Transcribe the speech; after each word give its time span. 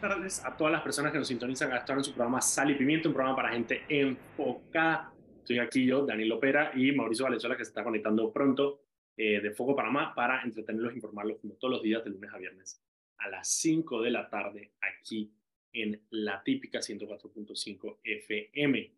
buenas 0.00 0.18
tardes 0.18 0.44
a 0.46 0.56
todas 0.56 0.72
las 0.72 0.82
personas 0.82 1.12
que 1.12 1.18
nos 1.18 1.28
sintonizan 1.28 1.72
a 1.72 1.78
estar 1.78 1.96
en 1.96 2.02
su 2.02 2.12
programa 2.12 2.40
Sal 2.40 2.70
y 2.70 2.74
Pimiento, 2.74 3.08
un 3.08 3.14
programa 3.14 3.36
para 3.36 3.50
gente 3.50 3.82
enfocada. 3.88 5.12
Estoy 5.38 5.58
aquí 5.58 5.84
yo, 5.84 6.06
Daniel 6.06 6.32
Opera 6.32 6.72
y 6.74 6.90
Mauricio 6.92 7.24
Valenzuela, 7.24 7.56
que 7.56 7.64
se 7.64 7.70
está 7.70 7.84
conectando 7.84 8.32
pronto 8.32 8.82
eh, 9.16 9.40
de 9.40 9.50
Foco 9.50 9.76
Panamá 9.76 10.14
para 10.14 10.42
entretenerlos 10.42 10.92
e 10.92 10.96
informarlos 10.96 11.38
como 11.38 11.54
todos 11.54 11.72
los 11.74 11.82
días 11.82 12.02
de 12.02 12.10
lunes 12.10 12.32
a 12.32 12.38
viernes 12.38 12.82
a 13.18 13.28
las 13.28 13.48
5 13.48 14.00
de 14.00 14.10
la 14.10 14.30
tarde 14.30 14.72
aquí 14.80 15.30
en 15.72 16.00
la 16.10 16.42
típica 16.42 16.78
104.5 16.78 17.98
FM. 18.02 18.92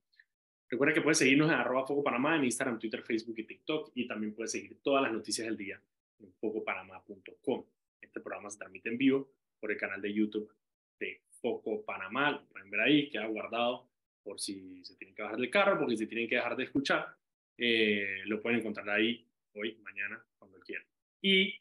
Recuerda 0.68 0.94
que 0.94 1.00
puedes 1.00 1.18
seguirnos 1.18 1.50
en 1.50 1.56
arroba 1.56 1.84
Foco 1.84 2.04
Panamá 2.04 2.36
en 2.36 2.44
Instagram, 2.44 2.78
Twitter, 2.78 3.02
Facebook 3.02 3.38
y 3.38 3.44
TikTok 3.44 3.90
y 3.96 4.06
también 4.06 4.34
puedes 4.34 4.52
seguir 4.52 4.78
todas 4.82 5.02
las 5.02 5.12
noticias 5.12 5.46
del 5.48 5.56
día 5.56 5.80
en 6.20 6.32
focopanamá.com. 6.34 7.64
Este 8.00 8.20
programa 8.20 8.50
se 8.50 8.58
transmite 8.58 8.88
en 8.88 8.98
vivo 8.98 9.32
por 9.58 9.72
el 9.72 9.78
canal 9.78 10.00
de 10.00 10.12
YouTube 10.12 10.52
de 10.98 11.22
Foco 11.40 11.84
Panamá. 11.84 12.32
Lo 12.32 12.44
pueden 12.46 12.70
ver 12.70 12.80
ahí, 12.80 13.10
queda 13.10 13.26
guardado 13.26 13.88
por 14.22 14.40
si 14.40 14.84
se 14.84 14.96
tienen 14.96 15.14
que 15.14 15.22
bajar 15.22 15.38
del 15.38 15.50
carro, 15.50 15.78
porque 15.78 15.96
si 15.96 16.06
tienen 16.06 16.28
que 16.28 16.36
dejar 16.36 16.56
de 16.56 16.64
escuchar. 16.64 17.16
Eh, 17.58 18.22
lo 18.26 18.40
pueden 18.40 18.60
encontrar 18.60 18.88
ahí 18.90 19.26
hoy, 19.54 19.78
mañana, 19.82 20.24
cuando 20.38 20.58
quieran. 20.60 20.86
Y 21.20 21.60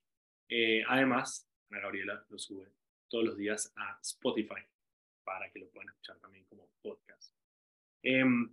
eh, 0.49 0.83
además, 0.87 1.49
Ana 1.69 1.81
Gabriela 1.81 2.25
lo 2.29 2.37
sube 2.37 2.67
todos 3.09 3.25
los 3.25 3.37
días 3.37 3.73
a 3.75 3.99
Spotify 4.01 4.61
para 5.23 5.51
que 5.51 5.59
lo 5.59 5.69
puedan 5.69 5.89
escuchar 5.89 6.19
también 6.19 6.45
como 6.45 6.69
podcast. 6.81 7.33
Em, 8.03 8.49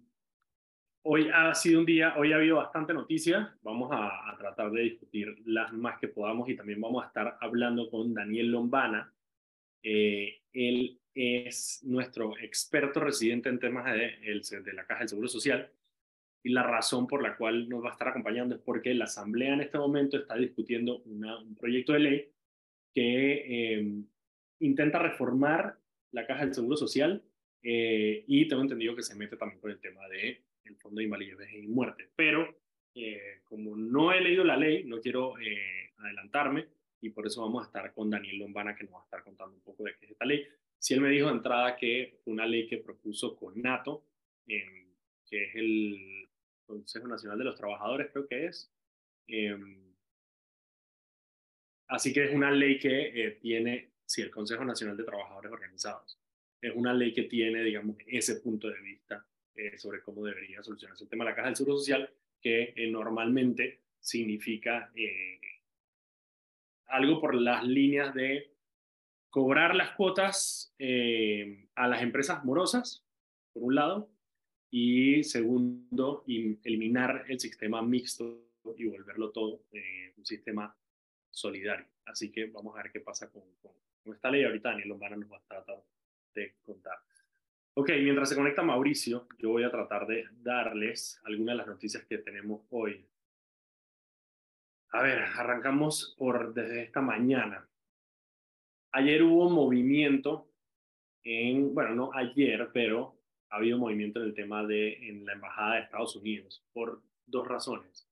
hoy 1.03 1.31
ha 1.33 1.55
sido 1.55 1.81
un 1.81 1.87
día, 1.87 2.15
hoy 2.17 2.33
ha 2.33 2.37
habido 2.37 2.57
bastante 2.57 2.93
noticia, 2.93 3.57
vamos 3.63 3.91
a, 3.93 4.31
a, 4.31 4.37
tratar 4.37 4.71
de 4.71 4.83
discutir 4.83 5.35
las 5.47 5.73
más 5.73 5.99
que 5.99 6.09
podamos 6.09 6.49
y 6.49 6.57
también 6.57 6.81
vamos 6.81 7.05
a 7.05 7.09
estar 7.09 7.39
hablando 7.41 7.91
con 7.91 8.13
Daniel 8.13 8.51
Lombana. 8.51 9.13
Eh, 9.83 10.43
él 10.53 10.99
es 11.15 11.81
nuestro 11.84 12.39
experto 12.39 13.01
residente 13.01 13.48
en 13.48 13.59
temas 13.59 13.93
de, 13.93 14.61
de 14.62 14.73
la 14.73 14.87
Caja 14.87 15.01
del 15.01 15.09
Seguro 15.09 15.29
Social 15.29 15.70
y 16.43 16.51
la 16.51 16.62
razón 16.62 17.07
por 17.07 17.23
la 17.23 17.37
cual 17.37 17.69
nos 17.69 17.85
va 17.85 17.91
a 17.91 17.93
estar 17.93 18.09
acompañando 18.09 18.55
es 18.55 18.61
porque 18.61 18.95
la 18.95 19.05
Asamblea 19.05 19.55
en 19.55 19.61
este 19.61 19.79
momento 19.79 20.17
está 20.17 20.37
discutiendo 20.37 20.98
una, 21.05 21.39
un 21.39 21.55
proyecto 21.57 21.93
de 21.93 21.98
ley 21.98 22.31
que 22.95 23.75
eh, 23.79 23.87
intenta 24.61 24.98
reformar 24.98 25.79
la 26.13 26.27
caja 26.27 26.45
del 26.45 26.55
Seguro 26.55 26.77
Social 26.77 27.23
eh, 27.63 28.25
y 28.27 28.47
tengo 28.47 28.63
entendido 28.63 28.95
que 28.95 29.03
se 29.03 29.17
mete 29.17 29.37
también 29.37 29.61
con 29.61 29.70
el 29.70 29.81
tema 29.81 30.07
del 30.09 30.39
el 30.65 30.77
Fondo 30.77 30.98
de 30.98 31.05
Invalidez 31.05 31.53
y 31.53 31.67
Muerte. 31.67 32.09
Pero 32.15 32.57
eh, 32.95 33.41
como 33.45 33.77
no 33.77 34.13
he 34.13 34.20
leído 34.20 34.45
la 34.45 34.57
ley, 34.57 34.85
no 34.85 35.01
quiero 35.01 35.35
adelantarme 35.98 36.67
y 37.01 37.11
por 37.11 37.27
eso 37.27 37.43
vamos 37.43 37.63
a 37.63 37.67
estar 37.67 37.93
con 37.95 38.11
Daniel 38.11 38.39
Lombana 38.39 38.75
que 38.75 38.85
nos 38.85 38.95
va 38.95 39.01
a 39.01 39.05
estar 39.05 39.23
contando 39.23 39.55
un 39.55 39.63
poco 39.63 39.85
de 39.85 39.95
qué 39.97 40.07
es 40.07 40.13
esta 40.13 40.25
ley. 40.25 40.47
Si 40.79 40.95
él 40.95 41.01
me 41.01 41.11
dijo 41.11 41.27
de 41.27 41.33
entrada 41.33 41.77
que 41.77 42.21
una 42.27 42.47
ley 42.47 42.67
que 42.67 42.79
propuso 42.79 43.37
con 43.37 43.61
NATO, 43.61 44.05
que 44.47 45.45
es 45.45 45.55
el 45.55 46.29
Consejo 46.65 47.09
Nacional 47.09 47.39
de 47.39 47.45
los 47.45 47.57
Trabajadores, 47.57 48.11
creo 48.13 48.27
que 48.27 48.47
es. 48.47 48.71
Em, 49.27 49.95
así 51.89 52.13
que 52.13 52.25
es 52.25 52.35
una 52.35 52.51
ley 52.51 52.79
que 52.79 53.27
eh, 53.27 53.31
tiene, 53.41 53.93
sí, 54.05 54.23
el 54.23 54.31
Consejo 54.31 54.65
Nacional 54.65 54.97
de 54.97 55.05
Trabajadores 55.05 55.51
Organizados. 55.51 56.19
Es 56.61 56.73
una 56.75 56.93
ley 56.93 57.13
que 57.13 57.25
tiene, 57.25 57.63
digamos, 57.63 57.97
ese 58.07 58.37
punto 58.37 58.69
de 58.69 58.81
vista 58.81 59.27
eh, 59.55 59.79
sobre 59.79 60.03
cómo 60.03 60.25
debería 60.25 60.63
solucionarse 60.63 61.05
el 61.05 61.11
tema 61.11 61.25
de 61.25 61.31
la 61.31 61.37
caja 61.37 61.49
del 61.49 61.57
seguro 61.57 61.79
social, 61.79 62.11
que 62.41 62.73
eh, 62.77 62.91
normalmente 62.91 63.81
significa 64.01 64.93
algo 66.89 67.20
por 67.20 67.34
las 67.34 67.64
líneas 67.64 68.14
de 68.14 68.53
cobrar 69.31 69.75
las 69.75 69.92
cuotas 69.92 70.75
a 71.75 71.89
las 71.89 72.03
empresas 72.03 72.45
morosas, 72.45 73.05
por 73.53 73.64
un 73.64 73.75
lado, 73.75 74.11
y 74.70 75.25
segundo, 75.25 76.24
eliminar 76.27 77.24
el 77.29 77.40
sistema 77.40 77.83
mixto 77.83 78.48
y 78.77 78.85
volverlo 78.86 79.30
todo 79.30 79.63
eh, 79.73 80.13
un 80.17 80.27
sistema 80.27 80.74
solidario. 81.30 81.86
Así 82.05 82.30
que 82.30 82.46
vamos 82.46 82.77
a 82.77 82.83
ver 82.83 82.92
qué 82.92 83.01
pasa 83.01 83.30
con, 83.30 83.42
con, 83.63 83.73
esta 84.14 84.30
ley. 84.30 84.45
Ahorita 84.45 84.70
Daniel 84.70 84.89
Lombana 84.89 85.17
nos 85.17 85.30
va 85.30 85.39
a 85.39 85.46
tratar 85.46 85.83
de 86.34 86.55
contar. 86.63 86.98
Ok, 87.74 87.90
mientras 88.02 88.29
se 88.29 88.34
conecta 88.34 88.63
Mauricio, 88.63 89.29
yo 89.39 89.51
voy 89.51 89.63
a 89.63 89.70
tratar 89.70 90.07
de 90.07 90.24
darles 90.33 91.20
algunas 91.24 91.55
de 91.55 91.58
las 91.58 91.67
noticias 91.67 92.05
que 92.05 92.18
tenemos 92.18 92.63
hoy. 92.70 93.07
A 94.91 95.03
ver, 95.03 95.19
arrancamos 95.19 96.15
por 96.19 96.55
desde 96.55 96.83
esta 96.83 97.03
mañana. 97.03 97.69
Ayer 98.93 99.23
hubo 99.23 99.51
movimiento 99.51 100.51
en, 101.23 101.75
bueno, 101.75 101.95
no 101.95 102.11
ayer, 102.15 102.71
pero 102.73 103.19
ha 103.51 103.57
habido 103.57 103.77
movimiento 103.77 104.21
en 104.21 104.27
el 104.27 104.35
tema 104.35 104.67
de 104.67 105.09
en 105.09 105.27
la 105.27 105.35
Embajada 105.35 105.75
de 105.75 105.83
Estados 105.83 106.17
Unidos 106.17 106.65
por 106.73 107.03
dos 107.27 107.47
razones. 107.47 108.09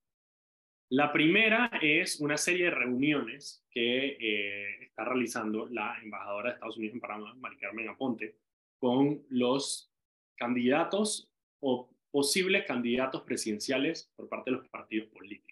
La 0.90 1.12
primera 1.12 1.70
es 1.80 2.20
una 2.20 2.36
serie 2.36 2.66
de 2.66 2.70
reuniones 2.70 3.64
que 3.70 4.16
eh, 4.20 4.84
está 4.84 5.04
realizando 5.04 5.66
la 5.68 5.98
embajadora 6.00 6.50
de 6.50 6.54
Estados 6.54 6.76
Unidos 6.76 6.94
en 6.94 7.00
Panamá, 7.00 7.34
Mari 7.34 7.56
Carmen 7.56 7.88
Aponte, 7.88 8.36
con 8.78 9.24
los 9.30 9.90
candidatos 10.36 11.28
o 11.60 11.90
posibles 12.10 12.66
candidatos 12.66 13.22
presidenciales 13.22 14.12
por 14.14 14.28
parte 14.28 14.50
de 14.50 14.58
los 14.58 14.68
partidos 14.68 15.08
políticos. 15.08 15.45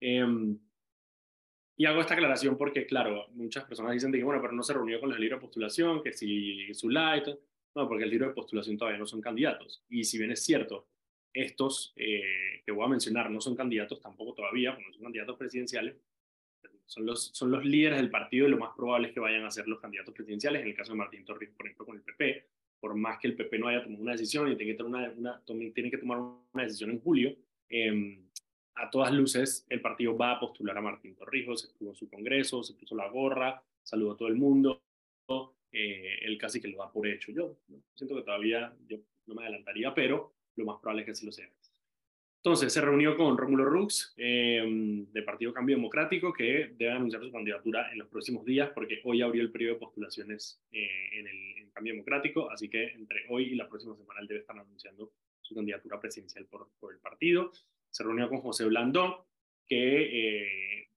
Em, 0.00 0.58
y 1.76 1.86
hago 1.86 2.00
esta 2.00 2.14
aclaración 2.14 2.56
porque, 2.58 2.86
claro, 2.86 3.28
muchas 3.30 3.64
personas 3.64 3.92
dicen 3.92 4.10
que, 4.10 4.22
bueno, 4.24 4.40
pero 4.40 4.52
no 4.52 4.62
se 4.62 4.74
reunió 4.74 4.98
con 5.00 5.10
los 5.10 5.18
libros 5.18 5.38
de 5.38 5.46
postulación, 5.46 6.02
que 6.02 6.12
si 6.12 6.74
su 6.74 6.90
light, 6.90 7.28
no, 7.74 7.88
porque 7.88 8.04
el 8.04 8.10
libro 8.10 8.26
de 8.26 8.34
postulación 8.34 8.76
todavía 8.76 8.98
no 8.98 9.06
son 9.06 9.20
candidatos. 9.20 9.84
Y 9.88 10.02
si 10.02 10.18
bien 10.18 10.32
es 10.32 10.42
cierto, 10.42 10.88
estos 11.32 11.92
eh, 11.94 12.62
que 12.66 12.72
voy 12.72 12.84
a 12.84 12.88
mencionar 12.88 13.30
no 13.30 13.40
son 13.40 13.54
candidatos 13.54 14.00
tampoco 14.00 14.34
todavía, 14.34 14.72
porque 14.72 14.88
no 14.88 14.94
son 14.94 15.02
candidatos 15.04 15.36
presidenciales, 15.36 15.96
son 16.86 17.06
los, 17.06 17.26
son 17.32 17.50
los 17.50 17.64
líderes 17.64 17.98
del 17.98 18.10
partido 18.10 18.48
y 18.48 18.50
lo 18.50 18.58
más 18.58 18.74
probable 18.74 19.08
es 19.08 19.14
que 19.14 19.20
vayan 19.20 19.44
a 19.44 19.50
ser 19.50 19.68
los 19.68 19.78
candidatos 19.78 20.14
presidenciales. 20.14 20.62
En 20.62 20.68
el 20.68 20.74
caso 20.74 20.92
de 20.92 20.98
Martín 20.98 21.24
Torres, 21.24 21.50
por 21.56 21.66
ejemplo, 21.66 21.86
con 21.86 21.96
el 21.96 22.02
PP, 22.02 22.46
por 22.80 22.94
más 22.94 23.18
que 23.18 23.28
el 23.28 23.36
PP 23.36 23.58
no 23.58 23.68
haya 23.68 23.82
tomado 23.84 24.02
una 24.02 24.12
decisión 24.12 24.50
y 24.50 24.56
tiene 24.56 24.72
que 24.72 24.78
tomar 24.78 25.14
una, 25.16 25.42
tiene 25.44 25.90
que 25.90 25.98
tomar 25.98 26.18
una 26.18 26.64
decisión 26.64 26.90
en 26.90 27.00
julio, 27.00 27.36
eh, 27.68 28.18
a 28.78 28.90
todas 28.90 29.12
luces 29.12 29.66
el 29.68 29.80
partido 29.80 30.16
va 30.16 30.32
a 30.32 30.40
postular 30.40 30.76
a 30.78 30.80
Martín 30.80 31.14
Torrijos, 31.14 31.64
estuvo 31.64 31.90
en 31.90 31.96
su 31.96 32.08
congreso, 32.08 32.62
se 32.62 32.74
puso 32.74 32.94
la 32.94 33.08
gorra, 33.08 33.62
saludó 33.82 34.12
a 34.12 34.16
todo 34.16 34.28
el 34.28 34.36
mundo, 34.36 34.82
eh, 35.72 36.18
él 36.22 36.38
casi 36.38 36.60
que 36.60 36.68
lo 36.68 36.78
da 36.78 36.90
por 36.90 37.06
hecho. 37.06 37.32
Yo 37.32 37.56
siento 37.94 38.16
que 38.16 38.22
todavía 38.22 38.72
yo 38.86 38.98
no 39.26 39.34
me 39.34 39.42
adelantaría, 39.42 39.92
pero 39.94 40.32
lo 40.56 40.64
más 40.64 40.80
probable 40.80 41.02
es 41.02 41.06
que 41.06 41.12
así 41.12 41.26
lo 41.26 41.32
sea. 41.32 41.48
Entonces, 42.38 42.72
se 42.72 42.80
reunió 42.80 43.16
con 43.16 43.36
Rómulo 43.36 43.64
Rux, 43.64 44.14
eh, 44.16 44.64
de 45.10 45.22
Partido 45.22 45.52
Cambio 45.52 45.76
Democrático, 45.76 46.32
que 46.32 46.72
debe 46.78 46.92
anunciar 46.92 47.22
su 47.22 47.32
candidatura 47.32 47.90
en 47.90 47.98
los 47.98 48.08
próximos 48.08 48.44
días, 48.44 48.70
porque 48.70 49.00
hoy 49.04 49.22
abrió 49.22 49.42
el 49.42 49.50
periodo 49.50 49.74
de 49.74 49.80
postulaciones 49.80 50.62
eh, 50.70 51.18
en 51.18 51.26
el 51.26 51.72
Cambio 51.72 51.94
Democrático, 51.94 52.48
así 52.50 52.68
que 52.68 52.92
entre 52.92 53.24
hoy 53.28 53.52
y 53.52 53.54
la 53.56 53.68
próxima 53.68 53.96
semana 53.96 54.20
él 54.20 54.28
debe 54.28 54.40
estar 54.40 54.56
anunciando 54.56 55.12
su 55.42 55.54
candidatura 55.54 56.00
presidencial 56.00 56.46
por 56.46 56.92
el 56.92 57.00
partido. 57.00 57.52
Se 57.90 58.04
reunió 58.04 58.28
con 58.28 58.40
José 58.40 58.64
Blandón, 58.64 59.14
que 59.66 60.82
eh, 60.82 60.88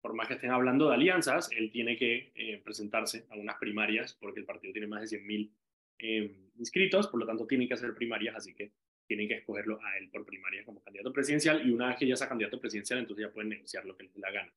por 0.00 0.14
más 0.14 0.28
que 0.28 0.34
estén 0.34 0.50
hablando 0.50 0.88
de 0.88 0.94
alianzas, 0.94 1.50
él 1.52 1.70
tiene 1.70 1.96
que 1.96 2.32
eh, 2.34 2.60
presentarse 2.62 3.26
a 3.30 3.36
unas 3.36 3.56
primarias 3.56 4.16
porque 4.20 4.40
el 4.40 4.46
partido 4.46 4.72
tiene 4.72 4.86
más 4.86 5.08
de 5.08 5.18
100.000 5.18 5.50
eh, 5.98 6.30
inscritos, 6.58 7.08
por 7.08 7.20
lo 7.20 7.26
tanto 7.26 7.46
tienen 7.46 7.68
que 7.68 7.74
hacer 7.74 7.94
primarias, 7.94 8.36
así 8.36 8.54
que 8.54 8.72
tienen 9.06 9.28
que 9.28 9.34
escogerlo 9.34 9.78
a 9.82 9.96
él 9.98 10.08
por 10.10 10.24
primaria 10.24 10.64
como 10.64 10.82
candidato 10.82 11.12
presidencial 11.12 11.66
y 11.66 11.70
una 11.70 11.88
vez 11.88 11.96
que 11.96 12.06
ya 12.06 12.16
sea 12.16 12.28
candidato 12.28 12.60
presidencial, 12.60 12.98
entonces 12.98 13.26
ya 13.26 13.32
pueden 13.32 13.50
negociar 13.50 13.84
lo 13.84 13.96
que 13.96 14.04
les 14.04 14.14
dé 14.14 14.20
la 14.20 14.30
gana. 14.30 14.52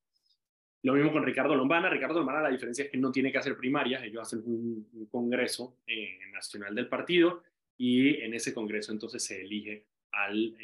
Lo 0.82 0.94
mismo 0.94 1.12
con 1.12 1.24
Ricardo 1.24 1.56
Lombana. 1.56 1.88
Ricardo 1.88 2.18
Lombana, 2.18 2.40
la 2.40 2.50
diferencia 2.50 2.84
es 2.84 2.90
que 2.90 2.98
no 2.98 3.10
tiene 3.10 3.32
que 3.32 3.38
hacer 3.38 3.56
primarias, 3.56 4.02
ellos 4.02 4.22
hacen 4.22 4.42
un, 4.44 5.08
congreso 5.10 5.78
eh, 5.86 6.18
nacional 6.32 6.74
del 6.74 6.88
partido 6.88 7.42
y 7.76 8.20
en 8.20 8.34
ese 8.34 8.52
congreso 8.52 8.92
entonces 8.92 9.24
se 9.24 9.40
elige 9.40 9.84
al, 10.12 10.54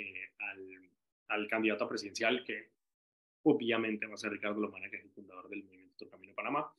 al 1.28 1.48
candidato 1.48 1.88
presidencial 1.88 2.44
que 2.44 2.70
obviamente 3.44 4.06
va 4.06 4.14
a 4.14 4.18
ser 4.18 4.32
Ricardo 4.32 4.60
Lomana, 4.60 4.88
que 4.88 4.96
es 4.96 5.04
el 5.04 5.10
fundador 5.10 5.48
del 5.48 5.64
Movimiento 5.64 6.08
Camino 6.08 6.34
Panamá. 6.34 6.72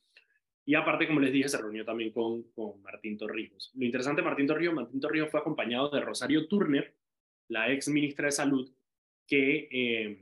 Y 0.64 0.74
aparte, 0.74 1.06
como 1.06 1.20
les 1.20 1.32
dije, 1.32 1.48
se 1.48 1.58
reunió 1.58 1.84
también 1.84 2.10
con, 2.10 2.42
con 2.50 2.82
Martín 2.82 3.16
Torrijos. 3.16 3.70
Lo 3.76 3.84
interesante 3.84 4.20
de 4.20 4.26
Martín 4.26 4.48
Torrijos, 4.48 4.74
Martín 4.74 5.00
Torrijos 5.00 5.30
fue 5.30 5.40
acompañado 5.40 5.88
de 5.90 6.00
Rosario 6.00 6.48
Turner, 6.48 6.92
la 7.48 7.70
ex 7.72 7.88
ministra 7.88 8.26
de 8.26 8.32
Salud, 8.32 8.68
que, 9.26 9.68
eh, 9.70 10.18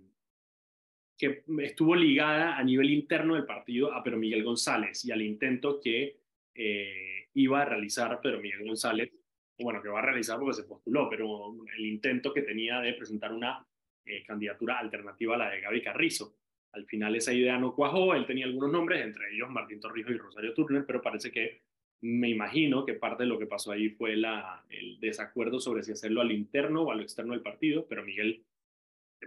que 1.16 1.44
estuvo 1.62 1.94
ligada 1.94 2.58
a 2.58 2.62
nivel 2.62 2.90
interno 2.90 3.34
del 3.34 3.46
partido 3.46 3.92
a 3.94 4.02
Pedro 4.02 4.18
Miguel 4.18 4.44
González 4.44 5.04
y 5.06 5.12
al 5.12 5.22
intento 5.22 5.80
que 5.80 6.20
eh, 6.54 7.28
iba 7.34 7.62
a 7.62 7.64
realizar 7.64 8.20
Pedro 8.20 8.40
Miguel 8.40 8.66
González, 8.66 9.10
bueno, 9.58 9.80
que 9.80 9.88
va 9.88 10.00
a 10.00 10.04
realizar 10.04 10.38
porque 10.38 10.54
se 10.54 10.64
postuló, 10.64 11.08
pero 11.08 11.54
el 11.76 11.86
intento 11.86 12.34
que 12.34 12.42
tenía 12.42 12.80
de 12.80 12.92
presentar 12.94 13.32
una 13.32 13.66
eh, 14.04 14.22
candidatura 14.24 14.78
alternativa 14.78 15.34
a 15.34 15.38
la 15.38 15.50
de 15.50 15.60
Gaby 15.60 15.82
Carrizo. 15.82 16.36
Al 16.72 16.86
final 16.86 17.14
esa 17.14 17.32
idea 17.32 17.58
no 17.58 17.74
cuajó, 17.74 18.14
él 18.14 18.26
tenía 18.26 18.46
algunos 18.46 18.70
nombres, 18.70 19.02
entre 19.02 19.32
ellos 19.32 19.48
Martín 19.48 19.80
Torrijos 19.80 20.12
y 20.12 20.18
Rosario 20.18 20.54
Turner, 20.54 20.84
pero 20.86 21.00
parece 21.00 21.30
que 21.30 21.62
Me 22.00 22.28
imagino 22.28 22.84
que 22.84 22.94
parte 22.94 23.22
de 23.22 23.30
lo 23.30 23.38
que 23.38 23.46
pasó 23.46 23.72
ahí 23.72 23.88
fue 23.88 24.14
la, 24.14 24.62
el 24.68 25.00
desacuerdo 25.00 25.58
sobre 25.58 25.82
si 25.82 25.92
hacerlo 25.92 26.20
al 26.20 26.32
interno 26.32 26.82
o 26.82 26.90
a 26.90 26.94
lo 26.96 27.02
externo 27.02 27.32
del 27.32 27.40
partido, 27.40 27.86
pero 27.88 28.04
Miguel 28.04 28.44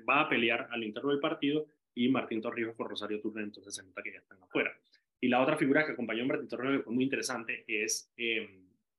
va 0.07 0.21
a 0.21 0.29
pelear 0.29 0.67
al 0.69 0.83
interno 0.83 1.09
del 1.09 1.19
partido 1.19 1.65
y 1.95 2.09
Martín 2.09 2.41
Torrijos 2.41 2.75
por 2.75 2.87
Rosario 2.87 3.19
Turner, 3.19 3.45
entonces 3.45 3.73
se 3.73 3.83
nota 3.83 4.03
que 4.03 4.11
ya 4.11 4.19
están 4.19 4.41
afuera. 4.43 4.71
Y 5.19 5.27
la 5.27 5.41
otra 5.41 5.57
figura 5.57 5.85
que 5.85 5.93
acompañó 5.93 6.23
a 6.23 6.27
Martín 6.27 6.47
Torrijos 6.47 6.77
que 6.77 6.83
fue 6.83 6.93
muy 6.93 7.03
interesante 7.03 7.63
es 7.67 8.11
eh, 8.17 8.47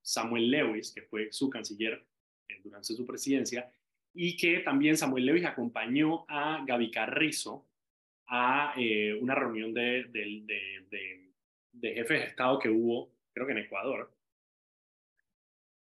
Samuel 0.02 0.50
Lewis, 0.50 0.92
que 0.92 1.02
fue 1.02 1.28
su 1.30 1.48
canciller 1.48 2.04
eh, 2.48 2.60
durante 2.64 2.94
su 2.94 3.06
presidencia, 3.06 3.70
y 4.14 4.36
que 4.36 4.60
también 4.60 4.96
Samuel 4.96 5.26
Lewis 5.26 5.44
acompañó 5.44 6.24
a 6.28 6.64
Gaby 6.66 6.90
Carrizo 6.90 7.66
a 8.28 8.74
eh, 8.76 9.14
una 9.14 9.34
reunión 9.34 9.72
de, 9.72 10.04
de, 10.04 11.30
de, 11.72 11.94
jefes 11.94 12.20
de 12.20 12.26
Estado 12.26 12.58
que 12.58 12.68
hubo, 12.68 13.10
creo 13.32 13.46
que 13.46 13.52
en 13.52 13.58
Ecuador. 13.58 14.12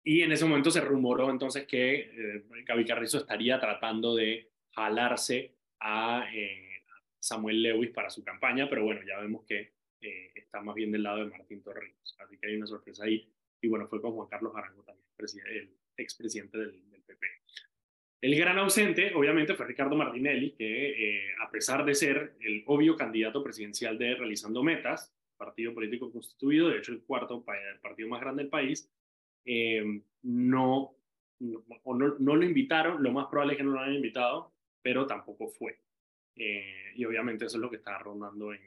Y 0.05 0.23
en 0.23 0.33
ese 0.33 0.45
momento 0.45 0.71
se 0.71 0.81
rumoró 0.81 1.31
entonces 1.31 1.67
que 1.67 2.11
eh, 2.13 2.45
Gaby 2.67 2.85
Carrizo 2.85 3.19
estaría 3.19 3.61
tratando 3.61 4.17
de 4.17 4.51
jalarse 4.73 5.55
a 5.79 6.27
eh, 6.35 6.83
Samuel 7.21 7.63
Lewis 7.63 7.91
para 7.91 8.11
su 8.11 8.25
campaña, 8.25 8.69
pero 8.69 8.85
bueno, 8.85 9.03
ya 9.07 9.21
vemos 9.21 9.45
que 9.45 9.75
está 10.35 10.61
más 10.61 10.75
bien 10.75 10.91
del 10.91 11.05
lado 11.05 11.19
de 11.19 11.27
Martín 11.27 11.63
Torrijos. 11.63 12.17
Así 12.19 12.37
que 12.37 12.49
hay 12.49 12.57
una 12.57 12.67
sorpresa 12.67 13.05
ahí. 13.05 13.31
Y 13.61 13.69
bueno, 13.69 13.87
fue 13.87 14.03
con 14.03 14.13
Juan 14.13 14.27
Carlos 14.29 14.53
Arango 14.57 14.83
también, 14.83 15.07
el 15.47 15.77
expresidente 15.97 16.59
del, 16.59 16.91
del 16.91 17.03
PP. 17.03 17.27
El 18.23 18.37
gran 18.37 18.57
ausente, 18.57 19.13
obviamente, 19.17 19.55
fue 19.55 19.67
Ricardo 19.67 19.97
Martinelli, 19.97 20.53
que 20.53 20.91
eh, 20.91 21.35
a 21.41 21.51
pesar 21.51 21.85
de 21.85 21.93
ser 21.93 22.37
el 22.41 22.63
obvio 22.67 22.97
candidato 22.97 23.43
presidencial 23.43 23.99
de 23.99 24.15
Realizando 24.15 24.63
Metas, 24.63 25.13
partido 25.37 25.75
político 25.75 26.13
constituido, 26.13 26.69
de 26.69 26.79
hecho 26.79 26.93
el 26.93 27.03
cuarto 27.03 27.45
partido 27.83 28.09
más 28.09 28.21
grande 28.21 28.45
del 28.45 28.51
país, 28.51 28.89
eh, 29.45 29.83
no, 30.23 30.95
no, 31.41 31.65
no, 32.21 32.37
lo 32.37 32.45
invitaron, 32.45 33.03
lo 33.03 33.11
más 33.11 33.27
probable 33.27 33.55
es 33.55 33.57
que 33.57 33.65
no 33.65 33.73
lo 33.73 33.81
hayan 33.81 33.97
invitado, 33.97 34.53
pero 34.81 35.05
tampoco 35.05 35.49
fue. 35.49 35.81
Eh, 36.37 36.93
y 36.95 37.05
obviamente 37.05 37.47
eso 37.47 37.57
es 37.57 37.61
lo 37.61 37.71
que 37.71 37.79
está 37.79 37.99
rondando 37.99 38.53
en, 38.53 38.61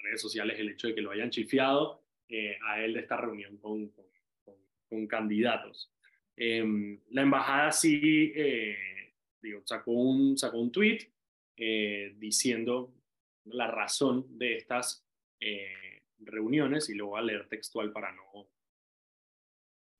redes 0.00 0.20
sociales, 0.20 0.60
el 0.60 0.68
hecho 0.68 0.86
de 0.86 0.94
que 0.94 1.00
lo 1.00 1.10
hayan 1.10 1.30
chifiado 1.30 2.02
a 2.68 2.80
él 2.80 2.94
de 2.94 3.00
esta 3.00 3.16
reunión 3.16 3.56
con, 3.56 3.88
con, 3.88 4.04
con 4.88 5.06
candidatos. 5.08 5.90
la 6.36 7.22
embajada 7.22 7.72
sí 7.72 8.32
digo, 9.40 9.62
sacó 9.64 9.92
un, 9.92 10.36
sacó 10.36 10.58
un 10.58 10.72
tweet 10.72 11.10
eh, 11.56 12.14
diciendo 12.18 12.94
la 13.44 13.66
razón 13.66 14.38
de 14.38 14.56
estas 14.56 15.06
eh, 15.40 16.02
reuniones 16.18 16.88
y 16.90 16.94
lo 16.94 17.08
voy 17.08 17.20
a 17.20 17.24
leer 17.24 17.48
textual 17.48 17.92
para 17.92 18.12
no... 18.12 18.48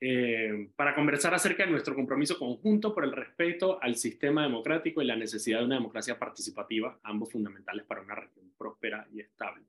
Eh, 0.00 0.70
para 0.76 0.94
conversar 0.94 1.34
acerca 1.34 1.64
de 1.64 1.72
nuestro 1.72 1.92
compromiso 1.92 2.38
conjunto 2.38 2.94
por 2.94 3.04
el 3.04 3.10
respeto 3.10 3.82
al 3.82 3.96
sistema 3.96 4.44
democrático 4.44 5.02
y 5.02 5.06
la 5.06 5.16
necesidad 5.16 5.58
de 5.58 5.64
una 5.64 5.74
democracia 5.74 6.16
participativa, 6.16 7.00
ambos 7.02 7.32
fundamentales 7.32 7.84
para 7.84 8.02
una 8.02 8.14
región 8.14 8.52
próspera 8.56 9.08
y 9.12 9.20
estable. 9.20 9.64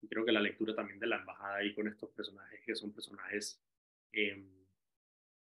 Y 0.00 0.08
creo 0.08 0.24
que 0.24 0.32
la 0.32 0.40
lectura 0.40 0.74
también 0.74 0.98
de 0.98 1.06
la 1.06 1.16
embajada 1.16 1.56
ahí 1.56 1.74
con 1.74 1.88
estos 1.88 2.08
personajes 2.10 2.60
que 2.64 2.74
son 2.74 2.90
personajes 2.92 3.60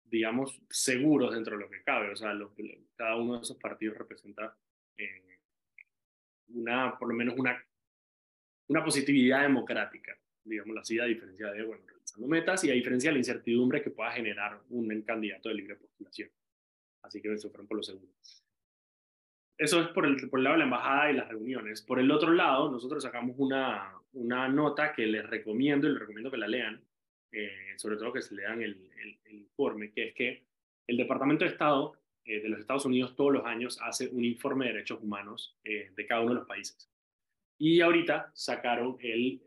digamos, 0.05 0.61
seguros 0.71 1.35
dentro 1.35 1.57
de 1.57 1.65
lo 1.65 1.71
que 1.71 1.83
cabe. 1.83 2.11
O 2.11 2.17
sea, 2.17 2.33
lo 2.33 2.55
cada 2.97 3.17
uno 3.17 3.37
de 3.37 3.43
esos 3.43 3.57
partidos 3.57 3.99
representa 3.99 4.57
eh, 4.97 5.41
una, 6.49 6.97
por 6.99 7.09
lo 7.09 7.15
menos 7.15 7.35
una, 7.37 7.63
una 8.69 8.85
positividad 8.85 9.43
democrática, 9.43 10.17
digamos 10.45 10.77
así, 10.79 10.99
a 10.99 11.05
diferencia 11.05 11.51
de, 11.51 11.65
bueno, 11.65 11.85
realizando 11.87 12.29
metas 12.29 12.65
y 12.65 12.71
a 12.71 12.75
diferencia 12.75 13.11
de 13.11 13.15
la 13.15 13.19
incertidumbre 13.19 13.83
que 13.83 13.91
pueda 13.91 14.13
generar 14.13 14.61
un 14.71 15.03
candidato 15.03 15.49
de 15.49 15.55
libre 15.57 15.77
postulación. 15.77 16.31
Así 17.03 17.21
que 17.21 17.37
se 17.37 17.49
fueron 17.49 17.67
por 17.67 17.77
los 17.77 17.87
segundos. 17.87 18.45
Eso 19.57 19.81
es 19.81 19.89
por 19.89 20.05
el, 20.07 20.29
por 20.29 20.41
el 20.41 20.45
lado 20.45 20.55
de 20.55 20.59
la 20.59 20.65
embajada 20.65 21.11
y 21.11 21.15
las 21.15 21.29
reuniones. 21.29 21.83
Por 21.83 22.01
el 22.01 22.11
otro 22.11 22.33
lado, 22.33 22.71
nosotros 22.71 23.03
sacamos 23.03 23.37
una, 23.39 23.93
una 24.13 24.49
nota 24.49 24.93
que 24.93 25.07
les 25.07 25.29
recomiendo 25.29 25.87
y 25.87 25.91
les 25.91 26.01
recomiendo 26.01 26.31
que 26.31 26.39
la 26.39 26.49
lean, 26.49 26.83
eh, 27.37 27.75
sobre 27.79 27.97
todo 27.97 28.13
que 28.13 28.23
se 28.23 28.37
lean 28.37 28.63
el, 28.63 28.91
el, 29.25 29.35
informe, 29.35 29.91
que 29.91 30.09
es 30.09 30.15
que 30.15 30.45
el 30.87 30.97
Departamento 30.97 31.45
de 31.45 31.51
Estado 31.51 31.99
eh, 32.25 32.41
de 32.41 32.49
los 32.49 32.61
Estados 32.61 32.85
Unidos 32.85 33.17
todos 33.17 33.33
los 33.33 33.45
años 33.45 33.81
hace 33.83 34.09
un 34.09 34.25
informe 34.25 34.67
de 34.67 34.75
derechos 34.75 35.03
humanos 35.03 35.59
eh, 35.65 35.91
de 35.97 36.07
cada 36.07 36.21
uno 36.21 36.31
de 36.31 36.39
los 36.41 36.47
países. 36.47 36.89
Y 37.59 37.81
ahorita 37.81 38.31
sacaron 38.35 38.97
el 39.01 39.43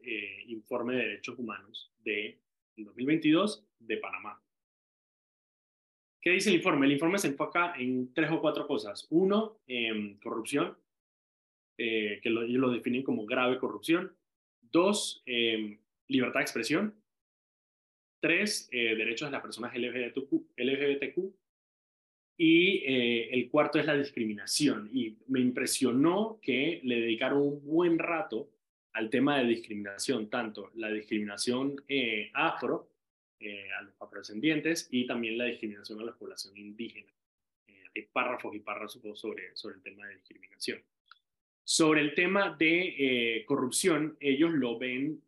informe 0.48 0.96
de 0.96 1.08
derechos 1.08 1.38
humanos 1.40 1.94
de 2.00 2.40
2022 2.76 3.66
de 3.80 3.98
Panamá. 3.98 4.42
¿Qué 6.22 6.32
dice 6.32 6.50
el 6.50 6.58
informe? 6.58 6.88
El 6.88 6.94
informe 6.94 7.20
se 7.20 7.28
enfoca 7.28 7.74
en 7.78 8.14
tres 8.14 8.32
o 8.32 8.42
cuatro 8.42 8.66
cosas. 8.66 9.08
Uno, 9.10 9.60
corrupción, 10.24 10.78
que 11.76 12.22
lo, 12.26 12.44
ellos 12.44 12.62
lo 12.62 12.72
definen 12.72 13.04
como 13.04 13.26
grave 13.26 13.60
corrupción. 13.60 14.16
Dos, 14.62 15.22
libertad 16.08 16.40
de 16.40 16.44
expresión. 16.44 16.96
Tres, 18.20 18.68
eh, 18.72 18.96
derechos 18.96 19.28
de 19.28 19.32
las 19.32 19.42
personas 19.42 19.74
LGBTQ. 19.76 21.34
y 22.40 22.84
eh, 22.86 23.30
el 23.32 23.50
cuarto 23.50 23.80
es 23.80 23.86
la 23.86 23.98
discriminación. 23.98 24.90
Y 24.94 25.18
me 25.28 25.40
impresionó 25.40 26.40
que 26.42 26.82
le 26.84 27.02
dedicaron 27.02 27.42
un 27.42 27.66
buen 27.66 27.98
rato 27.98 28.50
al 28.94 29.10
tema 29.10 29.40
de 29.40 29.46
discriminación, 29.46 30.30
tanto 30.30 30.72
la 30.76 30.92
discriminación 30.92 31.84
eh, 31.88 32.32
afro, 32.34 32.92
a 33.40 33.84
los 33.84 33.94
afrodescendientes, 34.02 34.88
y 34.92 35.06
también 35.06 35.38
la 35.38 35.46
discriminación 35.46 36.00
a 36.02 36.06
la 36.06 36.16
población 36.16 36.58
indígena. 36.58 37.12
hay 37.96 38.02
párrafos 38.12 38.56
y 38.56 38.60
párrafos 38.60 39.20
sobre, 39.20 39.56
sobre 39.56 39.76
el 39.76 39.84
tema 39.84 40.08
de 40.08 40.16
discriminación. 40.16 40.82
Sobre 41.64 42.02
el 42.02 42.16
tema 42.16 42.56
de 42.58 43.44
corrupción, 43.46 44.18
ellos 44.20 44.52
lo 44.54 44.80
ven 44.80 45.22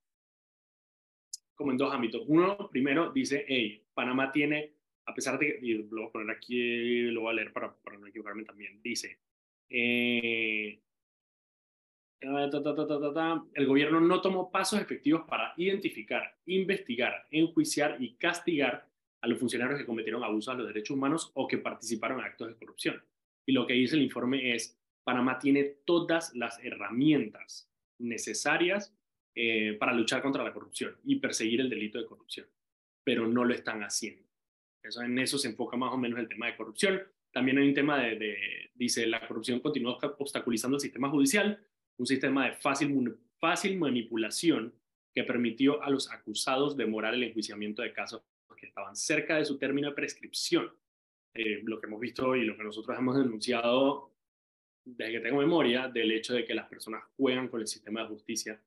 como 1.59 1.71
en 1.71 1.77
dos 1.77 1.93
ámbitos. 1.93 2.23
Uno, 2.25 2.69
primero, 2.71 3.11
dice, 3.11 3.43
hey, 3.45 3.83
Panamá 3.93 4.31
tiene, 4.31 4.71
a 5.05 5.13
pesar 5.13 5.37
de 5.37 5.59
que, 5.59 5.59
y 5.61 5.73
lo 5.73 5.89
voy 5.89 6.05
a 6.05 6.11
poner 6.11 6.37
aquí, 6.37 7.01
lo 7.11 7.19
voy 7.19 7.31
a 7.31 7.33
leer 7.33 7.51
para, 7.51 7.75
para 7.75 7.97
no 7.97 8.07
equivocarme 8.07 8.45
también, 8.45 8.81
dice, 8.81 9.19
eh, 9.69 10.79
el 12.21 13.67
gobierno 13.67 13.99
no 13.99 14.21
tomó 14.21 14.49
pasos 14.49 14.79
efectivos 14.79 15.23
para 15.27 15.53
identificar, 15.57 16.33
investigar, 16.45 17.27
enjuiciar 17.29 17.97
y 17.99 18.13
castigar 18.13 18.87
a 19.19 19.27
los 19.27 19.37
funcionarios 19.37 19.81
que 19.81 19.85
cometieron 19.85 20.23
abusos 20.23 20.53
a 20.53 20.57
los 20.57 20.67
derechos 20.67 20.95
humanos 20.95 21.29
o 21.33 21.45
que 21.45 21.57
participaron 21.57 22.19
en 22.19 22.25
actos 22.25 22.47
de 22.47 22.55
corrupción. 22.55 23.03
Y 23.45 23.51
lo 23.51 23.67
que 23.67 23.73
dice 23.73 23.97
el 23.97 24.03
informe 24.03 24.55
es, 24.55 24.79
Panamá 25.03 25.39
tiene 25.39 25.63
todas 25.83 26.33
las 26.35 26.57
herramientas 26.63 27.69
necesarias 27.97 28.95
eh, 29.35 29.77
para 29.79 29.93
luchar 29.93 30.21
contra 30.21 30.43
la 30.43 30.53
corrupción 30.53 30.95
y 31.05 31.17
perseguir 31.17 31.61
el 31.61 31.69
delito 31.69 31.97
de 31.97 32.05
corrupción, 32.05 32.47
pero 33.03 33.27
no 33.27 33.45
lo 33.45 33.53
están 33.53 33.81
haciendo. 33.83 34.23
Eso, 34.81 35.01
en 35.01 35.17
eso 35.19 35.37
se 35.37 35.49
enfoca 35.49 35.77
más 35.77 35.93
o 35.93 35.97
menos 35.97 36.19
el 36.19 36.27
tema 36.27 36.47
de 36.47 36.55
corrupción. 36.55 37.01
También 37.31 37.57
hay 37.57 37.67
un 37.67 37.73
tema 37.73 38.01
de, 38.01 38.71
dice, 38.73 39.05
la 39.05 39.27
corrupción 39.27 39.59
continúa 39.59 39.97
obstaculizando 40.17 40.77
el 40.77 40.81
sistema 40.81 41.09
judicial, 41.09 41.63
un 41.97 42.05
sistema 42.05 42.47
de 42.47 42.53
fácil, 42.53 43.17
fácil 43.37 43.77
manipulación 43.77 44.73
que 45.13 45.23
permitió 45.23 45.81
a 45.83 45.89
los 45.89 46.11
acusados 46.11 46.75
demorar 46.75 47.13
el 47.13 47.23
enjuiciamiento 47.23 47.81
de 47.81 47.93
casos 47.93 48.21
que 48.57 48.67
estaban 48.67 48.95
cerca 48.95 49.37
de 49.37 49.45
su 49.45 49.57
término 49.57 49.89
de 49.89 49.95
prescripción. 49.95 50.71
Eh, 51.33 51.61
lo 51.63 51.79
que 51.79 51.87
hemos 51.87 51.99
visto 51.99 52.35
y 52.35 52.43
lo 52.43 52.57
que 52.57 52.63
nosotros 52.63 52.97
hemos 52.97 53.15
denunciado 53.15 54.11
desde 54.83 55.13
que 55.13 55.19
tengo 55.19 55.39
memoria 55.39 55.87
del 55.87 56.11
hecho 56.11 56.33
de 56.33 56.43
que 56.43 56.55
las 56.55 56.67
personas 56.67 57.03
juegan 57.15 57.47
con 57.47 57.61
el 57.61 57.67
sistema 57.67 58.01
de 58.01 58.07
justicia 58.07 58.61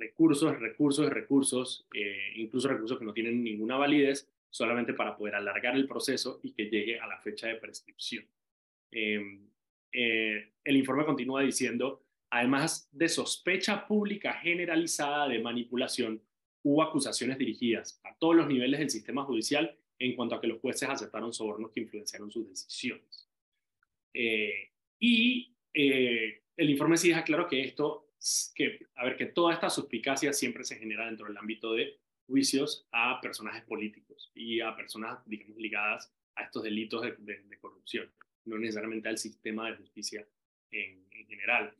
recursos, 0.00 0.58
recursos, 0.58 1.10
recursos, 1.10 1.86
eh, 1.94 2.32
incluso 2.36 2.68
recursos 2.68 2.98
que 2.98 3.04
no 3.04 3.12
tienen 3.12 3.44
ninguna 3.44 3.76
validez, 3.76 4.28
solamente 4.48 4.94
para 4.94 5.16
poder 5.16 5.36
alargar 5.36 5.76
el 5.76 5.86
proceso 5.86 6.40
y 6.42 6.52
que 6.52 6.64
llegue 6.64 6.98
a 6.98 7.06
la 7.06 7.20
fecha 7.20 7.46
de 7.46 7.56
prescripción. 7.56 8.24
Em, 8.90 9.48
eh, 9.92 10.52
el 10.64 10.76
informe 10.76 11.04
continúa 11.04 11.42
diciendo, 11.42 12.02
además 12.30 12.88
de 12.92 13.08
sospecha 13.08 13.86
pública 13.86 14.34
generalizada 14.34 15.28
de 15.28 15.38
manipulación, 15.38 16.20
hubo 16.62 16.82
acusaciones 16.82 17.38
dirigidas 17.38 18.00
a 18.04 18.14
todos 18.16 18.34
los 18.34 18.48
niveles 18.48 18.80
del 18.80 18.90
sistema 18.90 19.24
judicial 19.24 19.76
en 19.98 20.16
cuanto 20.16 20.34
a 20.34 20.40
que 20.40 20.46
los 20.46 20.60
jueces 20.60 20.88
aceptaron 20.88 21.32
sobornos 21.32 21.70
que 21.70 21.80
influenciaron 21.80 22.30
sus 22.30 22.48
decisiones. 22.48 23.28
Eh, 24.12 24.70
y 24.98 25.54
el 25.72 26.70
informe 26.70 26.96
sí 26.96 27.08
deja 27.08 27.22
claro 27.22 27.46
que 27.46 27.62
esto 27.62 28.09
que, 28.54 28.86
a 28.96 29.04
ver, 29.04 29.16
que 29.16 29.26
toda 29.26 29.54
esta 29.54 29.70
suspicacia 29.70 30.32
siempre 30.32 30.64
se 30.64 30.76
genera 30.76 31.06
dentro 31.06 31.26
del 31.26 31.36
ámbito 31.36 31.72
de 31.72 31.98
juicios 32.26 32.86
a 32.92 33.20
personajes 33.20 33.62
políticos 33.64 34.30
y 34.34 34.60
a 34.60 34.76
personas, 34.76 35.18
digamos, 35.26 35.56
ligadas 35.56 36.12
a 36.36 36.44
estos 36.44 36.62
delitos 36.62 37.02
de, 37.02 37.58
corrupción, 37.60 38.10
no 38.44 38.58
necesariamente 38.58 39.08
al 39.08 39.18
sistema 39.18 39.70
de 39.70 39.76
justicia 39.76 40.26
en, 40.70 41.08
general. 41.28 41.74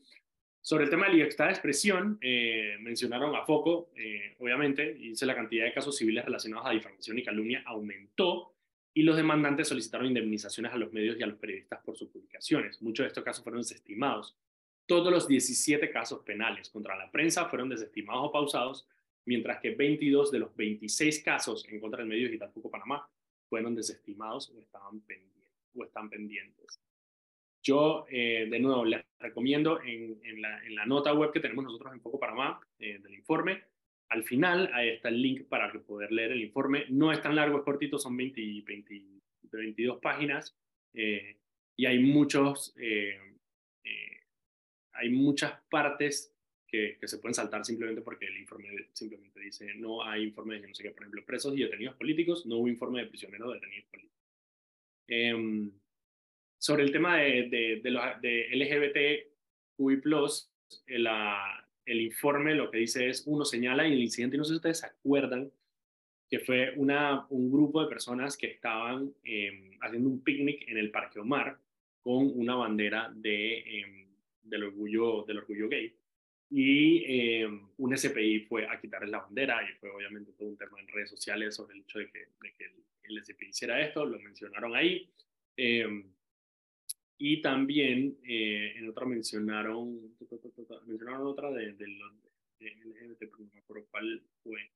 Sobre 0.61 0.85
el 0.85 0.90
tema 0.90 1.06
de 1.06 1.14
libertad 1.14 1.47
de 1.47 1.52
expresión, 1.52 2.18
eh, 2.20 2.76
mencionaron 2.80 3.35
a 3.35 3.44
Foco, 3.44 3.90
eh, 3.97 4.37
obviamente, 4.38 4.97
y 4.97 5.11
dice 5.11 5.26
la 5.26 5.35
cantidad 5.35 5.64
de 5.64 5.73
casos 5.73 5.97
civiles 5.97 6.25
relacionados 6.25 6.66
a 6.66 6.70
difamación 6.70 7.18
y 7.18 7.25
calumnia 7.25 7.62
aumentó 7.66 8.54
y 8.92 9.02
los 9.02 9.16
demandantes 9.16 9.68
solicitaron 9.68 10.06
indemnizaciones 10.06 10.73
a 10.73 10.76
los 10.76 10.92
medios 10.92 11.18
y 11.18 11.23
a 11.23 11.26
los 11.26 11.38
periodistas 11.38 11.80
por 11.85 11.97
sus 11.97 12.09
publicaciones. 12.11 12.82
Muchos 12.82 13.04
de 13.04 13.09
estos 13.09 13.25
casos 13.25 13.42
fueron 13.42 13.62
desestimados. 13.62 14.37
Todos 14.90 15.12
los 15.12 15.28
17 15.28 15.88
casos 15.90 16.25
penales 16.25 16.68
contra 16.68 16.97
la 16.97 17.09
prensa 17.12 17.44
fueron 17.49 17.68
desestimados 17.68 18.28
o 18.28 18.32
pausados, 18.32 18.88
mientras 19.25 19.61
que 19.61 19.70
22 19.70 20.32
de 20.32 20.40
los 20.40 20.56
26 20.56 21.23
casos 21.23 21.64
en 21.68 21.78
contra 21.78 22.00
del 22.00 22.09
medio 22.09 22.26
digital 22.26 22.50
Foco 22.50 22.73
Panamá 22.73 23.09
fueron 23.49 23.76
desestimados 23.76 24.50
o, 24.50 24.61
estaban 24.61 25.00
pendientes, 25.02 25.52
o 25.76 25.85
están 25.85 26.11
pendientes. 26.11 26.80
Yo, 27.62 28.04
eh, 28.11 28.49
de 28.50 28.59
nuevo, 28.59 28.85
les 28.85 29.04
recomiendo 29.20 29.80
en, 29.80 30.18
en, 30.25 30.42
la, 30.42 30.66
en, 30.66 30.75
la, 30.75 30.87
nota 30.87 31.12
web 31.12 31.30
que 31.30 31.38
tenemos 31.38 31.64
nosotros 31.64 31.92
en 31.92 32.00
Foco 32.00 32.18
Panamá 32.18 32.61
eh, 32.80 32.99
del 32.99 33.14
informe, 33.14 33.62
al 34.09 34.25
final 34.25 34.70
ahí 34.75 34.88
está 34.88 35.09
el 35.09 35.23
link 35.23 35.44
para 35.44 35.73
poder 35.73 36.11
leer 36.11 36.32
el 36.32 36.42
informe. 36.42 36.87
No 36.88 37.12
es 37.12 37.23
tan 37.23 37.37
largo, 37.37 37.59
es 37.59 37.64
cortito, 37.64 37.97
son 37.97 38.16
20, 38.16 38.40
20 38.66 39.04
22 39.52 40.00
páginas 40.00 40.56
eh, 40.94 41.37
y 41.76 41.87
hay 41.87 42.00
muchos, 42.00 42.75
eh, 42.76 43.18
eh, 43.85 44.20
hay 44.92 45.11
muchas 45.11 45.52
partes 45.70 46.35
que, 46.66 46.99
que, 47.00 47.09
se 47.09 47.18
pueden 47.18 47.35
saltar 47.35 47.64
simplemente 47.64 48.02
porque 48.02 48.26
el 48.26 48.38
informe 48.38 48.68
simplemente 48.92 49.40
dice 49.40 49.75
no 49.75 50.04
hay 50.04 50.23
informe 50.25 50.61
de 50.61 50.68
no 50.68 50.75
sé 50.75 50.85
qué, 50.85 50.90
por 50.90 51.02
ejemplo, 51.02 51.25
presos 51.25 51.56
y 51.56 51.62
detenidos 51.62 51.97
políticos, 51.97 52.47
no 52.47 52.56
hubo 52.59 52.68
informe 52.68 53.00
de 53.00 53.09
prisioneros 53.09 53.54
detenidos 53.54 53.87
políticos. 53.90 54.20
Em, 55.09 55.73
sobre 56.59 56.85
el 56.85 56.92
tema 56.92 57.16
de, 57.16 57.49
de, 57.49 57.80
de, 57.82 57.90
los, 57.90 58.02
de 58.20 58.49
LGBTQI+, 58.52 60.02
la, 60.99 61.66
el 61.87 62.00
informe 62.00 62.54
lo 62.54 62.70
que 62.70 62.78
dice 62.78 63.09
es, 63.09 63.25
uno 63.26 63.44
señala 63.44 63.87
en 63.87 63.94
el 63.94 64.02
incidente, 64.02 64.37
y 64.37 64.38
no 64.38 64.44
sé 64.44 64.50
si 64.50 64.56
ustedes 64.56 64.78
se 64.78 64.87
acuerdan, 64.87 65.50
que 66.28 66.38
fue 66.38 66.75
una, 66.76 67.26
un 67.30 67.50
grupo 67.50 67.82
de 67.82 67.88
personas 67.88 68.37
que 68.37 68.47
estaban 68.47 69.12
eh, 69.25 69.76
haciendo 69.80 70.09
un 70.09 70.23
picnic 70.23 70.68
en 70.68 70.78
el 70.78 70.92
Parque 70.92 71.18
Omar 71.18 71.59
con 72.00 72.30
una 72.38 72.54
bandera 72.54 73.11
de, 73.12 73.59
eh, 73.59 74.06
del, 74.42 74.64
orgullo, 74.64 75.25
del 75.26 75.38
orgullo 75.38 75.68
gay. 75.68 75.94
Y 76.50 77.04
eh, 77.06 77.47
un 77.76 77.97
SPI 77.97 78.40
fue 78.40 78.66
a 78.66 78.80
quitarles 78.80 79.11
la 79.11 79.20
bandera 79.20 79.62
y 79.62 79.73
fue 79.78 79.90
obviamente 79.90 80.32
todo 80.32 80.49
un 80.49 80.56
tema 80.56 80.80
en 80.80 80.88
redes 80.88 81.11
sociales 81.11 81.54
sobre 81.54 81.76
el 81.76 81.82
hecho 81.82 82.00
de 82.00 82.11
que, 82.11 82.23
el, 82.59 83.16
el, 83.16 83.25
SPI 83.25 83.47
hiciera 83.49 83.80
esto, 83.80 84.04
lo 84.04 84.18
mencionaron 84.18 84.75
ahí. 84.75 85.09
Y 87.23 87.42
también 87.42 88.16
eh, 88.25 88.73
en 88.76 88.88
otra 88.88 89.04
mencionaron, 89.04 90.16
mencionaron 90.87 91.26
otra 91.26 91.50
de, 91.50 91.75
de, 91.75 91.87
LGBT, 92.59 93.38
no 93.38 93.50
me 93.52 93.59
acuerdo 93.59 93.87
cuál 93.90 94.23
fue. 94.42 94.70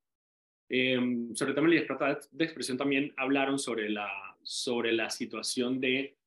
Eh, 0.68 0.99
sobre 1.33 1.50
el 1.50 1.54
tema 1.54 1.68
de 1.68 1.75
libertad 1.76 2.18
de 2.30 2.44
expresión 2.44 2.76
también 2.76 3.14
hablaron 3.16 3.59
sobre 3.59 3.88
la, 3.88 4.11
sobre 4.42 4.92
la 4.92 5.09
situación 5.09 5.80
de 5.80 6.18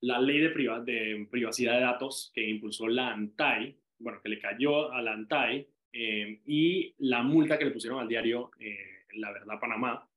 la 0.00 0.20
ley 0.20 0.38
de, 0.38 0.50
priva, 0.50 0.80
de 0.80 1.26
privacidad 1.30 1.74
de 1.74 1.80
datos 1.80 2.30
que 2.34 2.48
impulsó 2.48 2.88
la 2.88 3.12
ANTAI, 3.12 3.76
bueno, 3.98 4.20
que 4.22 4.28
le 4.28 4.38
cayó 4.38 4.92
a 4.92 5.02
la 5.02 5.12
ANTAI, 5.12 5.66
eh, 5.92 6.40
y 6.46 6.94
la 6.98 7.22
multa 7.22 7.58
que 7.58 7.64
le 7.64 7.70
pusieron 7.70 7.98
al 7.98 8.08
diario 8.08 8.50
eh, 8.60 9.04
La 9.14 9.32
Verdad 9.32 9.58
Panamá 9.58 10.08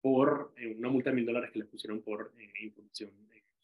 por 0.00 0.52
eh, 0.56 0.74
una 0.78 0.90
multa 0.90 1.10
de 1.10 1.16
mil 1.16 1.26
dólares 1.26 1.50
que 1.50 1.58
le 1.60 1.64
pusieron 1.64 2.02
por 2.02 2.32
eh, 2.38 2.52
información 2.60 3.10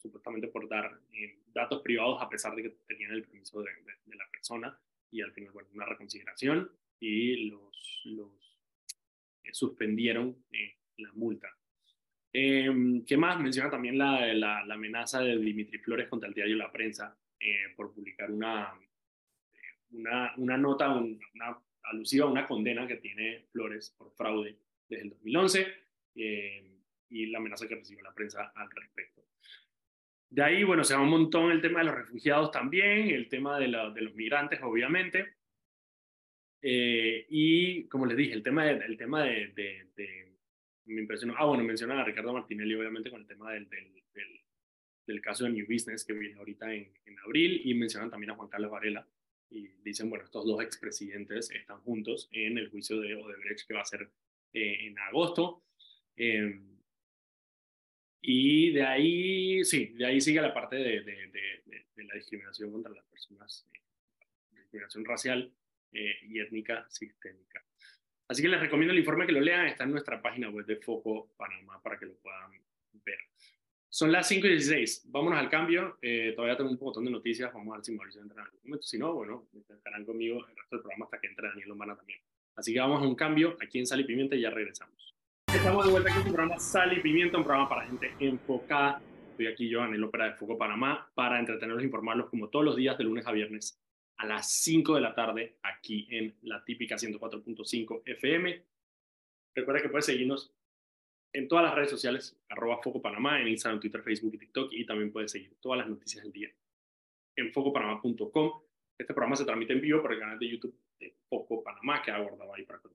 supuestamente 0.04 0.48
por 0.48 0.68
dar 0.68 1.00
eh, 1.14 1.38
datos 1.46 1.80
privados 1.80 2.20
a 2.20 2.28
pesar 2.28 2.54
de 2.54 2.62
que 2.64 2.70
tenían 2.86 3.12
el 3.12 3.22
permiso 3.22 3.62
de, 3.62 3.70
de, 3.70 3.92
de, 4.04 4.16
la 4.16 4.28
persona 4.30 4.78
y 5.10 5.22
al 5.22 5.32
final, 5.32 5.52
bueno, 5.52 5.70
una 5.72 5.86
reconsideración 5.86 6.70
y 7.00 7.48
los, 7.48 8.02
los 8.04 8.58
eh, 9.44 9.54
suspendieron 9.54 10.44
eh, 10.52 10.76
la 10.98 11.10
multa. 11.14 11.48
Em, 12.36 13.04
¿Qué 13.04 13.16
más? 13.16 13.38
Menciona 13.38 13.70
también 13.70 13.96
la, 13.96 14.26
la, 14.34 14.64
la, 14.64 14.74
amenaza 14.74 15.20
de 15.20 15.38
Dimitri 15.38 15.78
Flores 15.78 16.08
contra 16.08 16.28
el 16.28 16.34
diario 16.34 16.56
La 16.56 16.72
Prensa 16.72 17.16
eh, 17.38 17.72
por 17.76 17.94
publicar 17.94 18.28
una, 18.28 18.74
una, 19.92 20.34
una 20.38 20.56
nota 20.56 20.92
una, 20.96 21.56
alusiva 21.84 22.26
a 22.26 22.30
una 22.30 22.44
condena 22.44 22.88
que 22.88 22.96
tiene 22.96 23.44
Flores 23.52 23.94
por 23.96 24.10
fraude 24.16 24.58
desde 24.88 25.04
el 25.04 25.10
2011 25.10 25.66
y 26.14 27.26
la 27.26 27.38
amenaza 27.38 27.68
que 27.68 27.76
recibió 27.76 28.02
la 28.02 28.12
prensa 28.12 28.52
al 28.56 28.68
respecto. 28.68 29.22
De 30.28 30.42
ahí, 30.42 30.64
bueno, 30.64 30.82
se 30.82 30.96
va 30.96 31.02
un 31.02 31.10
montón 31.10 31.52
el 31.52 31.60
tema 31.60 31.78
de 31.78 31.84
los 31.84 31.94
refugiados 31.94 32.50
también, 32.50 33.10
el 33.10 33.28
tema 33.28 33.60
de, 33.60 33.68
la, 33.68 33.90
de 33.90 34.00
los 34.00 34.14
migrantes, 34.16 34.58
obviamente. 34.60 35.36
Eh, 36.60 37.26
y, 37.28 37.84
como 37.84 38.06
les 38.06 38.16
dije, 38.16 38.32
el 38.32 38.42
tema 38.42 38.64
de, 38.64 38.84
el 38.84 38.96
tema 38.96 39.22
de, 39.22 39.52
de, 39.94 40.33
me 40.86 41.00
impresionó, 41.00 41.34
ah, 41.36 41.46
bueno, 41.46 41.64
mencionan 41.64 41.98
a 41.98 42.04
Ricardo 42.04 42.32
Martinelli, 42.32 42.74
obviamente, 42.74 43.10
con 43.10 43.20
el 43.20 43.26
tema 43.26 43.52
del, 43.52 43.68
del, 43.68 43.92
del, 45.06 45.20
caso 45.20 45.44
de 45.44 45.50
New 45.50 45.66
Business 45.66 46.04
que 46.04 46.12
viene 46.12 46.36
ahorita 46.36 46.72
en, 46.74 46.92
en, 47.06 47.18
abril, 47.20 47.62
y 47.64 47.74
mencionan 47.74 48.10
también 48.10 48.30
a 48.30 48.34
Juan 48.34 48.48
Carlos 48.48 48.70
Varela, 48.70 49.06
y 49.50 49.68
dicen, 49.82 50.10
bueno, 50.10 50.24
estos 50.24 50.44
dos 50.44 50.62
expresidentes 50.62 51.50
están 51.50 51.80
juntos 51.80 52.28
en 52.32 52.58
el 52.58 52.70
juicio 52.70 53.00
de 53.00 53.14
Odebrecht 53.14 53.66
que 53.66 53.74
va 53.74 53.82
a 53.82 53.86
ser 53.86 54.10
eh, 54.52 54.86
en 54.86 54.98
agosto. 54.98 55.62
Eh, 56.16 56.60
y 58.20 58.72
de 58.72 58.82
ahí, 58.82 59.64
sí, 59.64 59.86
de 59.94 60.06
ahí 60.06 60.20
sigue 60.20 60.40
la 60.40 60.54
parte 60.54 60.76
de, 60.76 61.02
de, 61.02 61.28
de, 61.28 61.84
de 61.94 62.04
la 62.04 62.14
discriminación 62.14 62.72
contra 62.72 62.92
las 62.92 63.04
personas, 63.06 63.66
eh, 63.72 64.56
discriminación 64.56 65.04
racial 65.04 65.52
eh, 65.92 66.16
y 66.22 66.40
étnica 66.40 66.86
sistémica. 66.90 67.64
Así 68.28 68.42
que 68.42 68.48
les 68.48 68.60
recomiendo 68.60 68.92
el 68.92 68.98
informe 68.98 69.26
que 69.26 69.32
lo 69.32 69.40
lean, 69.40 69.66
está 69.66 69.84
en 69.84 69.90
nuestra 69.90 70.20
página 70.20 70.48
web 70.48 70.64
de 70.64 70.76
Foco 70.76 71.30
Panamá 71.36 71.80
para 71.82 71.98
que 71.98 72.06
lo 72.06 72.14
puedan 72.14 72.52
ver. 73.04 73.18
Son 73.88 74.10
las 74.10 74.26
5 74.26 74.46
y 74.46 74.50
16, 74.50 75.04
vámonos 75.10 75.38
al 75.38 75.48
cambio, 75.48 75.98
eh, 76.02 76.32
todavía 76.34 76.56
tengo 76.56 76.70
un 76.70 76.78
montón 76.80 77.04
de 77.04 77.10
noticias, 77.10 77.52
vamos 77.52 77.72
a 77.72 77.76
ver 77.76 77.84
si 77.84 77.92
Mauricio 77.92 78.22
entra 78.22 78.40
en 78.40 78.46
algún 78.46 78.60
momento, 78.64 78.86
si 78.86 78.98
no, 78.98 79.14
bueno, 79.14 79.46
estarán 79.68 80.04
conmigo 80.04 80.38
el 80.38 80.56
resto 80.56 80.76
del 80.76 80.80
programa 80.80 81.04
hasta 81.04 81.20
que 81.20 81.28
entre 81.28 81.48
Daniel 81.48 81.68
Lombana 81.68 81.96
también. 81.96 82.18
Así 82.56 82.72
que 82.72 82.80
vamos 82.80 83.02
a 83.02 83.06
un 83.06 83.14
cambio 83.14 83.56
aquí 83.62 83.78
en 83.78 83.86
Sal 83.86 84.00
y 84.00 84.04
Pimienta 84.04 84.34
y 84.34 84.40
ya 84.40 84.50
regresamos. 84.50 85.14
Estamos 85.46 85.84
de 85.84 85.92
vuelta 85.92 86.10
aquí 86.10 86.20
en 86.20 86.26
el 86.26 86.32
programa 86.32 86.58
Sal 86.58 86.96
y 86.96 87.00
Pimienta, 87.02 87.38
un 87.38 87.44
programa 87.44 87.68
para 87.68 87.86
gente 87.86 88.12
enfocada. 88.18 89.00
Estoy 89.30 89.46
aquí 89.48 89.68
yo, 89.68 89.84
en 89.84 89.94
el 89.94 90.02
Ópera 90.02 90.26
de 90.26 90.32
Foco 90.34 90.56
Panamá, 90.56 91.08
para 91.14 91.38
entretenerlos 91.38 91.82
e 91.82 91.86
informarlos 91.86 92.30
como 92.30 92.48
todos 92.48 92.64
los 92.64 92.76
días 92.76 92.96
de 92.98 93.04
lunes 93.04 93.26
a 93.26 93.32
viernes 93.32 93.83
a 94.16 94.26
las 94.26 94.52
5 94.62 94.94
de 94.94 95.00
la 95.00 95.14
tarde 95.14 95.58
aquí 95.62 96.06
en 96.10 96.36
la 96.42 96.64
típica 96.64 96.96
104.5 96.96 98.02
FM. 98.04 98.64
Recuerda 99.54 99.82
que 99.82 99.88
puedes 99.88 100.06
seguirnos 100.06 100.52
en 101.32 101.48
todas 101.48 101.64
las 101.64 101.74
redes 101.74 101.90
sociales, 101.90 102.38
arroba 102.48 102.80
Foco 102.82 103.02
Panamá, 103.02 103.40
en 103.40 103.48
Instagram, 103.48 103.80
Twitter, 103.80 104.02
Facebook 104.02 104.34
y 104.34 104.38
TikTok, 104.38 104.72
y 104.72 104.86
también 104.86 105.12
puedes 105.12 105.32
seguir 105.32 105.56
todas 105.60 105.78
las 105.78 105.88
noticias 105.88 106.22
del 106.22 106.32
día 106.32 106.50
en 107.36 107.52
focopanamá.com. 107.52 108.62
Este 108.96 109.12
programa 109.12 109.34
se 109.34 109.44
transmite 109.44 109.72
en 109.72 109.80
vivo 109.80 110.00
por 110.00 110.12
el 110.12 110.20
canal 110.20 110.38
de 110.38 110.48
YouTube 110.48 110.78
de 111.00 111.16
Foco 111.28 111.62
Panamá, 111.62 112.00
que 112.02 112.12
ha 112.12 112.18
guardado 112.18 112.54
ahí 112.54 112.64
para 112.64 112.80
que 112.80 112.88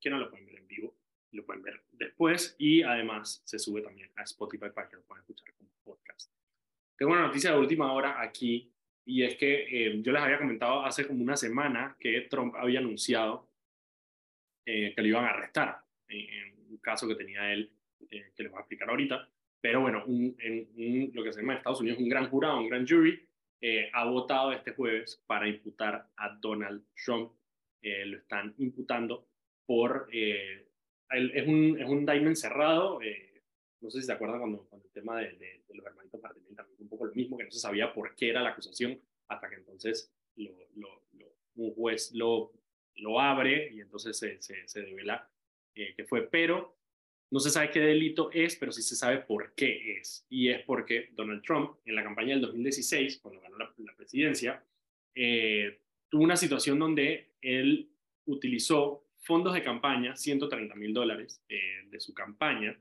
quieran 0.00 0.20
lo 0.20 0.30
pueden 0.30 0.46
ver 0.46 0.56
en 0.56 0.66
vivo 0.66 0.94
lo 1.34 1.44
pueden 1.44 1.62
ver 1.62 1.82
después 1.92 2.54
y 2.58 2.82
además 2.82 3.42
se 3.44 3.58
sube 3.58 3.82
también 3.82 4.10
a 4.16 4.22
Spotify 4.22 4.70
para 4.74 4.88
que 4.88 4.96
lo 4.96 5.02
puedan 5.02 5.22
escuchar 5.22 5.52
como 5.54 5.70
podcast. 5.82 6.32
Tengo 6.96 7.12
una 7.12 7.26
noticia 7.26 7.52
de 7.52 7.58
última 7.58 7.92
hora 7.92 8.20
aquí 8.20 8.72
y 9.06 9.22
es 9.22 9.36
que 9.36 9.64
eh, 9.68 10.02
yo 10.02 10.12
les 10.12 10.22
había 10.22 10.38
comentado 10.38 10.84
hace 10.84 11.06
como 11.06 11.22
una 11.22 11.36
semana 11.36 11.96
que 12.00 12.22
Trump 12.22 12.54
había 12.56 12.80
anunciado 12.80 13.48
eh, 14.66 14.94
que 14.94 15.02
lo 15.02 15.08
iban 15.08 15.24
a 15.24 15.30
arrestar 15.30 15.78
en, 16.08 16.20
en, 16.20 16.54
un 16.70 16.78
caso 16.78 17.06
que 17.06 17.14
tenía 17.14 17.52
él, 17.52 17.70
eh, 18.10 18.32
que 18.34 18.42
les 18.42 18.50
voy 18.50 18.58
a 18.58 18.62
explicar 18.62 18.88
ahorita. 18.88 19.28
Pero 19.60 19.82
bueno, 19.82 20.04
un, 20.06 20.34
en 20.38 20.68
un, 20.76 21.10
lo 21.14 21.22
que 21.22 21.32
se 21.32 21.40
llama 21.40 21.52
en 21.52 21.58
Estados 21.58 21.80
Unidos 21.80 21.98
un 21.98 22.08
gran 22.08 22.28
jurado, 22.28 22.60
un 22.60 22.68
gran 22.68 22.86
jury, 22.86 23.26
eh, 23.60 23.90
ha 23.92 24.04
votado 24.04 24.52
este 24.52 24.72
jueves 24.72 25.22
para 25.26 25.48
imputar 25.48 26.08
a 26.16 26.36
Donald 26.40 26.84
Trump. 27.04 27.32
lo 27.82 28.16
están 28.16 28.54
imputando 28.58 29.28
por 29.66 30.08
es 31.10 31.46
un, 31.46 31.78
es 31.80 31.88
un 31.88 32.36
cerrado. 32.36 33.00
Eh, 33.02 33.42
no 33.80 33.90
sé 33.90 34.00
si 34.00 34.06
se 34.06 34.12
acuerdan 34.12 34.40
cuando, 34.40 34.66
cuando 34.68 34.86
el 34.86 34.92
tema 34.92 35.18
de, 35.20 35.32
de, 35.32 35.62
de 35.68 35.74
los 35.74 35.86
hermanitos 35.86 36.20
Martinelli 36.22 36.54
también 36.54 36.73
mismo, 37.14 37.38
que 37.38 37.44
no 37.44 37.50
se 37.50 37.58
sabía 37.58 37.92
por 37.92 38.14
qué 38.14 38.30
era 38.30 38.42
la 38.42 38.50
acusación, 38.50 39.00
hasta 39.28 39.48
que 39.48 39.56
entonces 39.56 40.12
lo, 40.36 40.52
lo, 40.76 41.02
lo, 41.12 41.26
un 41.56 41.74
juez 41.74 42.12
lo, 42.12 42.52
lo 42.96 43.20
abre 43.20 43.72
y 43.72 43.80
entonces 43.80 44.18
se, 44.18 44.40
se, 44.42 44.66
se 44.66 44.82
devela 44.82 45.28
eh, 45.74 45.94
que 45.96 46.04
fue. 46.04 46.28
Pero 46.28 46.76
no 47.30 47.40
se 47.40 47.50
sabe 47.50 47.70
qué 47.70 47.80
delito 47.80 48.30
es, 48.32 48.56
pero 48.56 48.72
sí 48.72 48.82
se 48.82 48.96
sabe 48.96 49.18
por 49.18 49.54
qué 49.54 49.98
es. 49.98 50.26
Y 50.28 50.50
es 50.50 50.62
porque 50.62 51.08
Donald 51.12 51.42
Trump, 51.42 51.78
en 51.84 51.94
la 51.94 52.04
campaña 52.04 52.30
del 52.34 52.42
2016, 52.42 53.18
cuando 53.18 53.40
ganó 53.40 53.58
la, 53.58 53.74
la 53.78 53.96
presidencia, 53.96 54.64
eh, 55.14 55.80
tuvo 56.08 56.22
una 56.22 56.36
situación 56.36 56.78
donde 56.78 57.32
él 57.40 57.90
utilizó 58.26 59.08
fondos 59.18 59.54
de 59.54 59.62
campaña, 59.62 60.14
130 60.16 60.74
mil 60.76 60.92
dólares 60.92 61.42
eh, 61.48 61.82
de 61.86 62.00
su 62.00 62.14
campaña, 62.14 62.78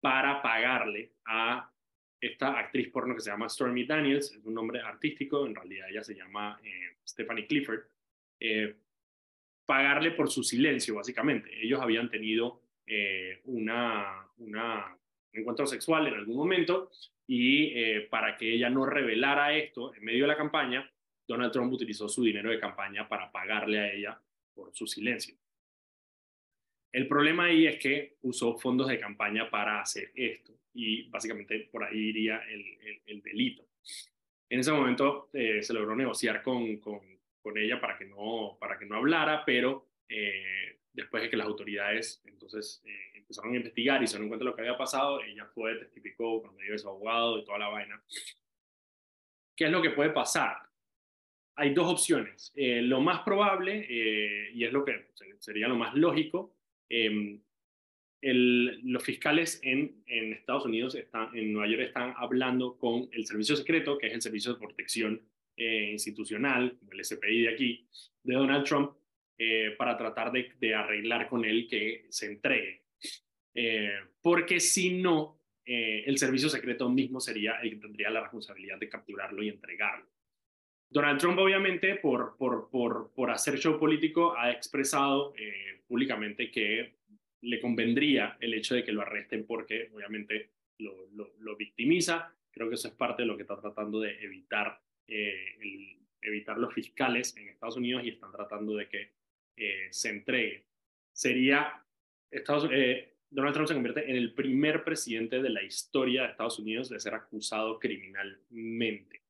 para 0.00 0.40
pagarle 0.40 1.12
a 1.26 1.70
esta 2.26 2.58
actriz 2.58 2.90
porno 2.90 3.14
que 3.14 3.20
se 3.20 3.30
llama 3.30 3.48
Stormy 3.48 3.84
Daniels, 3.84 4.32
es 4.32 4.44
un 4.44 4.54
nombre 4.54 4.80
artístico, 4.80 5.46
en 5.46 5.54
realidad 5.54 5.88
ella 5.90 6.02
se 6.02 6.14
llama 6.14 6.58
eh, 6.62 6.96
Stephanie 7.06 7.46
Clifford, 7.46 7.80
eh, 8.40 8.76
pagarle 9.66 10.12
por 10.12 10.30
su 10.30 10.42
silencio, 10.42 10.94
básicamente. 10.96 11.50
Ellos 11.62 11.80
habían 11.80 12.10
tenido 12.10 12.62
eh, 12.86 13.40
una, 13.44 14.26
una, 14.38 14.96
un 15.32 15.40
encuentro 15.40 15.66
sexual 15.66 16.06
en 16.06 16.14
algún 16.14 16.36
momento 16.36 16.90
y 17.26 18.00
para 18.10 18.36
que 18.36 18.52
ella 18.52 18.68
no 18.68 18.84
revelara 18.84 19.56
esto 19.56 19.94
en 19.94 20.04
medio 20.04 20.24
de 20.24 20.28
la 20.28 20.36
campaña, 20.36 20.90
Donald 21.26 21.52
Trump 21.52 21.72
utilizó 21.72 22.06
su 22.06 22.22
dinero 22.22 22.50
de 22.50 22.60
campaña 22.60 23.08
para 23.08 23.32
pagarle 23.32 23.78
a 23.80 23.92
ella 23.92 24.20
por 24.52 24.74
su 24.74 24.86
silencio. 24.86 25.34
El 26.94 27.08
problema 27.08 27.46
ahí 27.46 27.66
es 27.66 27.76
que 27.80 28.18
usó 28.22 28.56
fondos 28.56 28.86
de 28.86 29.00
campaña 29.00 29.50
para 29.50 29.80
hacer 29.80 30.12
esto 30.14 30.52
y 30.74 31.08
básicamente 31.08 31.68
por 31.72 31.82
ahí 31.82 31.98
iría 31.98 32.40
el, 32.48 33.20
delito. 33.20 33.66
En 34.48 34.60
ese 34.60 34.70
momento 34.70 35.28
eh, 35.32 35.60
se 35.60 35.74
logró 35.74 35.96
negociar 35.96 36.40
con, 36.40 36.76
con, 36.76 37.02
ella 37.56 37.80
para 37.80 37.98
que 37.98 38.04
no, 38.04 38.56
para 38.60 38.78
que 38.78 38.86
no 38.86 38.94
hablara, 38.94 39.44
pero 39.44 39.88
eh, 40.08 40.78
después 40.92 41.24
de 41.24 41.30
que 41.30 41.36
las 41.36 41.48
autoridades 41.48 42.22
entonces 42.26 42.80
eh, 42.86 43.18
empezaron 43.18 43.54
a 43.54 43.56
investigar 43.56 44.00
y 44.00 44.06
se 44.06 44.12
dieron 44.12 44.28
cuenta 44.28 44.44
de 44.44 44.50
lo 44.50 44.54
que 44.54 44.62
había 44.62 44.78
pasado, 44.78 45.20
ella 45.20 45.46
fue, 45.46 45.74
testificó 45.74 46.42
por 46.42 46.54
medio 46.54 46.72
de 46.72 46.78
su 46.78 46.88
abogado 46.88 47.40
y 47.40 47.44
toda 47.44 47.58
la 47.58 47.68
vaina. 47.70 48.00
¿Qué 49.56 49.64
es 49.64 49.70
lo 49.72 49.82
que 49.82 49.90
puede 49.90 50.10
pasar? 50.10 50.58
Hay 51.56 51.74
dos 51.74 51.90
opciones. 51.90 52.52
lo 52.54 53.00
más 53.00 53.22
probable, 53.22 53.84
y 53.88 54.64
es 54.64 54.72
lo 54.72 54.84
que 54.84 55.08
sería 55.40 55.66
lo 55.66 55.76
más 55.76 55.94
lógico, 55.94 56.53
em, 56.88 57.40
los 58.32 59.04
fiscales 59.04 59.60
en, 59.62 60.02
Estados 60.06 60.64
Unidos, 60.64 60.94
están, 60.94 61.36
en 61.36 61.52
Nueva 61.52 61.68
York, 61.68 61.82
están 61.82 62.14
hablando 62.16 62.78
con 62.78 63.08
el 63.12 63.26
servicio 63.26 63.56
secreto, 63.56 63.98
que 63.98 64.06
es 64.06 64.14
el 64.14 64.22
servicio 64.22 64.54
de 64.54 64.60
protección 64.60 65.22
eh, 65.56 65.90
institucional, 65.92 66.78
el 66.90 67.04
SPI 67.04 67.42
de 67.42 67.48
aquí, 67.48 67.86
de 68.22 68.34
Donald 68.34 68.64
Trump, 68.64 68.92
eh, 69.36 69.74
para 69.76 69.96
tratar 69.96 70.32
de, 70.32 70.74
arreglar 70.74 71.28
con 71.28 71.44
él 71.44 71.66
que 71.68 72.06
se 72.08 72.26
entregue. 72.26 72.84
Eh, 73.54 73.92
porque 74.22 74.58
si 74.58 74.94
no, 74.94 75.40
el 75.66 76.18
servicio 76.18 76.50
secreto 76.50 76.90
mismo 76.90 77.20
sería 77.20 77.54
el 77.62 77.70
que 77.70 77.76
tendría 77.76 78.10
la 78.10 78.20
responsabilidad 78.20 78.78
de 78.78 78.88
capturarlo 78.88 79.42
y 79.42 79.48
entregarlo. 79.48 80.13
Donald 80.94 81.18
Trump, 81.18 81.38
obviamente, 81.38 81.96
por, 81.96 82.36
por, 82.38 82.70
por, 82.70 83.12
por 83.14 83.30
hacer 83.30 83.58
show 83.58 83.78
político, 83.78 84.36
ha 84.36 84.50
expresado 84.52 85.34
públicamente 85.88 86.50
que 86.50 86.94
le 87.44 87.60
convendría 87.60 88.36
el 88.40 88.54
hecho 88.54 88.74
de 88.74 88.84
que 88.84 88.92
lo 88.92 89.02
arresten 89.02 89.46
porque 89.46 89.90
obviamente 89.92 90.50
lo, 90.78 91.08
lo, 91.38 91.56
victimiza. 91.56 92.34
Creo 92.50 92.68
que 92.68 92.74
eso 92.74 92.88
es 92.88 92.94
parte 92.94 93.22
de 93.22 93.26
lo 93.26 93.36
que 93.36 93.42
está 93.42 93.60
tratando 93.60 94.00
de 94.00 94.22
evitar, 94.24 94.80
eh, 95.06 95.56
el, 95.60 95.98
evitar 96.22 96.58
los 96.58 96.72
fiscales 96.72 97.36
en 97.36 97.48
Estados 97.48 97.76
Unidos 97.76 98.02
y 98.04 98.10
están 98.10 98.32
tratando 98.32 98.76
de 98.76 98.88
que 98.88 99.12
eh, 99.56 99.88
se 99.90 100.10
entregue. 100.10 100.66
Sería, 101.12 101.84
Estados, 102.30 102.68
eh, 102.72 103.14
Donald 103.30 103.54
Trump 103.54 103.68
se 103.68 103.74
convierte 103.74 104.10
en 104.10 104.16
el 104.16 104.32
primer 104.32 104.82
presidente 104.82 105.42
de 105.42 105.50
la 105.50 105.62
historia 105.62 106.22
de 106.22 106.28
Estados 106.28 106.58
Unidos 106.58 106.88
de 106.88 107.00
ser 107.00 107.14
acusado 107.14 107.78
criminalmente. 107.78 109.22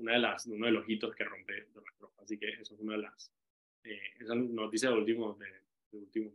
Una 0.00 0.12
de 0.14 0.18
las, 0.18 0.46
uno 0.46 0.66
de 0.66 0.72
los 0.72 0.88
hitos 0.88 1.14
que 1.14 1.24
rompe 1.24 1.66
Donald 1.72 1.96
Trump. 1.96 2.12
Así 2.20 2.38
que 2.38 2.48
eso 2.48 2.74
es 2.74 2.80
una 2.80 2.96
de 2.96 3.02
las 3.02 3.32
esa 3.82 4.34
noticia 4.34 4.90
de 4.90 4.96
último 4.96 5.34
de, 5.34 5.98
último 5.98 6.32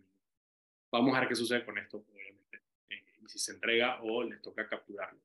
Vamos 0.92 1.16
a 1.16 1.20
ver 1.20 1.30
qué 1.30 1.36
sucede 1.36 1.66
con 1.66 1.78
esto, 1.78 2.06
obviamente, 2.10 2.62
eh, 2.90 3.04
y 3.22 3.28
si 3.28 3.38
se 3.38 3.52
entrega 3.52 4.02
o 4.02 4.24
les 4.24 4.42
toca 4.42 4.68
capturarlo. 4.68 5.20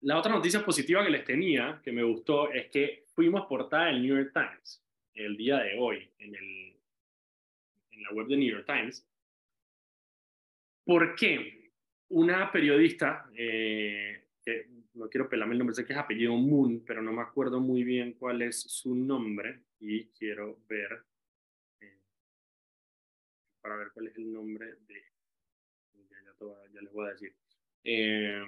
La 0.00 0.16
otra 0.16 0.32
noticia 0.32 0.64
positiva 0.64 1.04
que 1.04 1.10
les 1.10 1.24
tenía, 1.24 1.80
que 1.84 1.92
me 1.92 2.02
gustó, 2.02 2.50
es 2.50 2.70
que 2.70 3.04
fuimos 3.14 3.46
portada 3.46 3.86
del 3.86 4.00
New 4.00 4.16
York 4.16 4.32
Times 4.32 4.82
el 5.12 5.36
día 5.36 5.58
de 5.58 5.76
hoy 5.78 6.10
en, 6.18 6.34
el, 6.34 6.76
en 7.90 8.02
la 8.02 8.10
web 8.12 8.28
de 8.28 8.36
New 8.38 8.50
York 8.50 8.66
Times. 8.66 9.06
¿Por 10.84 11.14
qué? 11.14 11.72
Una 12.08 12.50
periodista, 12.50 13.28
eh, 13.36 14.24
que 14.42 14.68
no 14.98 15.08
quiero 15.08 15.28
pelarme 15.28 15.54
el 15.54 15.58
nombre, 15.58 15.74
sé 15.74 15.86
que 15.86 15.92
es 15.92 15.98
apellido 15.98 16.34
Moon, 16.34 16.82
pero 16.84 17.00
no 17.00 17.12
me 17.12 17.22
acuerdo 17.22 17.60
muy 17.60 17.84
bien 17.84 18.14
cuál 18.14 18.42
es 18.42 18.60
su 18.60 18.94
nombre 18.94 19.62
y 19.80 20.06
quiero 20.08 20.58
ver 20.68 21.04
para 23.60 23.76
ver 23.76 23.90
cuál 23.92 24.06
es 24.06 24.16
el 24.16 24.32
nombre 24.32 24.76
de... 24.86 25.02
Ya, 26.72 26.80
les 26.80 26.92
voy 26.92 27.06
a 27.06 27.10
decir. 27.10 27.34
Eh, 27.84 28.42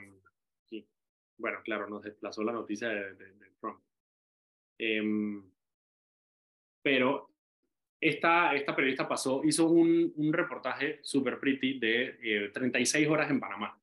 Bueno, 1.36 1.60
claro, 1.64 1.88
nos 1.88 2.02
desplazó 2.02 2.42
la 2.42 2.52
noticia 2.52 2.88
de, 2.88 3.14
Trump. 3.60 3.80
Em, 4.78 5.50
pero 6.82 7.30
esta, 8.00 8.54
esta 8.54 8.74
periodista 8.74 9.08
pasó, 9.08 9.42
hizo 9.44 9.68
un, 9.68 10.12
un 10.16 10.32
reportaje 10.32 11.00
super 11.02 11.38
pretty 11.38 11.78
de 11.78 12.50
36 12.52 13.06
eh, 13.06 13.10
horas 13.10 13.30
en 13.30 13.40
Panamá. 13.40 13.78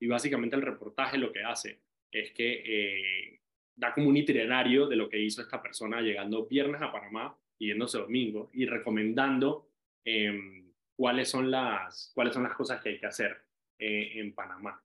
Y 0.00 0.06
básicamente 0.06 0.56
el 0.56 0.62
reportaje 0.62 1.18
lo 1.18 1.32
que 1.32 1.42
hace 1.42 1.83
es 2.14 2.32
que 2.32 2.62
eh, 2.64 3.40
da 3.74 3.92
como 3.92 4.08
un 4.08 4.16
itinerario 4.16 4.86
de 4.86 4.96
lo 4.96 5.08
que 5.08 5.18
hizo 5.18 5.42
esta 5.42 5.60
persona 5.60 6.00
llegando 6.00 6.46
viernes 6.46 6.80
a 6.80 6.92
Panamá 6.92 7.36
y 7.58 7.68
yéndose 7.68 7.98
domingo 7.98 8.50
y 8.52 8.66
recomendando 8.66 9.70
eh, 10.04 10.64
cuáles 10.96 11.28
son 11.28 11.50
las, 11.50 12.12
cuáles 12.14 12.34
son 12.34 12.44
las 12.44 12.54
cosas 12.54 12.80
que 12.80 12.90
hay 12.90 13.00
que 13.00 13.06
hacer 13.06 13.36
eh, 13.78 14.12
en 14.20 14.34
Panamá. 14.34 14.80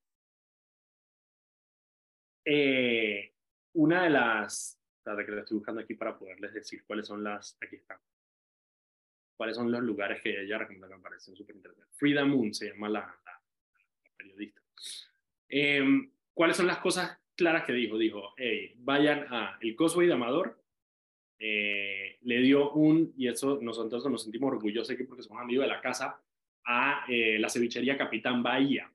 Eh, 2.45 3.35
una 3.73 4.03
de 4.03 4.09
las, 4.09 4.81
que 5.03 5.39
estoy 5.39 5.57
buscando 5.57 5.81
aquí 5.81 5.93
para 5.93 6.17
poderles 6.17 6.53
decir 6.53 6.83
cuáles 6.85 7.05
son 7.05 7.23
las, 7.23 7.57
aquí 7.61 7.75
están, 7.75 7.99
cuáles 9.37 9.55
son 9.55 9.71
los 9.71 9.81
lugares 9.81 10.21
que 10.21 10.41
ella 10.41 10.57
recomienda 10.57 10.87
que 10.87 10.95
me 10.95 11.03
parecen 11.03 11.35
súper 11.35 11.55
interesantes. 11.55 11.95
Frida 11.95 12.25
Moon 12.25 12.53
se 12.53 12.69
llama 12.69 12.89
la, 12.89 13.21
periodista. 14.17 14.61
¿Cuáles 16.39 16.55
son 16.55 16.67
las 16.67 16.77
cosas 16.77 17.19
claras 17.35 17.65
que 17.65 17.73
dijo? 17.73 17.97
Dijo, 17.97 18.33
hey, 18.37 18.71
vayan 18.77 19.25
a 19.29 19.57
el 19.59 19.75
Cosway 19.75 20.07
de 20.07 20.13
Amador, 20.13 20.57
eh, 21.37 22.17
le 22.21 22.39
dio 22.39 22.71
un, 22.71 23.13
y 23.17 23.27
eso 23.27 23.59
nosotros 23.61 24.09
nos 24.09 24.23
sentimos 24.23 24.53
orgullosos 24.53 24.89
aquí 24.89 25.03
porque 25.03 25.23
somos 25.23 25.43
amigos 25.43 25.65
de 25.65 25.69
la 25.73 25.81
casa, 25.81 26.17
a 26.63 27.03
eh, 27.09 27.37
la 27.39 27.49
cevichería 27.49 27.97
Capitán 27.97 28.41
Bahía, 28.41 28.89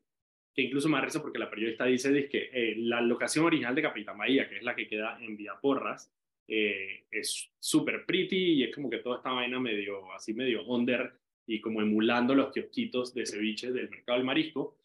que 0.54 0.62
incluso 0.62 0.88
me 0.88 0.98
risa 1.02 1.20
porque 1.20 1.38
la 1.38 1.50
periodista 1.50 1.84
dice 1.84 2.30
que 2.30 2.48
eh, 2.50 2.76
la 2.78 3.02
locación 3.02 3.44
original 3.44 3.74
de 3.74 3.82
Capitán 3.82 4.16
Bahía, 4.16 4.48
que 4.48 4.56
es 4.56 4.62
la 4.62 4.74
que 4.74 4.88
queda 4.88 5.18
en 5.20 5.36
Vía 5.36 5.52
Porras, 5.60 6.10
es 6.48 7.50
súper 7.58 8.06
pretty 8.06 8.54
y 8.54 8.62
es 8.62 8.74
como 8.74 8.88
que 8.88 9.00
toda 9.00 9.18
esta 9.18 9.32
vaina 9.32 9.60
medio, 9.60 10.10
así 10.14 10.32
medio 10.32 10.64
under 10.64 11.12
y 11.46 11.60
como 11.60 11.82
emulando 11.82 12.34
los 12.34 12.50
kiosquitos 12.54 13.12
de 13.12 13.26
ceviche 13.26 13.70
del 13.70 13.90
mercado 13.90 14.16
del 14.16 14.26
marisco. 14.26 14.78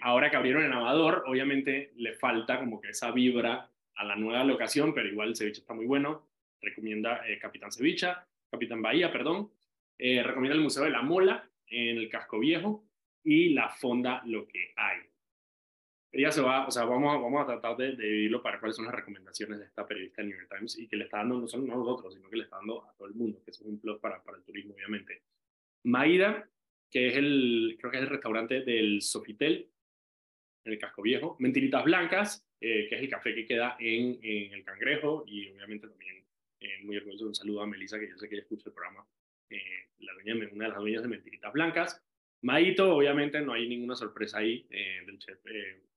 Ahora 0.00 0.30
que 0.30 0.36
abrieron 0.36 0.64
en 0.64 0.72
Amador, 0.72 1.24
obviamente 1.26 1.92
le 1.96 2.14
falta 2.14 2.58
como 2.58 2.80
que 2.80 2.90
esa 2.90 3.10
vibra 3.10 3.70
a 3.94 4.04
la 4.04 4.16
nueva 4.16 4.44
locación, 4.44 4.92
pero 4.94 5.08
igual 5.08 5.28
el 5.28 5.36
ceviche 5.36 5.60
está 5.60 5.74
muy 5.74 5.86
bueno 5.86 6.32
recomienda 6.62 7.28
eh, 7.28 7.38
Capitán 7.38 7.72
Cevicha, 7.72 8.26
Capitán 8.50 8.80
Bahía, 8.80 9.12
perdón, 9.12 9.50
eh, 9.98 10.22
recomienda 10.22 10.56
el 10.56 10.62
Museo 10.62 10.84
de 10.84 10.90
la 10.90 11.02
Mola 11.02 11.48
en 11.66 11.98
el 11.98 12.08
Casco 12.08 12.38
Viejo 12.38 12.84
y 13.24 13.50
la 13.50 13.68
Fonda 13.68 14.22
Lo 14.24 14.46
que 14.46 14.72
hay. 14.76 15.00
Ella 16.12 16.30
se 16.30 16.42
va, 16.42 16.66
o 16.66 16.70
sea, 16.70 16.84
vamos, 16.84 17.20
vamos 17.22 17.42
a 17.42 17.46
tratar 17.46 17.76
de, 17.76 17.96
dividirlo 17.96 18.42
para 18.42 18.60
cuáles 18.60 18.76
son 18.76 18.84
las 18.84 18.94
recomendaciones 18.94 19.58
de 19.58 19.64
esta 19.64 19.86
periodista 19.86 20.20
de 20.20 20.28
New 20.28 20.36
York 20.36 20.50
Times 20.54 20.78
y 20.78 20.86
que 20.86 20.96
le 20.96 21.04
está 21.04 21.18
dando 21.18 21.40
no 21.40 21.48
solo 21.48 21.72
a 21.72 21.76
nosotros, 21.76 22.12
sino 22.14 22.28
que 22.28 22.36
le 22.36 22.44
está 22.44 22.56
dando 22.56 22.84
a 22.84 22.92
todo 22.92 23.08
el 23.08 23.14
mundo, 23.14 23.40
que 23.42 23.50
es 23.50 23.60
un 23.62 23.80
plus 23.80 23.98
para, 23.98 24.22
para 24.22 24.36
el 24.36 24.44
turismo, 24.44 24.74
obviamente. 24.74 25.22
Maida, 25.84 26.46
que 26.92 27.08
es 27.08 27.16
el, 27.16 27.76
creo 27.80 27.90
que 27.90 27.96
es 27.96 28.02
el 28.02 28.10
restaurante 28.10 28.60
del 28.60 29.00
Sofitel, 29.00 29.68
en 30.64 30.72
el 30.72 30.78
Casco 30.78 31.02
Viejo. 31.02 31.36
Mentiritas 31.40 31.84
Blancas, 31.84 32.46
eh, 32.60 32.86
que 32.88 32.94
es 32.94 33.00
el 33.00 33.08
café 33.08 33.34
que 33.34 33.46
queda 33.46 33.76
en, 33.80 34.20
el 34.22 34.62
Cangrejo 34.62 35.24
y 35.26 35.48
obviamente 35.48 35.88
también 35.88 36.24
eh, 36.60 36.84
muy 36.84 36.96
orgulloso. 36.98 37.26
Un 37.26 37.34
saludo 37.34 37.62
a 37.62 37.66
Melissa, 37.66 37.98
que 37.98 38.08
yo 38.08 38.16
sé 38.18 38.28
que 38.28 38.36
ella 38.36 38.42
escucha 38.42 38.68
el 38.68 38.74
programa. 38.74 39.04
Eh, 39.50 39.88
la 40.00 40.12
dueña, 40.14 40.34
una 40.52 40.64
de 40.66 40.70
las 40.70 40.78
dueñas 40.78 41.02
de 41.02 41.08
Mentiritas 41.08 41.52
Blancas. 41.52 42.02
Maito, 42.42 42.94
obviamente, 42.94 43.40
no 43.40 43.52
hay 43.52 43.68
ninguna 43.68 43.94
sorpresa 43.94 44.38
ahí 44.38 44.66
eh, 44.70 45.02
del 45.06 45.18
chef 45.18 45.38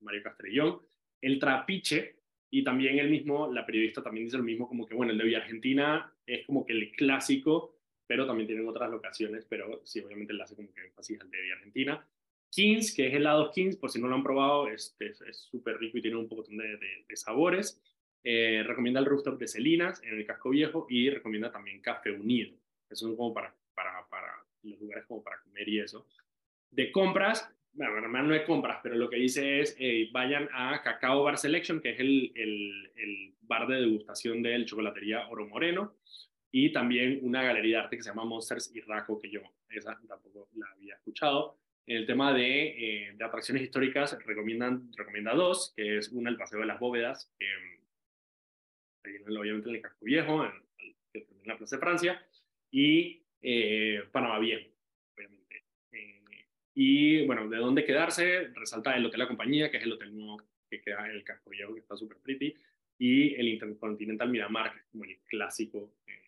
Mario 0.01 0.23
Castrellón. 0.23 0.81
El 1.21 1.39
Trapiche, 1.39 2.15
y 2.51 2.63
también 2.63 2.99
el 2.99 3.09
mismo, 3.09 3.51
la 3.51 3.65
periodista 3.65 4.01
también 4.01 4.27
dice 4.27 4.37
lo 4.37 4.43
mismo, 4.43 4.67
como 4.67 4.85
que, 4.85 4.93
bueno, 4.93 5.11
el 5.11 5.17
de 5.17 5.23
Villa 5.25 5.39
Argentina 5.39 6.13
es 6.25 6.45
como 6.45 6.65
que 6.65 6.73
el 6.73 6.91
clásico, 6.91 7.74
pero 8.07 8.25
también 8.27 8.47
tienen 8.47 8.67
otras 8.67 8.89
locaciones, 8.89 9.45
pero 9.49 9.81
sí, 9.83 9.99
obviamente 10.01 10.33
le 10.33 10.43
hace 10.43 10.55
como 10.55 10.71
que 10.73 10.85
énfasis 10.85 11.21
al 11.21 11.31
de 11.31 11.53
Argentina. 11.53 12.07
Kings, 12.49 12.93
que 12.95 13.07
es 13.07 13.13
el 13.13 13.21
helado 13.21 13.51
Kings, 13.51 13.75
por 13.75 13.89
si 13.89 13.99
no 13.99 14.07
lo 14.07 14.15
han 14.15 14.23
probado, 14.23 14.69
es 14.69 14.95
súper 15.31 15.77
rico 15.77 15.97
y 15.97 16.01
tiene 16.01 16.17
un 16.17 16.29
poco 16.29 16.43
de, 16.47 16.79
de 17.07 17.15
sabores. 17.15 17.81
Eh, 18.27 18.63
recomienda 18.65 18.99
el 18.99 19.05
rooftop 19.05 19.37
de 19.37 19.47
Celinas 19.47 20.01
en 20.01 20.17
el 20.17 20.25
casco 20.25 20.49
viejo 20.49 20.87
y 20.89 21.11
recomienda 21.11 21.51
también 21.51 21.79
Café 21.79 22.09
Unido. 22.09 22.57
Eso 22.89 23.07
es 23.07 23.15
como 23.15 23.31
para, 23.31 23.53
para, 23.75 24.07
para 24.09 24.33
los 24.63 24.79
lugares 24.79 25.05
como 25.05 25.23
para 25.23 25.39
comer 25.41 25.69
y 25.69 25.79
eso. 25.79 26.07
De 26.71 26.91
compras, 26.91 27.47
bueno, 27.73 28.07
no 28.07 28.33
es 28.33 28.41
compras, 28.41 28.79
pero 28.81 28.95
lo 28.95 29.11
que 29.11 29.17
dice 29.17 29.59
es, 29.59 29.77
vayan 30.11 30.49
a 30.53 30.81
Cacao 30.81 31.23
Bar 31.23 31.37
Selection, 31.37 31.79
que 31.79 31.91
es 31.91 31.99
el, 31.99 32.31
el, 32.35 32.91
el 32.95 33.33
bar 33.41 33.67
de 33.67 33.81
degustación 33.81 34.41
de 34.41 34.65
chocolatería 34.65 35.27
Oro 35.27 35.45
Moreno, 35.47 35.93
y 36.51 36.71
también 36.71 37.19
una 37.21 37.43
galería 37.43 37.77
de 37.77 37.83
arte 37.83 37.97
que 37.97 38.03
se 38.03 38.09
llama 38.09 38.25
Monsters 38.25 38.73
y 38.75 38.81
Raco, 38.81 39.19
que 39.19 39.29
yo 39.29 39.41
esa 39.69 39.99
tampoco 40.07 40.49
la 40.55 40.67
había 40.71 40.95
escuchado. 40.95 41.59
En 41.87 41.97
el 41.97 42.05
tema 42.05 42.33
de, 42.33 43.13
de 43.15 43.25
atracciones 43.25 43.63
históricas, 43.63 44.17
recomiendan, 44.25 44.91
recomienda 44.95 45.33
dos, 45.33 45.73
que 45.75 45.97
es 45.97 46.09
una, 46.09 46.29
el 46.29 46.37
Paseo 46.37 46.59
de 46.59 46.65
las 46.65 46.79
Bóvedas, 46.79 47.31
obviamente 49.39 49.69
en 49.69 49.75
el 49.75 49.81
Casco 49.81 50.05
Viejo, 50.05 50.45
en, 50.45 50.51
en 51.13 51.25
la 51.45 51.57
Plaza 51.57 51.75
de 51.75 51.79
Francia, 51.79 52.25
y 52.71 53.23
eh, 53.41 54.03
Panamá 54.11 54.39
Viejo, 54.39 54.69
obviamente. 55.15 55.63
Eh, 55.91 56.47
y 56.73 57.25
bueno, 57.25 57.47
de 57.47 57.57
dónde 57.57 57.85
quedarse, 57.85 58.49
resalta 58.53 58.95
el 58.95 59.05
Hotel 59.05 59.19
La 59.19 59.27
Compañía, 59.27 59.69
que 59.69 59.77
es 59.77 59.83
el 59.83 59.93
hotel 59.93 60.15
nuevo 60.15 60.41
que 60.69 60.81
queda 60.81 61.05
en 61.05 61.11
el 61.11 61.23
Casco 61.23 61.51
Viejo, 61.51 61.73
que 61.73 61.81
está 61.81 61.95
súper 61.95 62.17
pretty, 62.17 62.55
y 62.97 63.35
el 63.35 63.47
Intercontinental 63.49 64.29
Miramar, 64.29 64.73
que 64.73 64.79
es 64.79 64.85
como 64.85 65.03
el 65.03 65.19
clásico 65.27 65.93
eh, 66.07 66.24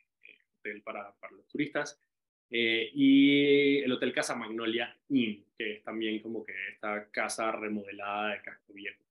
hotel 0.60 0.82
para, 0.82 1.14
para, 1.20 1.34
los 1.34 1.48
turistas. 1.48 2.00
y 2.50 3.80
el 3.80 3.92
Hotel 3.92 4.14
Casa 4.14 4.36
Magnolia 4.36 4.96
Inn, 5.10 5.46
que 5.58 5.74
es 5.74 5.84
también 5.84 6.20
como 6.20 6.46
que 6.46 6.54
esta 6.74 7.10
casa 7.12 7.52
remodelada 7.52 8.32
de 8.32 8.42
Casco 8.42 8.74
Viejo. 8.74 9.04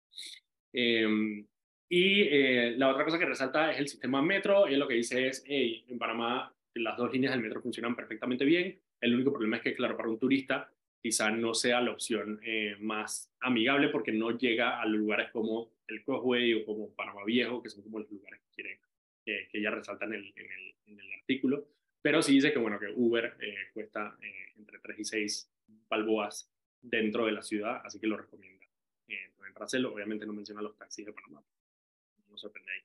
Em, 0.72 1.46
y 1.88 2.70
la 2.76 2.88
otra 2.88 3.04
cosa 3.04 3.18
que 3.18 3.26
resalta 3.26 3.72
es 3.72 3.78
el 3.78 3.88
sistema 3.88 4.22
metro, 4.22 4.68
y 4.68 4.76
lo 4.76 4.88
que 4.88 4.94
dice 4.94 5.28
es, 5.28 5.44
hey, 5.46 5.84
en 5.88 5.98
Panamá 5.98 6.52
las 6.78 6.96
dos 6.96 7.12
líneas 7.12 7.32
del 7.32 7.42
metro 7.42 7.60
funcionan 7.60 7.96
perfectamente 7.96 8.44
bien. 8.44 8.78
El 9.00 9.14
único 9.14 9.32
problema 9.32 9.56
es 9.56 9.62
que, 9.62 9.74
claro, 9.74 9.96
para 9.96 10.08
un 10.08 10.18
turista 10.18 10.70
quizá 11.02 11.30
no 11.30 11.54
sea 11.54 11.80
la 11.80 11.92
opción 11.92 12.40
eh, 12.42 12.76
más 12.80 13.32
amigable 13.40 13.88
porque 13.88 14.12
no 14.12 14.36
llega 14.36 14.80
a 14.80 14.86
lugares 14.86 15.30
como 15.30 15.70
el 15.86 16.02
Causeway 16.04 16.54
o 16.54 16.66
como 16.66 16.90
Panamá 16.94 17.24
Viejo, 17.24 17.62
que 17.62 17.70
son 17.70 17.82
como 17.82 18.00
los 18.00 18.10
lugares 18.10 18.40
que 18.40 18.54
quieren, 18.62 18.78
que 19.26 19.58
ella 19.58 19.70
resalta 19.70 20.04
en 20.06 20.14
el, 20.14 20.32
en, 20.36 20.52
el, 20.52 20.74
en 20.86 21.00
el, 21.00 21.12
artículo. 21.14 21.66
Pero 22.00 22.22
sí 22.22 22.34
dice 22.34 22.52
que, 22.52 22.58
bueno, 22.58 22.78
que 22.78 22.92
Uber 22.94 23.36
eh, 23.40 23.70
cuesta 23.74 24.16
eh, 24.22 24.52
entre 24.56 24.78
3 24.78 24.98
y 25.00 25.04
6 25.04 25.50
balboas 25.88 26.50
dentro 26.80 27.26
de 27.26 27.32
la 27.32 27.42
ciudad, 27.42 27.82
así 27.84 27.98
que 27.98 28.06
lo 28.06 28.16
recomienda. 28.16 28.64
en 29.08 29.54
Racelo, 29.54 29.92
obviamente 29.92 30.24
no 30.24 30.32
menciona 30.32 30.62
los 30.62 30.76
taxis 30.76 31.06
de 31.06 31.12
Panamá. 31.12 31.42
No 32.28 32.38
sorprende 32.38 32.72
ahí. 32.72 32.80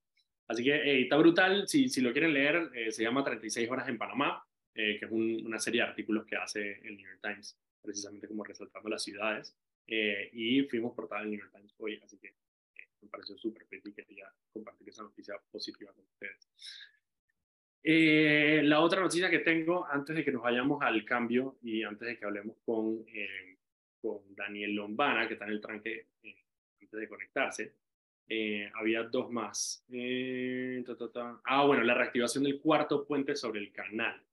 Así 0.51 0.65
que 0.65 0.75
eh, 0.75 1.01
está 1.03 1.15
brutal, 1.15 1.65
si, 1.67 1.87
si, 1.87 2.01
lo 2.01 2.11
quieren 2.11 2.33
leer, 2.33 2.71
eh, 2.75 2.91
se 2.91 3.03
llama 3.03 3.23
36 3.23 3.69
horas 3.69 3.87
en 3.87 3.97
Panamá, 3.97 4.45
eh, 4.75 4.97
que 4.99 5.05
es 5.05 5.11
una 5.11 5.59
serie 5.59 5.81
de 5.81 5.87
artículos 5.87 6.25
que 6.25 6.35
hace 6.35 6.73
el 6.83 6.97
New 6.97 7.07
York 7.07 7.19
Times, 7.21 7.57
precisamente 7.81 8.27
como 8.27 8.43
resaltando 8.43 8.89
las 8.89 9.03
ciudades. 9.03 9.55
y 9.87 10.63
fuimos 10.63 10.93
portada 10.93 11.21
del 11.21 11.31
New 11.31 11.39
York 11.39 11.51
Times 11.53 11.73
hoy, 11.77 11.99
así 12.03 12.17
que 12.17 12.33
me 13.01 13.09
pareció 13.09 13.37
súper 13.37 13.65
feliz 13.65 13.85
y 13.85 13.93
quería 13.93 14.31
compartir 14.53 14.89
esa 14.89 15.03
noticia 15.03 15.35
positiva 15.51 15.91
con 15.93 16.05
ustedes. 16.05 16.49
la 18.63 18.79
otra 18.79 19.01
noticia 19.01 19.29
que 19.29 19.39
tengo, 19.39 19.85
antes 19.85 20.15
de 20.15 20.23
que 20.23 20.31
nos 20.31 20.43
vayamos 20.43 20.81
al 20.81 21.03
cambio 21.05 21.57
y 21.63 21.83
antes 21.83 22.07
de 22.07 22.17
que 22.17 22.25
hablemos 22.25 22.57
con, 22.65 23.05
con 24.01 24.35
Daniel 24.35 24.75
Lombana, 24.75 25.27
que 25.27 25.33
está 25.33 25.45
en 25.45 25.51
el 25.51 25.61
tranque 25.61 26.07
antes 26.81 26.99
de 26.99 27.07
conectarse, 27.07 27.75
eh, 28.33 28.71
había 28.75 29.03
dos 29.03 29.29
más. 29.29 29.83
Eh, 29.91 30.81
ah, 31.43 31.65
bueno, 31.65 31.83
la 31.83 31.93
reactivación 31.93 32.45
del 32.45 32.61
cuarto 32.61 33.05
puente 33.05 33.35
sobre 33.35 33.59
el 33.59 33.73
canal. 33.73 34.23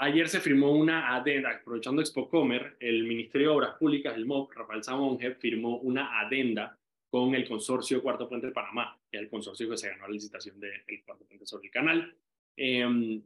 Ayer 0.00 0.28
se 0.28 0.40
firmó 0.40 0.70
una 0.70 1.16
adenda, 1.16 1.50
aprovechando 1.50 2.00
Expo 2.00 2.28
Comer, 2.28 2.76
el 2.78 3.02
Ministerio 3.02 3.48
de 3.48 3.56
Obras 3.56 3.74
Públicas, 3.78 4.14
el 4.14 4.26
MOP, 4.26 4.52
Rafael 4.52 4.84
Samonge, 4.84 5.34
firmó 5.34 5.78
una 5.78 6.20
adenda 6.20 6.78
con 7.10 7.34
el 7.34 7.48
consorcio 7.48 8.00
Cuarto 8.00 8.28
Puente 8.28 8.46
de 8.46 8.52
Panamá, 8.52 8.96
que 9.10 9.16
es 9.16 9.24
el 9.24 9.28
consorcio 9.28 9.68
que 9.68 9.76
se 9.76 9.88
ganó 9.88 10.06
la 10.06 10.12
licitación 10.12 10.60
del 10.60 11.02
Cuarto 11.04 11.24
Puente 11.24 11.46
sobre 11.46 11.66
el 11.66 11.72
canal. 11.72 12.14
Em, 12.56 13.20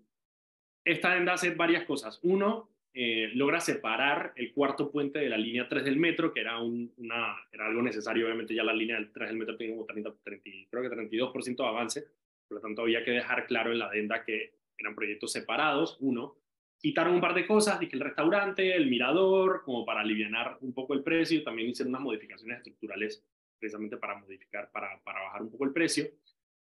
esta 0.83 1.13
adenda 1.13 1.35
hace 1.35 1.51
varias 1.51 1.85
cosas. 1.85 2.19
Uno, 2.23 2.71
eh, 2.95 3.31
logra 3.35 3.61
separar 3.61 4.33
el 4.37 4.55
cuarto 4.55 4.91
puente 4.91 5.19
de 5.19 5.29
la 5.29 5.37
línea 5.37 5.69
3 5.69 5.85
del 5.85 5.99
metro, 5.99 6.33
que 6.33 6.41
era, 6.41 6.59
un, 6.59 6.91
una, 6.97 7.37
era 7.53 7.67
algo 7.67 7.83
necesario, 7.83 8.25
obviamente 8.25 8.55
ya 8.55 8.65
la 8.65 8.73
línea 8.73 8.97
3 9.13 9.29
del 9.29 9.39
metro 9.39 9.59
tiene 9.59 9.75
como 9.75 9.85
30, 9.85 10.15
30, 10.25 10.51
creo 10.71 10.83
que 10.83 10.89
32% 10.89 11.57
de 11.57 11.67
avance, 11.67 12.09
por 12.49 12.57
lo 12.57 12.61
tanto 12.63 12.81
había 12.81 13.05
que 13.05 13.11
dejar 13.11 13.47
claro 13.47 13.73
en 13.73 13.79
la 13.79 13.87
adenda 13.87 14.25
que 14.25 14.55
eran 14.79 14.95
proyectos 14.95 15.33
separados, 15.33 15.99
uno, 16.01 16.42
quitaron 16.83 17.15
un 17.15 17.21
par 17.21 17.35
de 17.35 17.47
cosas, 17.47 17.81
dije 17.81 17.95
el 17.95 18.01
restaurante, 18.01 18.75
el 18.75 18.91
mirador, 18.91 19.63
como 19.65 19.87
para 19.87 20.01
aliviar 20.01 20.59
un 20.61 20.75
poco 20.75 20.95
el 20.95 21.03
precio, 21.03 21.43
también 21.43 21.69
hicieron 21.69 21.91
unas 21.91 22.03
modificaciones 22.03 22.59
estructurales 22.59 23.25
precisamente 23.59 23.97
para 23.97 24.19
modificar, 24.19 24.71
para, 24.73 25.01
para 25.03 25.23
bajar 25.23 25.43
un 25.43 25.51
poco 25.51 25.65
el 25.65 25.73
precio, 25.73 26.11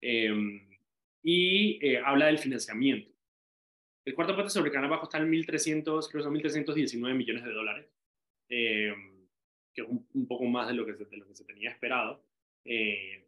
em, 0.01 0.67
y 1.21 1.79
eh, 1.85 2.01
habla 2.03 2.25
del 2.25 2.39
financiamiento. 2.39 3.11
El 4.03 4.15
cuarto 4.15 4.33
puente 4.33 4.51
sobre 4.51 4.71
Canal 4.71 4.89
Bajo 4.89 5.03
está 5.03 5.19
en 5.19 5.29
1.300, 5.29 5.83
creo 6.09 6.23
que 6.23 6.23
son 6.23 6.35
1.319 6.35 7.13
millones 7.13 7.43
de 7.43 7.51
dólares, 7.51 7.85
eh, 8.49 8.95
que 9.73 9.81
es 9.81 9.87
un, 9.87 10.27
poco 10.27 10.45
más 10.45 10.67
de 10.67 10.73
lo 10.73 10.85
que 10.85 10.95
se, 10.95 11.05
de 11.05 11.17
lo 11.17 11.27
que 11.27 11.35
se 11.35 11.45
tenía 11.45 11.69
esperado. 11.69 12.23
Eh, 12.65 13.27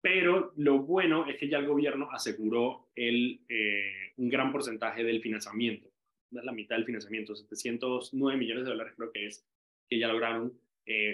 pero 0.00 0.52
lo 0.56 0.78
bueno 0.78 1.26
es 1.26 1.36
que 1.36 1.48
ya 1.48 1.58
el 1.58 1.66
gobierno 1.66 2.08
aseguró 2.10 2.90
el, 2.94 3.40
eh, 3.48 4.12
un 4.16 4.28
gran 4.28 4.52
porcentaje 4.52 5.02
del 5.02 5.20
financiamiento, 5.20 5.88
la 6.30 6.52
mitad 6.52 6.76
del 6.76 6.84
financiamiento, 6.84 7.34
709 7.34 8.38
millones 8.38 8.64
de 8.64 8.70
dólares 8.70 8.94
creo 8.96 9.12
que 9.12 9.26
es, 9.26 9.46
que 9.88 9.98
ya 9.98 10.08
lograron 10.08 10.52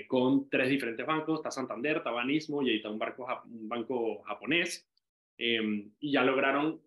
con 0.06 0.48
tres 0.48 0.68
diferentes 0.68 1.04
bancos, 1.04 1.40
está 1.40 1.50
Santander, 1.50 1.96
está 1.96 2.12
Banismo 2.12 2.62
y 2.62 2.70
ahí 2.70 2.76
está 2.76 2.90
un, 2.90 2.98
barco, 2.98 3.26
un 3.44 3.68
banco 3.68 4.22
japonés, 4.22 4.88
y 5.36 6.12
ya 6.12 6.22
lograron 6.22 6.80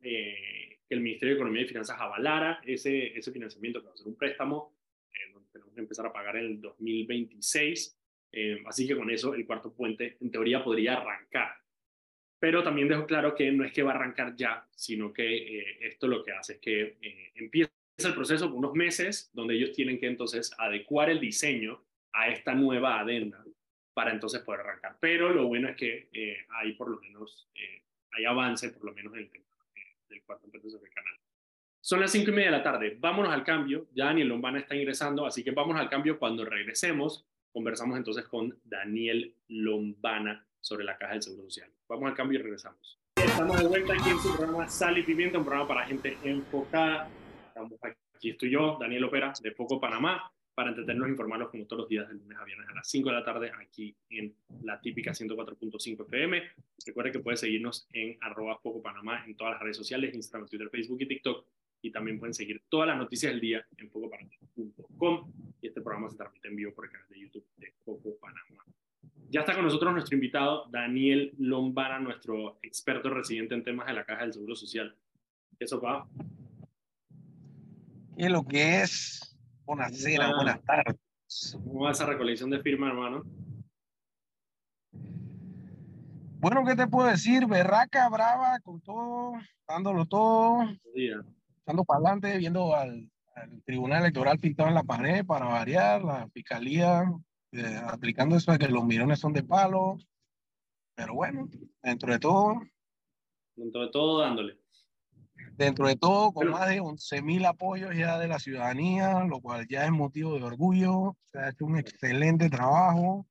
que 0.88 0.96
el 0.96 1.02
Ministerio 1.02 1.36
de 1.36 1.40
Economía 1.40 1.64
y 1.64 1.68
Finanzas 1.68 2.00
avalara 2.00 2.62
ese, 2.66 3.18
ese 3.18 3.32
financiamiento, 3.32 3.82
que 3.82 3.88
va 3.88 3.94
a 3.94 3.98
ser 3.98 4.08
un 4.08 4.16
préstamo, 4.16 4.74
eh, 5.12 5.32
donde 5.34 5.50
tenemos 5.52 5.74
que 5.74 5.82
empezar 5.82 6.06
a 6.06 6.14
pagar 6.14 6.38
en 6.38 6.46
el 6.46 6.62
2026. 6.62 7.98
Eh, 8.32 8.64
así 8.66 8.88
que 8.88 8.96
con 8.96 9.10
eso 9.10 9.34
el 9.34 9.46
cuarto 9.46 9.74
puente, 9.74 10.18
en 10.20 10.32
teoría, 10.32 10.64
podría 10.64 10.96
arrancar. 10.96 11.52
Pero 12.40 12.64
también 12.64 12.88
dejo 12.88 13.06
claro 13.06 13.36
que 13.36 13.52
no 13.52 13.64
es 13.66 13.72
que 13.74 13.84
va 13.84 13.92
a 13.92 13.96
arrancar 13.96 14.36
ya, 14.36 14.68
sino 14.76 15.12
que 15.12 15.60
eh, 15.60 15.78
esto 15.82 16.08
lo 16.08 16.24
que 16.24 16.32
hace 16.32 16.54
es 16.54 16.60
que 16.60 16.98
empieza 17.36 17.72
el 18.06 18.14
proceso 18.14 18.48
por 18.48 18.58
unos 18.58 18.74
meses, 18.74 19.32
donde 19.34 19.56
ellos 19.56 19.72
tienen 19.72 20.00
que 20.00 20.08
entonces 20.08 20.54
adecuar 20.60 21.10
el 21.10 21.20
diseño 21.20 21.84
a 22.14 22.30
esta 22.30 22.54
nueva 22.54 23.00
adenda 23.00 23.44
para 23.94 24.12
entonces 24.12 24.42
poder 24.42 24.62
arrancar. 24.62 24.98
Pero 25.00 25.34
lo 25.34 25.48
bueno 25.48 25.68
es 25.70 25.76
que 25.76 26.10
hay 26.50 26.74
por 26.74 26.90
lo 26.90 27.00
menos, 27.00 27.50
hay 28.12 28.26
avance 28.26 28.70
por 28.70 28.86
lo 28.86 28.94
menos 28.94 29.14
en 29.14 29.22
el 29.22 29.30
tema 29.30 29.46
del 30.10 30.22
cuarto 30.24 30.48
sobre 30.48 30.90
el 30.90 30.94
canal. 30.94 31.14
Son 31.82 32.00
las 32.00 32.12
cinco 32.12 32.32
y 32.32 32.34
media 32.34 32.52
de 32.52 32.58
la 32.58 32.64
tarde. 32.64 32.98
Vámonos 33.00 33.32
al 33.32 33.44
cambio. 33.44 33.88
Ya 33.94 34.06
Daniel 34.06 34.28
Lombana 34.28 34.60
está 34.60 34.76
ingresando, 34.76 35.26
así 35.26 35.44
que 35.44 35.52
vámonos 35.52 35.82
al 35.82 35.90
cambio. 35.90 36.20
Cuando 36.20 36.46
regresemos, 36.46 37.26
conversamos 37.52 37.98
entonces 37.98 38.26
con 38.26 38.60
Daniel 38.64 39.34
Lombana 39.48 40.46
sobre 40.60 40.86
la 40.86 40.98
caja 40.98 41.14
del 41.14 41.24
Seguro 41.24 41.44
Social. 41.46 41.72
Vamos 41.88 42.10
al 42.10 42.16
cambio 42.16 42.40
y 42.40 42.44
regresamos. 42.44 43.00
Estamos 43.16 43.60
de 43.60 43.68
vuelta 43.68 43.94
aquí 43.94 44.10
en 44.10 44.20
su 44.20 44.36
programa 44.36 44.68
Sal 44.68 44.98
y 44.98 45.04
Pimienta, 45.04 45.40
un 45.40 45.46
programa 45.46 45.68
para 45.68 45.86
gente 45.86 46.18
enfocada. 46.24 47.10
Estamos 47.58 47.80
aquí 48.14 48.30
estoy 48.30 48.52
yo, 48.52 48.78
Daniel 48.80 49.06
Opera, 49.06 49.34
de 49.42 49.52
Poco 49.52 49.80
Panamá 49.80 50.32
para 50.54 50.70
entretenernos 50.70 51.08
e 51.08 51.12
informarnos 51.12 51.50
como 51.50 51.66
todos 51.66 51.82
los 51.82 51.90
días 51.90 52.08
de 52.08 52.14
lunes 52.14 52.38
a 52.38 52.44
viernes 52.44 52.70
a 52.70 52.76
las 52.76 52.88
5 52.88 53.10
de 53.10 53.16
la 53.16 53.26
tarde 53.26 53.52
aquí 53.60 53.96
en 54.12 54.36
la 54.62 54.80
típica 54.80 55.10
104.5 55.10 56.06
FM. 56.06 56.44
Recuerda 56.86 57.12
que 57.12 57.18
puedes 57.20 57.40
seguirnos 57.40 57.88
en 57.94 58.16
arroba 58.22 58.60
Poco 58.62 58.80
Panamá 58.80 59.26
en 59.26 59.36
todas 59.36 59.54
las 59.54 59.64
redes 59.64 59.76
sociales, 59.76 60.14
Instagram, 60.14 60.48
Twitter, 60.48 60.70
Facebook 60.70 61.02
y 61.02 61.08
TikTok. 61.08 61.48
Y 61.82 61.90
también 61.90 62.20
pueden 62.20 62.36
seguir 62.36 62.62
todas 62.70 62.88
las 62.90 62.98
noticias 62.98 63.32
del 63.32 63.42
día 63.42 63.66
en 63.78 63.90
pocopanamá.com. 63.90 65.34
Y 65.60 65.68
este 65.68 65.82
programa 65.82 66.12
se 66.12 66.18
transmite 66.18 66.48
en 66.48 66.56
vivo 66.58 66.74
por 66.76 66.86
el 66.86 66.92
canal 66.92 67.08
de 67.10 67.20
YouTube 67.20 67.46
de 67.58 67.74
Poco 67.84 68.20
Panamá. 68.20 68.64
Ya 69.32 69.40
está 69.40 69.56
con 69.56 69.64
nosotros 69.64 69.92
nuestro 69.94 70.14
invitado, 70.14 70.68
Daniel 70.70 71.34
Lombana, 71.40 71.98
nuestro 72.00 72.60
experto 72.62 73.10
residente 73.10 73.56
en 73.56 73.64
temas 73.64 73.88
de 73.88 73.94
la 73.94 74.06
Caja 74.06 74.22
del 74.22 74.34
Seguro 74.34 74.56
Social. 74.56 74.96
¿Eso 75.60 75.82
va? 75.82 76.08
¿Qué 78.18 78.26
es 78.26 78.32
lo 78.32 78.44
que 78.44 78.82
es? 78.82 79.38
Buenas 79.64 80.04
buenas 80.36 80.64
tardes. 80.64 81.56
¿Cómo 81.64 81.84
va 81.84 81.92
esa 81.92 82.08
recolección 82.08 82.50
de 82.50 82.60
firma, 82.62 82.88
hermano? 82.88 83.22
Bueno, 86.40 86.66
¿qué 86.66 86.76
te 86.76 86.88
puedo 86.88 87.08
decir? 87.08 87.46
Berraca, 87.46 88.10
brava, 88.10 88.60
con 88.62 88.82
todo, 88.82 89.34
dándolo 89.68 90.08
todo, 90.08 90.66
dando 91.64 91.84
para 91.84 91.98
adelante, 92.00 92.36
viendo 92.40 92.76
al, 92.76 93.08
Tribunal 93.66 94.02
Electoral 94.02 94.40
pintado 94.40 94.70
en 94.70 94.76
la 94.76 94.84
pared 94.84 95.24
para 95.24 95.46
variar, 95.46 96.04
la 96.04 96.28
fiscalía 96.30 97.04
eh, 97.52 97.82
aplicando 97.86 98.36
eso 98.36 98.52
de 98.52 98.58
que 98.58 98.68
los 98.68 98.84
mirones 98.84 99.20
son 99.20 99.32
de 99.32 99.44
palo. 99.44 100.00
Pero 100.96 101.14
bueno, 101.14 101.48
dentro 101.84 102.12
de 102.12 102.18
todo. 102.18 102.64
Dentro 103.56 103.82
de 103.82 103.92
todo, 103.92 104.22
dándole. 104.22 104.58
Dentro 105.58 105.88
de 105.88 105.96
todo, 105.96 106.32
con 106.34 106.52
más 106.52 106.70
de 106.70 106.80
11.000 106.80 107.48
apoyos 107.48 107.96
ya 107.96 108.20
de 108.20 108.28
la 108.28 108.38
ciudadanía, 108.38 109.24
lo 109.24 109.42
cual 109.42 109.66
ya 109.68 109.86
es 109.86 109.92
motivo 109.92 110.36
de 110.36 110.44
orgullo. 110.44 111.18
Se 111.32 111.40
ha 111.40 111.50
hecho 111.50 111.66
un 111.66 111.80
excelente 111.80 112.48
trabajo 112.48 113.26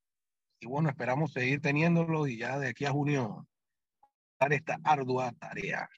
y 0.59 0.67
bueno, 0.67 0.89
esperamos 0.89 1.33
seguir 1.33 1.61
teniéndolo 1.61 2.27
y 2.27 2.37
ya 2.37 2.59
de 2.59 2.71
aquí 2.71 2.85
a 2.85 2.91
junio 2.91 3.47
dar 4.41 4.53
esta 4.53 4.77
ardua 4.83 5.31
tarea. 5.39 5.89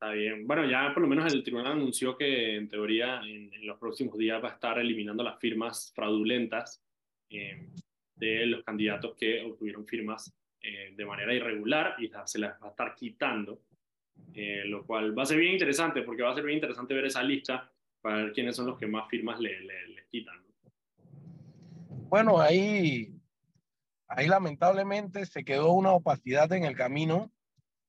Está 0.00 0.12
bien. 0.12 0.46
Bueno, 0.46 0.64
ya 0.64 0.94
por 0.94 1.02
lo 1.02 1.08
menos 1.08 1.30
el 1.30 1.42
tribunal 1.42 1.72
anunció 1.72 2.16
que 2.16 2.56
en 2.56 2.70
teoría 2.70 3.20
en, 3.20 3.50
los 3.66 3.78
próximos 3.78 4.16
días 4.16 4.42
va 4.42 4.48
a 4.48 4.54
estar 4.54 4.78
eliminando 4.78 5.22
las 5.22 5.38
firmas 5.38 5.92
fraudulentas 5.94 6.82
eh, 7.28 7.68
de 8.14 8.46
los 8.46 8.64
candidatos 8.64 9.14
que 9.14 9.42
obtuvieron 9.42 9.86
firmas 9.86 10.32
eh, 10.62 10.94
de 10.96 11.04
manera 11.04 11.34
irregular 11.34 11.96
y 11.98 12.10
se 12.24 12.38
las 12.38 12.60
va 12.62 12.68
a 12.68 12.70
estar 12.70 12.94
quitando, 12.94 13.60
eh, 14.34 14.62
lo 14.66 14.86
cual 14.86 15.18
va 15.18 15.24
a 15.24 15.26
ser 15.26 15.38
bien 15.38 15.52
interesante 15.52 16.02
porque 16.02 16.22
va 16.22 16.30
a 16.30 16.34
ser 16.34 16.44
bien 16.44 16.58
interesante 16.58 16.94
ver 16.94 17.06
esa 17.06 17.22
lista 17.22 17.70
para 18.00 18.16
ver 18.16 18.32
quiénes 18.32 18.56
son 18.56 18.66
los 18.66 18.78
que 18.78 18.86
más 18.86 19.08
firmas 19.08 19.40
le, 19.40 19.52
quitan. 20.10 20.36
Bueno, 22.08 22.40
ahí, 22.40 23.12
ahí 24.08 24.26
lamentablemente 24.26 25.26
se 25.26 25.44
quedó 25.44 25.72
una 25.72 25.92
opacidad 25.92 26.50
en 26.52 26.64
el 26.64 26.76
camino 26.76 27.30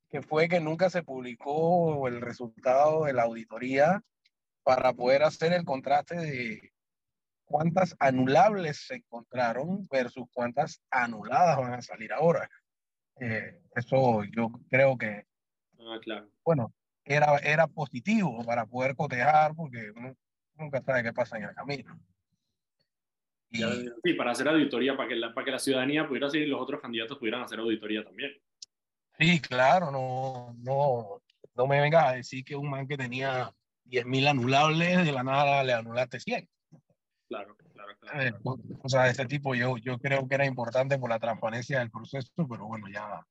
que 0.09 0.21
fue 0.21 0.49
que 0.49 0.59
nunca 0.59 0.89
se 0.89 1.03
publicó 1.03 2.07
el 2.07 2.19
resultado 2.19 3.05
de 3.05 3.13
la 3.13 3.23
auditoría 3.23 4.01
para 4.63 4.93
poder 4.93 5.23
hacer 5.23 5.53
el 5.53 5.63
contraste 5.65 6.15
de 6.15 6.73
cuántas 7.45 7.95
anulables 7.99 8.85
se 8.87 8.95
encontraron 8.95 9.87
versus 9.89 10.27
cuántas 10.33 10.81
anuladas 10.89 11.57
van 11.57 11.73
a 11.73 11.81
salir 11.81 12.11
ahora. 12.11 12.49
Eh, 13.19 13.61
eso 13.75 14.23
yo 14.35 14.51
creo 14.69 14.97
que, 14.97 15.25
ah, 15.79 15.99
claro. 16.01 16.29
bueno, 16.43 16.73
era, 17.03 17.37
era 17.37 17.67
positivo 17.67 18.43
para 18.45 18.65
poder 18.65 18.95
cotejar 18.95 19.55
porque 19.55 19.91
uno 19.95 20.15
nunca 20.55 20.81
sabe 20.81 21.03
qué 21.03 21.13
pasa 21.13 21.37
en 21.37 21.43
el 21.45 21.55
camino. 21.55 21.99
Y, 23.51 23.63
sí, 24.03 24.13
para 24.13 24.31
hacer 24.31 24.47
auditoría, 24.47 24.95
para 24.95 25.09
que, 25.09 25.15
la, 25.15 25.33
para 25.33 25.45
que 25.45 25.51
la 25.51 25.59
ciudadanía 25.59 26.07
pudiera 26.07 26.27
hacer 26.27 26.43
y 26.43 26.45
los 26.45 26.61
otros 26.61 26.79
candidatos 26.81 27.17
pudieran 27.17 27.41
hacer 27.41 27.59
auditoría 27.59 28.03
también. 28.03 28.31
Sí, 29.17 29.41
claro, 29.41 29.91
no, 29.91 30.55
no, 30.59 31.21
no 31.55 31.67
me 31.67 31.81
vengas 31.81 32.05
a 32.05 32.11
decir 32.13 32.43
que 32.45 32.55
un 32.55 32.69
man 32.69 32.87
que 32.87 32.95
tenía 32.95 33.51
10.000 33.85 34.27
anulables, 34.29 35.03
de 35.03 35.11
la 35.11 35.23
nada 35.23 35.63
le 35.63 35.73
anulaste 35.73 36.19
100. 36.19 36.47
Claro, 37.27 37.55
claro, 37.73 37.93
claro. 37.99 38.39
o 38.81 38.89
sea, 38.89 39.03
de 39.03 39.11
este 39.11 39.25
tipo 39.25 39.53
yo, 39.55 39.77
yo 39.77 39.97
creo 39.99 40.27
que 40.27 40.35
era 40.35 40.45
importante 40.45 40.97
por 40.97 41.09
la 41.09 41.19
transparencia 41.19 41.79
del 41.79 41.91
proceso, 41.91 42.31
pero 42.35 42.65
bueno, 42.65 42.87
ya 42.87 43.25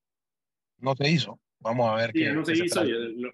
no 0.79 0.95
se 0.95 1.09
hizo. 1.09 1.41
Vamos 1.61 1.91
a 1.91 1.97
ver 1.97 2.13
qué. 2.13 2.33
no 2.33 2.45
se 2.45 2.53
hizo 2.53 2.83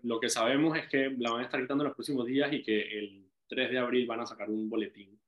lo, 0.03 0.21
que 0.21 0.31
sabemos 0.31 0.77
es 0.79 0.89
que 0.89 1.11
la 1.19 1.31
van 1.31 1.41
a 1.41 1.45
estar 1.45 1.61
quitando 1.61 1.85
en 1.85 1.89
los 1.89 1.97
próximos 1.97 2.27
días 2.27 2.53
y 2.53 2.63
que 2.63 2.99
el 2.99 3.29
3 3.49 3.71
de 3.71 3.79
abril 3.79 4.07
van 4.07 4.21
a 4.21 4.27
sacar 4.27 4.49
un 4.49 4.69
boletín. 4.69 5.21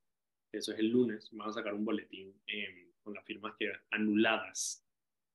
Eso 0.51 0.73
es 0.73 0.79
el 0.79 0.89
lunes, 0.89 1.29
van 1.33 1.51
a 1.51 1.53
sacar 1.53 1.75
un 1.75 1.85
boletín 1.85 2.35
em, 2.47 2.91
con 3.03 3.13
las 3.13 3.25
firmas 3.25 3.55
que 3.59 3.71
anuladas 3.91 4.85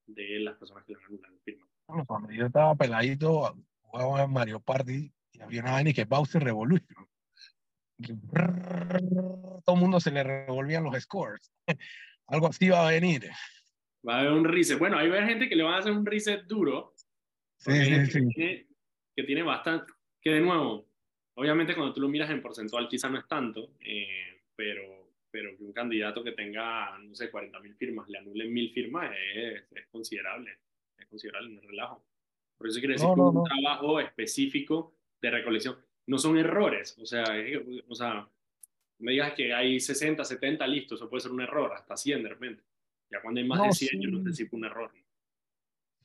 de 0.06 0.40
las 0.40 0.56
personas 0.56 0.84
que 0.84 0.92
le 0.92 0.98
han 0.98 1.04
anulado 1.06 1.38
firmas. 1.44 1.68
Bueno, 1.86 2.04
cuando 2.06 2.32
yo 2.32 2.46
estaba 2.46 2.74
peladito, 2.74 3.56
jugaba 3.80 4.24
en 4.24 4.32
Mario 4.32 4.60
Party 4.60 5.12
y 5.32 5.40
había 5.40 5.62
una 5.62 5.72
vaina 5.72 5.92
que 5.92 6.04
Bowser 6.04 6.42
Revolution 6.42 7.06
todo 9.64 9.76
el 9.76 9.80
mundo 9.80 10.00
se 10.00 10.10
le 10.10 10.22
revolvían 10.22 10.84
los 10.84 11.00
scores. 11.00 11.52
Algo 12.26 12.48
así 12.48 12.68
va 12.68 12.88
a 12.88 12.90
venir. 12.90 13.30
Va 14.06 14.16
a 14.16 14.20
haber 14.20 14.32
un 14.32 14.44
reset. 14.44 14.78
Bueno, 14.78 14.98
hay 14.98 15.10
gente 15.26 15.48
que 15.48 15.56
le 15.56 15.62
van 15.62 15.74
a 15.74 15.78
hacer 15.78 15.92
un 15.92 16.04
reset 16.04 16.44
duro. 16.44 16.94
Sí, 17.64 17.72
sí, 17.72 18.06
sí. 18.06 18.12
Que, 18.12 18.34
tiene, 18.34 18.66
que 19.14 19.22
tiene 19.22 19.42
bastante. 19.42 19.92
Que 20.20 20.30
de 20.30 20.40
nuevo, 20.40 20.86
obviamente 21.34 21.74
cuando 21.74 21.92
tú 21.92 22.00
lo 22.00 22.08
miras 22.08 22.30
en 22.30 22.42
porcentual 22.42 22.88
quizá 22.88 23.08
no 23.08 23.18
es 23.18 23.28
tanto, 23.28 23.74
eh, 23.80 24.42
pero, 24.54 25.12
pero 25.30 25.56
que 25.56 25.64
un 25.64 25.72
candidato 25.72 26.22
que 26.22 26.32
tenga, 26.32 26.98
no 26.98 27.14
sé, 27.14 27.30
40 27.30 27.60
mil 27.60 27.74
firmas, 27.74 28.08
le 28.08 28.18
anulen 28.18 28.52
mil 28.52 28.72
firmas 28.72 29.14
es, 29.34 29.64
es, 29.70 29.86
considerable. 29.90 30.58
Es 30.98 31.06
considerable 31.06 31.50
en 31.50 31.58
el 31.58 31.68
relajo. 31.68 32.04
Por 32.58 32.68
eso 32.68 32.78
quiere 32.78 32.94
decir 32.94 33.08
que 33.14 33.20
un 33.20 33.44
trabajo 33.44 34.00
específico 34.00 34.94
de 35.20 35.30
recolección 35.30 35.76
no 36.06 36.18
son 36.18 36.38
errores. 36.38 36.96
O 36.98 37.06
sea, 37.06 37.24
o 37.88 37.94
sea, 37.94 38.28
me 38.98 39.12
digas 39.12 39.34
que 39.34 39.52
hay 39.52 39.80
60, 39.80 40.24
70, 40.24 40.66
listo, 40.66 40.94
eso 40.94 41.08
puede 41.08 41.22
ser 41.22 41.32
un 41.32 41.40
error, 41.40 41.72
hasta 41.72 41.96
100 41.96 42.22
de 42.22 42.28
repente. 42.28 42.62
Ya 43.10 43.20
cuando 43.20 43.40
hay 43.40 43.46
más 43.46 43.62
de 43.62 43.72
100, 43.72 44.00
yo 44.00 44.10
no 44.10 44.22
sé 44.22 44.32
si 44.32 44.46
fue 44.46 44.58
un 44.58 44.64
error. 44.64 44.92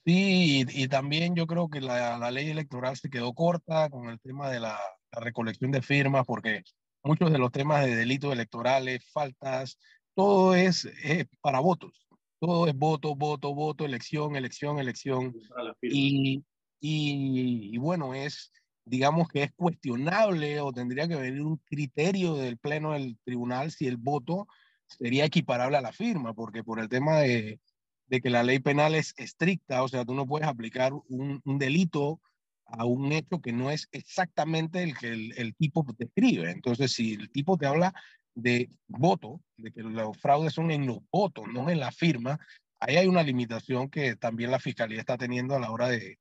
Sí, 0.08 0.66
y, 0.70 0.88
también 0.88 1.36
yo 1.36 1.48
creo 1.48 1.68
que 1.70 1.82
la, 1.82 2.18
la, 2.18 2.32
ley 2.32 2.50
electoral 2.50 2.96
se 2.96 3.10
quedó 3.10 3.34
corta 3.34 3.90
con 3.90 4.08
el 4.08 4.18
tema 4.22 4.50
de 4.50 4.62
la, 4.62 4.80
recolección 5.12 5.70
de 5.72 5.82
firmas, 5.82 6.26
porque 6.26 6.64
muchos 7.04 7.30
de 7.30 7.38
los 7.38 7.52
temas 7.52 7.84
de 7.84 7.94
delitos 7.94 8.32
electorales, 8.32 9.04
faltas, 9.12 9.78
todo 10.16 10.56
es, 10.56 10.86
es 11.04 11.28
para 11.42 11.60
votos. 11.60 12.08
Todo 12.40 12.68
es 12.68 12.74
voto, 12.74 13.16
voto, 13.16 13.54
voto, 13.54 13.84
elección, 13.84 14.38
elección, 14.38 14.80
elección. 14.80 15.36
Y, 15.82 16.42
y, 16.80 17.72
y, 17.74 17.78
bueno, 17.78 18.14
es, 18.14 18.54
digamos 18.86 19.28
que 19.28 19.44
es 19.44 19.52
cuestionable 19.58 20.62
o 20.62 20.72
tendría 20.72 21.10
que 21.10 21.16
venir 21.16 21.42
un 21.42 21.58
criterio 21.66 22.36
del 22.36 22.58
pleno 22.58 22.94
del 22.94 23.18
tribunal 23.26 23.72
si 23.72 23.88
el 23.88 23.98
voto 23.98 24.48
sería 24.86 25.26
equiparable 25.26 25.76
a 25.76 25.82
la 25.82 25.92
firma, 25.92 26.34
porque 26.34 26.64
por 26.64 26.80
el 26.80 26.88
tema 26.88 27.18
de, 27.18 27.60
de 28.08 28.22
que 28.22 28.30
la 28.30 28.44
ley 28.44 28.60
penal 28.60 28.96
es 28.96 29.14
estricta, 29.18 29.84
o 29.84 29.88
sea, 29.88 30.06
tú 30.06 30.14
no 30.14 30.26
puedes 30.26 30.48
aplicar 30.48 30.94
un, 30.94 31.42
un 31.44 31.58
delito 31.60 32.22
a 32.66 32.86
un 32.86 33.12
hecho 33.12 33.42
que 33.42 33.54
no 33.54 33.70
es 33.70 33.88
exactamente 33.92 34.84
el 34.84 34.98
que 34.98 35.08
el, 35.08 35.34
el, 35.38 35.56
tipo 35.56 35.86
describe. 35.98 36.52
Entonces, 36.52 36.92
si 36.92 37.14
el 37.14 37.30
tipo 37.32 37.58
te 37.58 37.66
habla 37.66 37.94
de 38.36 38.70
voto, 38.88 39.42
de 39.58 39.72
que 39.72 39.82
los 39.82 40.18
fraudes 40.18 40.54
son 40.54 40.72
en 40.72 40.86
los 40.86 41.00
votos, 41.12 41.46
no 41.52 41.70
en 41.70 41.80
la 41.80 41.92
firma, 41.92 42.40
ahí 42.80 42.98
hay 42.98 43.08
una 43.08 43.24
limitación 43.24 43.90
que 43.90 44.16
también 44.16 44.52
la 44.52 44.60
fiscalía 44.60 45.00
está 45.00 45.18
teniendo 45.18 45.56
a 45.56 45.60
la 45.60 45.72
hora 45.72 45.90
de, 45.90 46.20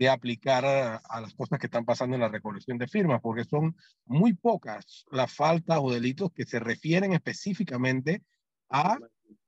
de 0.00 0.08
aplicar 0.08 0.64
a, 0.64 1.20
las 1.20 1.34
cosas 1.34 1.58
que 1.58 1.66
están 1.66 1.84
pasando 1.84 2.14
en 2.16 2.22
la 2.22 2.28
recolección 2.28 2.78
de 2.78 2.88
firmas, 2.88 3.20
porque 3.20 3.44
son 3.44 3.76
muy 4.06 4.32
pocas 4.32 5.04
las 5.10 5.30
faltas 5.30 5.78
o 5.80 5.92
delitos 5.92 6.32
que 6.32 6.46
se 6.46 6.58
refieren 6.58 7.12
específicamente 7.12 8.22
a 8.70 8.96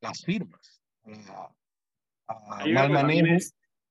las 0.02 0.22
firmas, 0.22 0.82
a, 1.30 1.48
mal 2.72 2.90
manejo. 2.90 3.44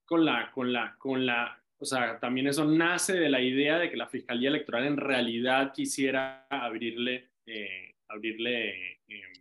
Con 0.06 0.26
la, 0.26 0.52
con 0.52 0.74
la, 0.74 0.96
con 0.98 1.26
la, 1.26 1.64
o 1.78 1.86
sea, 1.86 2.20
también 2.20 2.48
eso 2.48 2.66
nace 2.66 3.14
de 3.14 3.30
la 3.30 3.42
idea 3.42 3.78
de 3.80 3.90
que 3.90 3.96
la 3.96 4.08
Fiscalía 4.08 4.50
Electoral 4.50 4.86
en 4.86 4.98
realidad 4.98 5.72
quisiera 5.74 6.48
abrirle, 6.50 7.30
eh, 7.46 7.96
abrirle, 8.10 9.00
eh, 9.08 9.34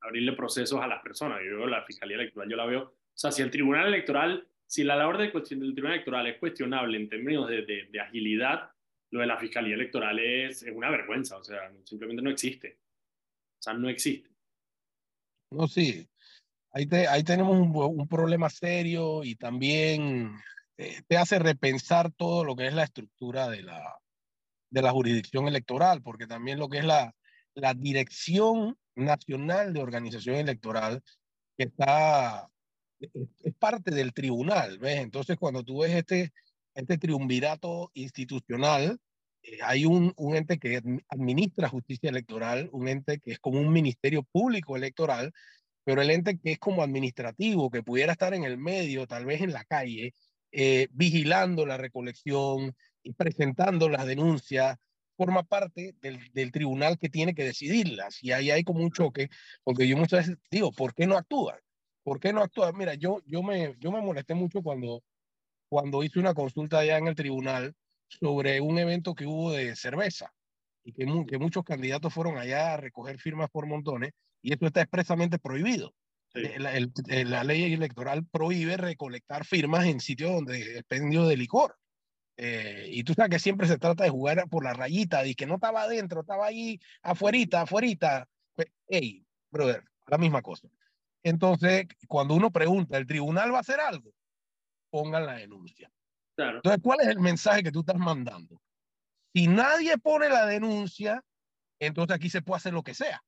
abrirle 0.00 0.32
procesos 0.34 0.80
a 0.80 0.86
las 0.86 1.02
personas. 1.02 1.40
Yo 1.44 1.58
veo 1.58 1.66
la 1.66 1.82
Fiscalía 1.82 2.16
Electoral, 2.16 2.48
yo 2.48 2.56
la 2.56 2.66
veo, 2.66 2.82
o 2.82 3.18
sea, 3.18 3.32
si 3.32 3.42
el 3.42 3.50
Tribunal 3.50 3.88
Electoral 3.88 4.46
si 4.66 4.82
la 4.82 4.96
labor 4.96 5.18
del, 5.18 5.32
del 5.32 5.72
Tribunal 5.72 5.94
Electoral 5.94 6.26
es 6.26 6.38
cuestionable 6.38 6.96
en 6.96 7.08
términos 7.08 7.48
de, 7.48 7.62
de, 7.62 8.00
agilidad, 8.00 8.70
lo 9.10 9.20
de 9.20 9.26
la 9.26 9.38
Fiscalía 9.38 9.74
Electoral 9.74 10.18
es, 10.18 10.62
es, 10.62 10.74
una 10.74 10.90
vergüenza, 10.90 11.36
o 11.36 11.44
sea, 11.44 11.72
simplemente 11.84 12.22
no 12.22 12.30
existe. 12.30 12.78
O 13.58 13.62
sea, 13.62 13.74
no 13.74 13.88
existe. 13.88 14.28
No, 15.52 15.68
sí. 15.68 16.06
Ahí, 16.76 16.84
te, 16.84 17.08
ahí 17.08 17.24
tenemos 17.24 17.56
un, 17.56 17.74
un, 17.74 18.06
problema 18.06 18.50
serio 18.50 19.24
y 19.24 19.34
también 19.34 20.36
eh, 20.76 21.00
te 21.08 21.16
hace 21.16 21.38
repensar 21.38 22.12
todo 22.12 22.44
lo 22.44 22.54
que 22.54 22.66
es 22.66 22.74
la 22.74 22.82
estructura 22.82 23.48
de 23.48 23.62
la, 23.62 23.98
de 24.68 24.82
la 24.82 24.92
jurisdicción 24.92 25.48
electoral, 25.48 26.02
porque 26.02 26.26
también 26.26 26.58
lo 26.58 26.68
que 26.68 26.80
es 26.80 26.84
la, 26.84 27.14
la 27.54 27.72
Dirección 27.72 28.76
Nacional 28.94 29.72
de 29.72 29.80
Organización 29.80 30.36
Electoral, 30.36 31.02
que 31.56 31.64
está 31.64 32.46
es, 33.00 33.54
parte 33.58 33.90
del 33.90 34.12
tribunal, 34.12 34.78
¿ves? 34.78 34.98
Entonces, 34.98 35.38
cuando 35.38 35.64
tú 35.64 35.78
ves 35.78 35.92
este, 35.92 36.30
este 36.74 36.98
triunvirato 36.98 37.90
institucional, 37.94 38.98
eh, 39.42 39.60
hay 39.62 39.86
un, 39.86 40.12
un, 40.18 40.36
ente 40.36 40.58
que 40.58 40.82
administra 41.08 41.70
justicia 41.70 42.10
electoral, 42.10 42.68
un 42.72 42.86
ente 42.88 43.18
que 43.18 43.32
es 43.32 43.38
como 43.38 43.60
un 43.60 43.72
ministerio 43.72 44.24
público 44.24 44.76
electoral, 44.76 45.32
pero 45.86 46.02
el 46.02 46.10
ente 46.10 46.36
que 46.36 46.50
es 46.50 46.58
como 46.58 46.82
administrativo, 46.82 47.70
que 47.70 47.84
pudiera 47.84 48.10
estar 48.10 48.34
en 48.34 48.42
el 48.42 48.58
medio, 48.58 49.06
tal 49.06 49.24
vez 49.24 49.40
en 49.40 49.52
la 49.52 49.64
calle, 49.64 50.14
eh, 50.50 50.88
vigilando 50.90 51.64
la 51.64 51.76
recolección 51.76 52.74
y 53.04 53.12
presentando 53.12 53.88
las 53.88 54.04
denuncias, 54.04 54.78
forma 55.16 55.44
parte 55.44 55.94
del, 56.00 56.18
del, 56.32 56.50
tribunal 56.50 56.98
que 56.98 57.08
tiene 57.08 57.36
que 57.36 57.44
decidirlas. 57.44 58.20
Y 58.20 58.32
ahí 58.32 58.50
hay 58.50 58.64
como 58.64 58.82
un 58.82 58.90
choque, 58.90 59.30
porque 59.62 59.86
yo 59.86 59.96
muchas 59.96 60.26
veces 60.26 60.42
digo, 60.50 60.72
¿por 60.72 60.92
qué 60.92 61.06
no 61.06 61.16
actúan? 61.16 61.60
¿Por 62.02 62.18
qué 62.18 62.32
no 62.32 62.42
actuar? 62.42 62.74
Mira, 62.74 62.94
yo, 62.94 63.22
yo, 63.24 63.44
me, 63.44 63.76
yo 63.78 63.92
me 63.92 64.00
molesté 64.00 64.34
mucho 64.34 64.62
cuando, 64.62 65.04
cuando 65.68 66.02
hice 66.02 66.18
una 66.18 66.34
consulta 66.34 66.80
allá 66.80 66.98
en 66.98 67.06
el 67.06 67.14
tribunal 67.14 67.76
sobre 68.08 68.60
un 68.60 68.76
evento 68.80 69.14
que 69.14 69.26
hubo 69.26 69.52
de 69.52 69.76
cerveza 69.76 70.34
y 70.82 70.92
que, 70.92 71.06
que 71.28 71.38
muchos 71.38 71.62
candidatos 71.62 72.12
fueron 72.12 72.38
allá 72.38 72.74
a 72.74 72.76
recoger 72.76 73.18
firmas 73.20 73.50
por 73.50 73.66
montones 73.66 74.14
y 74.42 74.52
esto 74.52 74.66
está 74.66 74.82
expresamente 74.82 75.38
prohibido. 75.38 75.94
La, 76.34 76.78
la, 77.24 77.44
ley 77.44 77.72
electoral 77.72 78.26
prohíbe 78.26 78.76
recolectar 78.76 79.46
firmas 79.46 79.86
en 79.86 80.00
sitios 80.00 80.32
donde 80.32 80.78
expendio 80.78 81.26
de 81.26 81.36
licor. 81.36 81.76
eh, 82.36 82.88
y 82.90 83.04
tú 83.04 83.14
sabes 83.14 83.30
que 83.30 83.38
siempre 83.38 83.66
se 83.66 83.78
trata 83.78 84.04
de 84.04 84.10
jugar 84.10 84.46
por 84.50 84.62
la 84.62 84.74
rayita, 84.74 85.26
y 85.26 85.34
que 85.34 85.46
no 85.46 85.54
estaba 85.54 85.82
adentro, 85.82 86.20
estaba 86.20 86.46
ahí 86.46 86.78
afuerita, 87.02 87.62
afuerita. 87.62 88.28
Pues, 88.54 88.68
hey, 88.88 89.24
brother, 89.50 89.82
la 90.06 90.18
misma 90.18 90.42
cosa. 90.42 90.68
Entonces, 91.22 91.86
cuando 92.06 92.34
uno 92.34 92.50
pregunta, 92.50 92.98
¿el 92.98 93.06
tribunal 93.06 93.52
va 93.52 93.58
a 93.58 93.60
hacer 93.60 93.80
algo? 93.80 94.12
Pongan 94.90 95.26
la 95.26 95.34
denuncia. 95.34 95.90
Claro. 96.36 96.58
Entonces, 96.58 96.82
¿cuál 96.82 97.00
es 97.00 97.08
el 97.08 97.18
mensaje 97.18 97.62
que 97.62 97.72
tú 97.72 97.80
estás 97.80 97.96
mandando? 97.96 98.60
Si 99.34 99.48
nadie 99.48 99.98
pone 99.98 100.28
la 100.28 100.46
denuncia, 100.46 101.22
entonces 101.80 102.14
aquí 102.14 102.30
se 102.30 102.42
puede 102.42 102.58
hacer 102.58 102.74
lo 102.74 102.82
que 102.82 102.94
sea. 102.94 103.22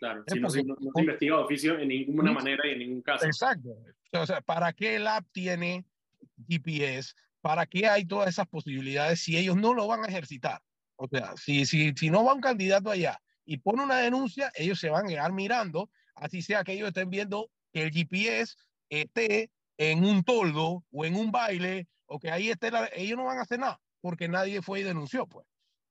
Claro, 0.00 0.24
si 0.26 0.40
no, 0.40 0.48
se, 0.48 0.64
no, 0.64 0.76
investiga 0.96 1.38
oficio 1.38 1.78
en 1.78 1.88
ninguna 1.88 2.32
manera 2.32 2.66
y 2.66 2.72
en 2.72 2.78
ningún 2.78 3.02
caso. 3.02 3.26
Exacto. 3.26 3.76
O 4.12 4.26
sea, 4.26 4.40
¿para 4.40 4.72
qué 4.72 4.96
el 4.96 5.06
app 5.06 5.26
tiene 5.30 5.84
GPS? 6.48 7.14
¿Para 7.42 7.66
qué 7.66 7.86
hay 7.86 8.06
todas 8.06 8.30
esas 8.30 8.48
posibilidades 8.48 9.20
si 9.20 9.36
ellos 9.36 9.56
no 9.56 9.74
lo 9.74 9.86
van 9.86 10.02
a 10.02 10.08
ejercitar? 10.08 10.62
O 10.96 11.06
sea, 11.06 11.36
si, 11.36 11.66
si, 11.66 11.92
si 11.92 12.08
no 12.08 12.24
va 12.24 12.32
un 12.32 12.40
candidato 12.40 12.90
allá 12.90 13.20
y 13.44 13.58
pone 13.58 13.82
una 13.82 13.98
denuncia, 13.98 14.50
ellos 14.54 14.80
se 14.80 14.88
van 14.88 15.04
a 15.04 15.08
quedar 15.10 15.32
mirando, 15.32 15.90
así 16.14 16.40
sea 16.40 16.64
que 16.64 16.72
ellos 16.72 16.88
estén 16.88 17.10
viendo 17.10 17.50
que 17.70 17.82
el 17.82 17.90
GPS 17.90 18.56
esté 18.88 19.50
en 19.76 20.02
un 20.02 20.24
toldo 20.24 20.82
o 20.90 21.04
en 21.04 21.14
un 21.14 21.30
baile 21.30 21.88
o 22.06 22.18
que 22.18 22.30
ahí 22.30 22.48
esté, 22.48 22.70
la, 22.70 22.88
ellos 22.94 23.18
no 23.18 23.24
van 23.26 23.38
a 23.38 23.42
hacer 23.42 23.58
nada 23.58 23.78
porque 24.00 24.28
nadie 24.28 24.62
fue 24.62 24.80
y 24.80 24.84
denunció, 24.84 25.26
pues. 25.26 25.46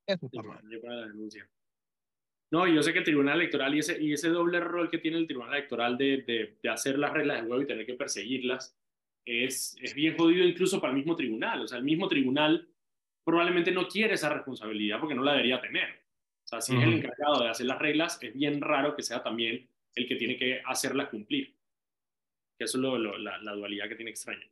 Eso 0.08 0.26
está 0.26 0.42
mal. 0.42 0.60
La 0.64 1.06
denuncia. 1.06 1.48
No, 2.52 2.68
yo 2.68 2.82
sé 2.82 2.94
que 2.94 3.00
el 3.00 3.06
Tribunal 3.06 3.40
Electoral 3.40 3.76
y 3.76 3.80
ese, 3.80 4.02
y 4.02 4.14
ese 4.14 4.30
doble 4.30 4.60
rol 4.60 4.90
que 4.90 4.98
tiene 4.98 5.18
el 5.18 5.28
Tribunal 5.28 5.54
Electoral 5.54 5.98
de, 5.98 6.24
de, 6.26 6.58
de 6.62 6.70
hacer 6.70 6.98
las 6.98 7.14
reglas 7.14 7.38
del 7.38 7.48
juego 7.48 7.62
y 7.62 7.68
tener 7.68 7.86
que 7.86 7.94
perseguirlas, 7.94 8.76
es, 9.26 9.78
es 9.82 9.94
bien 9.94 10.18
jodido 10.18 10.44
incluso 10.46 10.82
para 10.82 10.92
el 10.92 10.98
mismo 10.98 11.16
tribunal. 11.16 11.62
O 11.62 11.68
sea, 11.68 11.78
el 11.78 11.84
mismo 11.84 12.08
tribunal 12.08 12.68
probablemente 13.24 13.72
no 13.72 13.88
quiere 13.88 14.16
esa 14.16 14.30
responsabilidad 14.30 15.00
porque 15.00 15.16
no 15.16 15.24
la 15.24 15.34
debería 15.34 15.62
tener. 15.62 15.90
O 16.44 16.48
sea, 16.48 16.62
si 16.62 16.74
uh 16.74 16.78
-huh. 16.78 16.82
es 16.82 16.88
el 16.88 16.94
encargado 16.96 17.44
de 17.44 17.50
hacer 17.50 17.68
las 17.68 17.78
reglas, 17.78 18.18
es 18.24 18.34
bien 18.34 18.60
raro 18.62 18.96
que 18.96 19.04
sea 19.04 19.22
también 19.22 19.68
el 19.94 20.08
que 20.08 20.16
tiene 20.16 20.36
que 20.38 20.62
hacerlas 20.66 21.10
cumplir. 21.10 21.54
Que 22.58 22.66
eso 22.66 22.78
es 22.78 22.82
lo, 22.82 22.98
lo, 22.98 23.18
la, 23.20 23.38
la, 23.38 23.54
dualidad 23.54 23.88
que 23.88 23.96
tiene 23.96 24.12
extraña. 24.12 24.48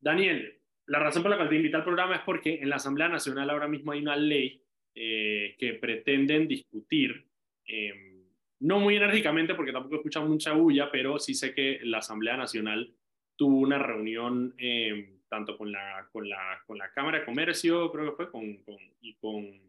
Daniel, 0.00 0.58
la 0.86 0.98
razón 0.98 1.22
por 1.22 1.30
la 1.30 1.36
cual 1.36 1.50
te 1.50 1.56
invité 1.56 1.76
al 1.76 1.84
programa 1.84 2.16
es 2.16 2.22
porque 2.22 2.60
en 2.62 2.70
la 2.70 2.76
Asamblea 2.76 3.08
Nacional 3.08 3.50
ahora 3.50 3.68
mismo 3.68 3.92
hay 3.92 4.00
una 4.00 4.16
ley 4.16 4.63
eh, 4.94 5.56
que 5.58 5.74
pretenden 5.74 6.46
discutir, 6.48 7.26
eh, 7.66 8.22
no 8.60 8.78
muy 8.78 8.96
enérgicamente 8.96 9.54
porque 9.54 9.72
tampoco 9.72 9.96
escuchan 9.96 10.28
mucha 10.28 10.52
bulla, 10.52 10.90
pero 10.90 11.18
sí 11.18 11.34
sé 11.34 11.54
que 11.54 11.80
la 11.82 11.98
Asamblea 11.98 12.36
Nacional 12.36 12.94
tuvo 13.36 13.58
una 13.58 13.78
reunión 13.78 14.54
eh, 14.58 15.18
tanto 15.28 15.58
con 15.58 15.72
la, 15.72 16.08
con, 16.12 16.28
la, 16.28 16.62
con 16.66 16.78
la 16.78 16.92
Cámara 16.92 17.18
de 17.18 17.24
Comercio, 17.24 17.90
creo 17.90 18.10
que 18.10 18.16
fue, 18.16 18.30
con, 18.30 18.56
con, 18.58 18.76
y, 19.00 19.14
con, 19.14 19.60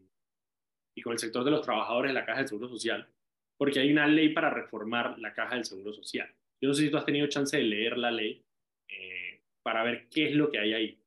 y 0.94 1.02
con 1.02 1.12
el 1.12 1.18
sector 1.18 1.44
de 1.44 1.50
los 1.50 1.62
trabajadores 1.62 2.10
de 2.10 2.14
la 2.14 2.24
Caja 2.24 2.38
del 2.38 2.48
Seguro 2.48 2.68
Social, 2.68 3.08
porque 3.56 3.80
hay 3.80 3.90
una 3.90 4.06
ley 4.06 4.28
para 4.28 4.50
reformar 4.50 5.18
la 5.18 5.34
Caja 5.34 5.56
del 5.56 5.64
Seguro 5.64 5.92
Social. 5.92 6.32
Yo 6.60 6.68
no 6.68 6.74
sé 6.74 6.82
si 6.82 6.90
tú 6.90 6.96
has 6.96 7.04
tenido 7.04 7.26
chance 7.26 7.56
de 7.56 7.64
leer 7.64 7.98
la 7.98 8.10
ley 8.10 8.42
eh, 8.88 9.40
para 9.62 9.82
ver 9.82 10.08
qué 10.08 10.28
es 10.28 10.34
lo 10.34 10.50
que 10.50 10.58
hay 10.58 10.72
ahí. 10.72 10.98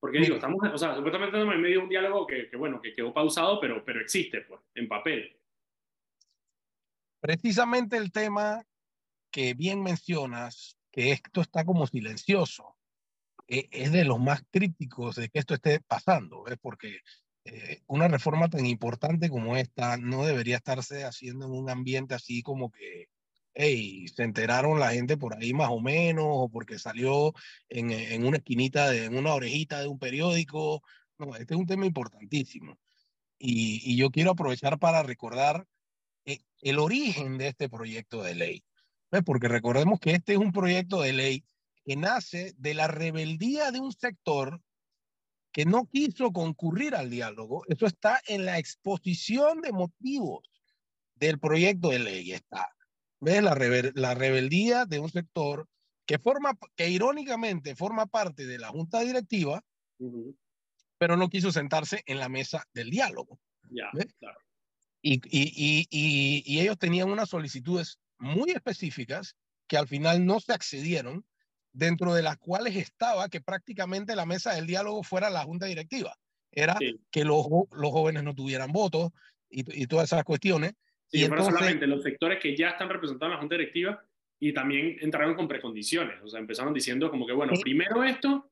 Porque 0.00 0.18
digo, 0.18 0.36
estamos, 0.36 0.58
o 0.72 0.78
sea, 0.78 0.96
supuestamente 0.96 1.36
estamos 1.36 1.54
en 1.54 1.60
medio 1.60 1.78
de 1.78 1.82
un 1.84 1.90
diálogo 1.90 2.26
que, 2.26 2.48
que, 2.48 2.56
bueno, 2.56 2.80
que 2.80 2.94
quedó 2.94 3.12
pausado, 3.12 3.60
pero, 3.60 3.84
pero 3.84 4.00
existe, 4.00 4.40
pues, 4.42 4.60
en 4.74 4.88
papel. 4.88 5.36
Precisamente 7.20 7.98
el 7.98 8.10
tema 8.10 8.64
que 9.30 9.52
bien 9.52 9.82
mencionas, 9.82 10.78
que 10.90 11.12
esto 11.12 11.42
está 11.42 11.64
como 11.64 11.86
silencioso, 11.86 12.76
eh, 13.46 13.68
es 13.70 13.92
de 13.92 14.04
los 14.04 14.18
más 14.18 14.42
críticos 14.50 15.16
de 15.16 15.28
que 15.28 15.38
esto 15.38 15.54
esté 15.54 15.80
pasando, 15.80 16.44
¿ves? 16.44 16.56
porque 16.60 17.00
eh, 17.44 17.82
una 17.86 18.08
reforma 18.08 18.48
tan 18.48 18.64
importante 18.64 19.28
como 19.28 19.56
esta 19.56 19.96
no 19.96 20.24
debería 20.24 20.56
estarse 20.56 21.04
haciendo 21.04 21.46
en 21.46 21.52
un 21.52 21.68
ambiente 21.70 22.14
así 22.14 22.42
como 22.42 22.70
que 22.70 23.08
hey, 23.54 24.06
se 24.08 24.22
enteraron 24.22 24.78
la 24.78 24.92
gente 24.92 25.16
por 25.16 25.36
ahí 25.36 25.52
más 25.52 25.70
o 25.70 25.80
menos, 25.80 26.26
o 26.26 26.48
porque 26.48 26.78
salió 26.78 27.34
en, 27.68 27.90
en 27.90 28.24
una 28.26 28.38
esquinita, 28.38 28.94
en 28.94 29.16
una 29.16 29.34
orejita 29.34 29.80
de 29.80 29.88
un 29.88 29.98
periódico. 29.98 30.82
Este 31.38 31.54
es 31.54 31.60
un 31.60 31.66
tema 31.66 31.86
importantísimo. 31.86 32.78
Y, 33.38 33.80
y 33.84 33.96
yo 33.96 34.10
quiero 34.10 34.32
aprovechar 34.32 34.78
para 34.78 35.02
recordar 35.02 35.66
eh, 36.24 36.40
el 36.60 36.78
origen 36.78 37.38
de 37.38 37.48
este 37.48 37.68
proyecto 37.68 38.22
de 38.22 38.34
ley. 38.34 38.64
Porque 39.24 39.48
recordemos 39.48 39.98
que 39.98 40.12
este 40.12 40.34
es 40.34 40.38
un 40.38 40.52
proyecto 40.52 41.00
de 41.02 41.12
ley 41.12 41.44
que 41.84 41.96
nace 41.96 42.54
de 42.56 42.74
la 42.74 42.86
rebeldía 42.86 43.72
de 43.72 43.80
un 43.80 43.92
sector 43.92 44.60
que 45.52 45.64
no 45.64 45.86
quiso 45.86 46.30
concurrir 46.32 46.94
al 46.94 47.10
diálogo. 47.10 47.64
Eso 47.66 47.86
está 47.86 48.20
en 48.26 48.44
la 48.44 48.58
exposición 48.58 49.62
de 49.62 49.72
motivos 49.72 50.48
del 51.16 51.40
proyecto 51.40 51.88
de 51.88 51.98
ley. 51.98 52.32
Está 52.32 52.68
¿Ves? 53.20 53.42
La, 53.42 53.54
rebel 53.54 53.92
la 53.94 54.14
rebeldía 54.14 54.86
de 54.86 54.98
un 54.98 55.10
sector 55.10 55.68
que 56.06 56.18
forma, 56.18 56.58
que 56.74 56.88
irónicamente 56.88 57.76
forma 57.76 58.06
parte 58.06 58.46
de 58.46 58.58
la 58.58 58.68
junta 58.68 59.00
directiva, 59.00 59.62
uh 59.98 60.10
-huh. 60.10 60.36
pero 60.98 61.16
no 61.16 61.28
quiso 61.28 61.52
sentarse 61.52 62.02
en 62.06 62.18
la 62.18 62.28
mesa 62.28 62.64
del 62.74 62.90
diálogo. 62.90 63.38
Ya, 63.70 63.90
claro. 64.18 64.38
Y, 65.02 65.14
y, 65.26 65.86
y, 65.90 66.42
y, 66.44 66.60
ellos 66.60 66.78
tenían 66.78 67.10
unas 67.10 67.30
solicitudes 67.30 67.98
muy 68.18 68.50
específicas 68.50 69.36
que 69.66 69.78
al 69.78 69.86
final 69.88 70.26
no 70.26 70.40
se 70.40 70.52
accedieron, 70.52 71.24
dentro 71.72 72.12
de 72.12 72.22
las 72.22 72.36
cuales 72.36 72.76
estaba 72.76 73.28
que 73.28 73.40
prácticamente 73.40 74.16
la 74.16 74.26
mesa 74.26 74.52
del 74.52 74.66
diálogo 74.66 75.02
fuera 75.02 75.30
la 75.30 75.44
junta 75.44 75.66
directiva. 75.66 76.16
Era 76.50 76.76
sí. 76.78 77.00
que 77.10 77.24
los, 77.24 77.46
los 77.70 77.90
jóvenes 77.92 78.24
no 78.24 78.34
tuvieran 78.34 78.72
votos 78.72 79.12
y, 79.48 79.82
y 79.82 79.86
todas 79.86 80.06
esas 80.12 80.24
cuestiones. 80.24 80.72
Sí, 81.10 81.18
y 81.20 81.24
entonces, 81.24 81.46
solamente 81.46 81.86
los 81.86 82.02
sectores 82.02 82.38
que 82.40 82.56
ya 82.56 82.70
están 82.70 82.88
representados 82.88 83.30
en 83.30 83.34
la 83.34 83.40
Junta 83.40 83.56
Directiva 83.56 84.04
y 84.38 84.52
también 84.52 84.96
entraron 85.00 85.34
con 85.34 85.48
precondiciones. 85.48 86.22
O 86.22 86.28
sea, 86.28 86.38
empezaron 86.38 86.72
diciendo 86.72 87.10
como 87.10 87.26
que, 87.26 87.32
bueno, 87.32 87.54
sí. 87.56 87.62
primero 87.62 88.04
esto 88.04 88.50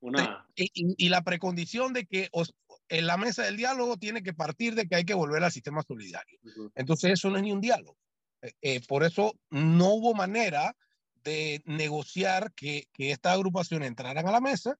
o 0.00 0.10
nada. 0.10 0.46
Y, 0.54 0.64
y, 0.74 1.06
y, 1.06 1.08
la 1.08 1.22
precondición 1.22 1.94
de 1.94 2.04
que 2.04 2.28
os, 2.32 2.54
en 2.88 3.06
la 3.06 3.16
mesa 3.16 3.44
del 3.44 3.56
diálogo 3.56 3.96
tiene 3.96 4.22
que 4.22 4.34
partir 4.34 4.74
de 4.74 4.86
que 4.86 4.96
hay 4.96 5.04
que 5.04 5.14
volver 5.14 5.42
al 5.42 5.50
sistema 5.50 5.82
solidario. 5.82 6.38
Uh 6.42 6.48
-huh. 6.48 6.72
Entonces, 6.74 7.12
eso 7.12 7.30
no 7.30 7.36
es 7.38 7.42
ni 7.42 7.52
un 7.52 7.60
diálogo. 7.62 7.96
Eh, 8.42 8.52
eh, 8.60 8.80
por 8.86 9.02
eso 9.02 9.34
no 9.50 9.94
hubo 9.94 10.14
manera 10.14 10.76
de 11.24 11.62
negociar 11.64 12.52
que, 12.54 12.84
que 12.92 13.10
esta 13.10 13.32
agrupación 13.32 13.82
entraran 13.82 14.28
a 14.28 14.32
la 14.32 14.40
mesa 14.40 14.78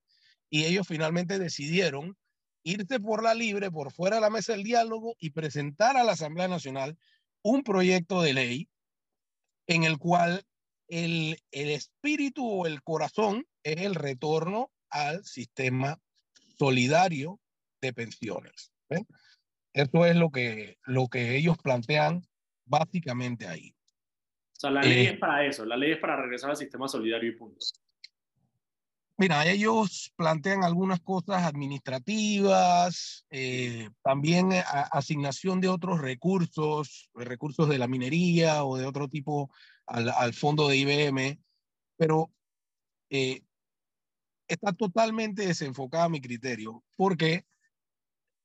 y 0.50 0.64
ellos 0.64 0.86
finalmente 0.86 1.38
decidieron 1.38 2.16
irse 2.66 2.98
por 2.98 3.22
la 3.22 3.32
libre, 3.32 3.70
por 3.70 3.92
fuera 3.92 4.16
de 4.16 4.22
la 4.22 4.30
mesa 4.30 4.52
del 4.52 4.64
diálogo 4.64 5.14
y 5.20 5.30
presentar 5.30 5.96
a 5.96 6.02
la 6.02 6.12
Asamblea 6.12 6.48
Nacional 6.48 6.98
un 7.42 7.62
proyecto 7.62 8.22
de 8.22 8.34
ley 8.34 8.68
en 9.68 9.84
el 9.84 9.98
cual 9.98 10.44
el, 10.88 11.38
el 11.52 11.70
espíritu 11.70 12.44
o 12.44 12.66
el 12.66 12.82
corazón 12.82 13.46
es 13.62 13.82
el 13.82 13.94
retorno 13.94 14.72
al 14.90 15.24
sistema 15.24 16.00
solidario 16.58 17.40
de 17.80 17.92
pensiones. 17.92 18.72
¿ven? 18.90 19.06
Eso 19.72 20.04
es 20.04 20.16
lo 20.16 20.30
que, 20.30 20.78
lo 20.86 21.06
que 21.06 21.36
ellos 21.36 21.56
plantean 21.58 22.22
básicamente 22.64 23.46
ahí. 23.46 23.76
O 24.56 24.58
sea, 24.58 24.70
la 24.70 24.82
ley 24.82 25.06
eh, 25.06 25.10
es 25.10 25.18
para 25.18 25.46
eso, 25.46 25.64
la 25.64 25.76
ley 25.76 25.92
es 25.92 25.98
para 25.98 26.16
regresar 26.16 26.50
al 26.50 26.56
sistema 26.56 26.88
solidario 26.88 27.30
y 27.30 27.36
punto. 27.36 27.64
Mira, 29.18 29.46
ellos 29.46 30.12
plantean 30.16 30.62
algunas 30.62 31.00
cosas 31.00 31.44
administrativas, 31.44 33.24
eh, 33.30 33.88
también 34.02 34.52
a, 34.52 34.82
asignación 34.92 35.58
de 35.60 35.68
otros 35.68 36.02
recursos, 36.02 37.08
recursos 37.14 37.66
de 37.70 37.78
la 37.78 37.88
minería 37.88 38.64
o 38.64 38.76
de 38.76 38.84
otro 38.84 39.08
tipo 39.08 39.50
al, 39.86 40.10
al 40.10 40.34
fondo 40.34 40.68
de 40.68 40.76
IBM, 40.76 41.38
pero 41.96 42.30
eh, 43.08 43.42
está 44.48 44.72
totalmente 44.74 45.46
desenfocada 45.46 46.10
mi 46.10 46.20
criterio, 46.20 46.84
porque 46.94 47.46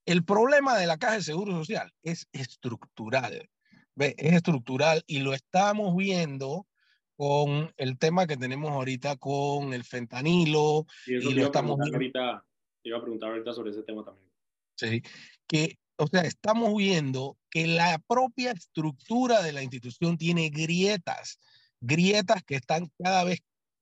el 0.05 0.23
problema 0.23 0.77
de 0.77 0.87
la 0.87 0.97
Caja 0.97 1.15
de 1.15 1.23
Seguro 1.23 1.51
Social 1.51 1.93
es 2.01 2.29
estructural, 2.31 3.49
¿ve? 3.95 4.15
es 4.17 4.33
estructural 4.35 5.03
y 5.05 5.19
lo 5.19 5.33
estamos 5.33 5.95
viendo 5.97 6.65
con 7.15 7.71
el 7.77 7.97
tema 7.97 8.27
que 8.27 8.37
tenemos 8.37 8.71
ahorita 8.71 9.15
con 9.17 9.73
el 9.73 9.83
fentanilo. 9.83 10.85
Y, 11.05 11.15
y 11.15 11.33
lo 11.33 11.45
estamos 11.45 11.77
viendo. 11.77 11.97
Ahorita, 11.97 12.45
iba 12.83 12.97
a 12.97 13.01
preguntar 13.01 13.29
ahorita 13.29 13.53
sobre 13.53 13.71
ese 13.71 13.83
tema 13.83 14.03
también. 14.03 14.29
Sí, 14.75 15.03
que, 15.47 15.77
o 15.97 16.07
sea, 16.07 16.21
estamos 16.21 16.75
viendo 16.75 17.37
que 17.49 17.67
la 17.67 17.99
propia 18.07 18.51
estructura 18.51 19.41
de 19.43 19.51
la 19.51 19.61
institución 19.61 20.17
tiene 20.17 20.49
grietas, 20.49 21.39
grietas 21.79 22.43
que 22.43 22.55
están 22.55 22.91
cada 22.97 23.23
vez 23.23 23.39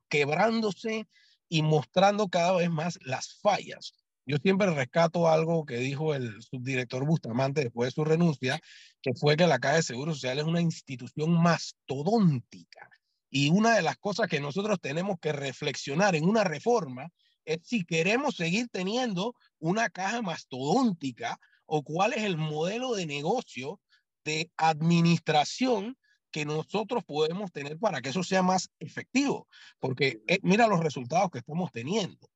quebrándose 0.09 1.07
y 1.47 1.61
mostrando 1.61 2.27
cada 2.27 2.57
vez 2.57 2.69
más 2.69 2.99
las 3.03 3.39
fallas. 3.41 3.93
Yo 4.25 4.37
siempre 4.37 4.69
rescato 4.69 5.27
algo 5.27 5.65
que 5.65 5.77
dijo 5.77 6.13
el 6.13 6.41
subdirector 6.43 7.05
Bustamante 7.05 7.63
después 7.63 7.87
de 7.87 7.95
su 7.95 8.03
renuncia, 8.03 8.59
que 9.01 9.13
fue 9.13 9.37
que 9.37 9.47
la 9.47 9.59
Caja 9.59 9.77
de 9.77 9.83
Seguro 9.83 10.13
Social 10.13 10.37
es 10.39 10.45
una 10.45 10.61
institución 10.61 11.31
mastodóntica 11.31 12.89
y 13.29 13.49
una 13.49 13.75
de 13.75 13.81
las 13.81 13.97
cosas 13.97 14.27
que 14.27 14.39
nosotros 14.39 14.79
tenemos 14.81 15.19
que 15.19 15.31
reflexionar 15.31 16.15
en 16.15 16.25
una 16.25 16.43
reforma 16.43 17.09
es 17.45 17.59
si 17.63 17.85
queremos 17.85 18.35
seguir 18.35 18.67
teniendo 18.71 19.35
una 19.59 19.89
caja 19.89 20.21
mastodóntica 20.21 21.39
o 21.65 21.83
cuál 21.83 22.13
es 22.13 22.23
el 22.23 22.37
modelo 22.37 22.93
de 22.93 23.05
negocio 23.05 23.79
de 24.23 24.51
administración 24.57 25.97
que 26.31 26.45
nosotros 26.45 27.03
podemos 27.03 27.51
tener 27.51 27.77
para 27.79 28.01
que 28.01 28.09
eso 28.09 28.23
sea 28.23 28.43
más 28.43 28.69
efectivo, 28.79 29.47
porque 29.79 30.21
eh, 30.27 30.39
mira 30.43 30.67
los 30.67 30.79
resultados 30.79 31.31
que 31.31 31.39
estamos 31.39 31.71
teniendo. 31.71 32.29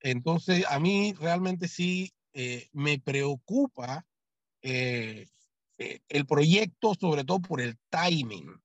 Entonces, 0.00 0.64
a 0.68 0.78
mí 0.78 1.14
realmente 1.14 1.66
sí 1.66 2.12
eh, 2.34 2.68
me 2.72 2.98
preocupa 2.98 4.06
eh, 4.62 5.26
el 5.76 6.26
proyecto, 6.26 6.94
sobre 6.94 7.24
todo 7.24 7.40
por 7.40 7.60
el 7.60 7.78
timing. 7.88 8.60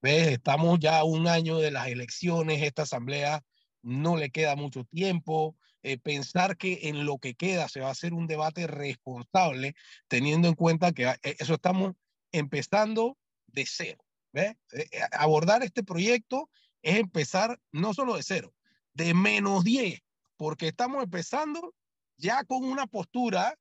¿Ves? 0.00 0.28
Estamos 0.28 0.78
ya 0.78 0.98
a 0.98 1.04
un 1.04 1.26
año 1.26 1.58
de 1.58 1.70
las 1.70 1.88
elecciones, 1.88 2.62
esta 2.62 2.82
asamblea 2.82 3.44
no 3.82 4.16
le 4.16 4.30
queda 4.30 4.56
mucho 4.56 4.84
tiempo. 4.84 5.56
pensar 6.02 6.56
que 6.56 6.80
en 6.88 7.06
lo 7.06 7.18
que 7.18 7.34
queda 7.34 7.68
se 7.68 7.80
va 7.80 7.88
a 7.88 7.92
hacer 7.92 8.12
un 8.12 8.26
debate 8.26 8.66
responsable, 8.66 9.74
teniendo 10.08 10.48
en 10.48 10.54
cuenta 10.54 10.92
que 10.92 11.16
eso 11.22 11.54
estamos 11.54 11.94
empezando 12.32 13.16
de 13.46 13.64
cero. 13.66 14.04
¿Ve? 14.32 14.58
Eh, 14.72 14.86
eh, 14.92 15.00
abordar 15.12 15.62
este 15.62 15.82
proyecto 15.82 16.50
es 16.82 16.96
empezar 16.96 17.58
no 17.72 17.94
solo 17.94 18.16
de 18.16 18.22
cero, 18.22 18.54
de 18.92 19.14
menos 19.14 19.64
10, 19.64 20.00
porque 20.36 20.68
estamos 20.68 21.02
empezando 21.02 21.74
ya 22.18 22.44
con 22.44 22.64
una 22.64 22.86
postura 22.86 23.58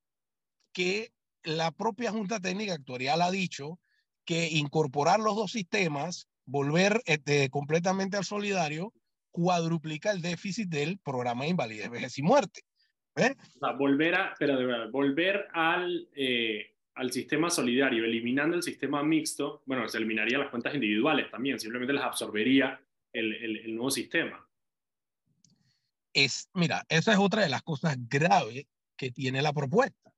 que 0.73 1.13
la 1.43 1.71
propia 1.71 2.11
Junta 2.11 2.39
Técnica 2.39 2.73
Actuarial 2.73 3.21
ha 3.21 3.31
dicho 3.31 3.79
que 4.27 4.49
incorporar 4.49 5.21
los 5.21 5.37
dos 5.37 5.53
sistemas, 5.53 6.27
volver 6.45 7.01
este, 7.05 7.49
completamente 7.49 8.17
al 8.17 8.25
solidario, 8.25 8.93
cuadruplica 9.31 10.11
el 10.11 10.21
déficit 10.21 10.67
del 10.67 10.99
programa 10.99 11.45
de 11.45 11.51
invalidez, 11.51 11.89
vejez 11.89 12.17
y 12.19 12.23
muerte. 12.23 12.61
¿Ve? 13.15 13.35
volver 13.79 14.13
a, 14.13 14.35
pero 14.37 14.57
de 14.57 14.65
verdad, 14.65 14.91
volver 14.91 15.47
al, 15.53 16.07
eh, 16.13 16.75
al 16.93 17.11
sistema 17.11 17.49
solidario, 17.49 18.03
eliminando 18.03 18.55
el 18.55 18.61
sistema 18.61 19.01
mixto, 19.01 19.63
bueno, 19.65 19.87
se 19.87 19.97
eliminaría 19.97 20.37
las 20.37 20.49
cuentas 20.49 20.75
individuales 20.75 21.31
también, 21.31 21.59
simplemente 21.59 21.93
las 21.93 22.03
absorbería 22.03 22.79
el, 23.13 23.33
el, 23.33 23.73
nuevo 23.75 23.89
sistema. 23.89 24.45
Es, 26.13 26.49
mira, 26.53 26.83
esa 26.89 27.13
es 27.13 27.17
otra 27.17 27.41
de 27.41 27.49
las 27.49 27.63
cosas 27.63 27.97
graves 28.07 28.67
que 28.95 29.09
tiene 29.09 29.41
la 29.41 29.53
propuesta. 29.53 30.11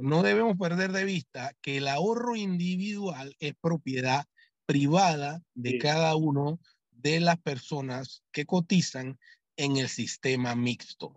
No 0.00 0.22
debemos 0.22 0.56
perder 0.56 0.92
de 0.92 1.04
vista 1.04 1.52
que 1.60 1.78
el 1.78 1.88
ahorro 1.88 2.36
individual 2.36 3.34
es 3.40 3.54
propiedad 3.60 4.24
privada 4.66 5.40
de 5.54 5.78
cada 5.78 6.14
uno 6.16 6.60
de 6.90 7.20
las 7.20 7.38
personas 7.38 8.22
que 8.32 8.46
cotizan 8.46 9.18
en 9.56 9.76
el 9.76 9.88
sistema 9.88 10.54
mixto 10.54 11.14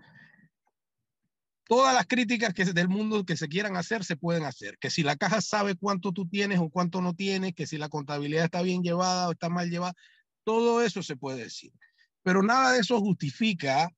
todas 1.71 1.93
las 1.93 2.05
críticas 2.05 2.53
que 2.53 2.65
del 2.65 2.89
mundo 2.89 3.23
que 3.23 3.37
se 3.37 3.47
quieran 3.47 3.77
hacer 3.77 4.03
se 4.03 4.17
pueden 4.17 4.43
hacer. 4.43 4.77
Que 4.77 4.89
si 4.89 5.03
la 5.03 5.15
caja 5.15 5.39
sabe 5.39 5.75
cuánto 5.75 6.11
tú 6.11 6.27
tienes 6.27 6.59
o 6.59 6.69
cuánto 6.69 7.01
no 7.01 7.13
tienes, 7.13 7.53
que 7.53 7.65
si 7.65 7.77
la 7.77 7.87
contabilidad 7.87 8.43
está 8.43 8.61
bien 8.61 8.83
llevada 8.83 9.29
o 9.29 9.31
está 9.31 9.47
mal 9.47 9.69
llevada, 9.69 9.93
todo 10.43 10.83
eso 10.83 11.01
se 11.01 11.15
puede 11.15 11.43
decir. 11.43 11.71
Pero 12.23 12.43
nada 12.43 12.73
de 12.73 12.79
eso 12.79 12.99
justifica 12.99 13.89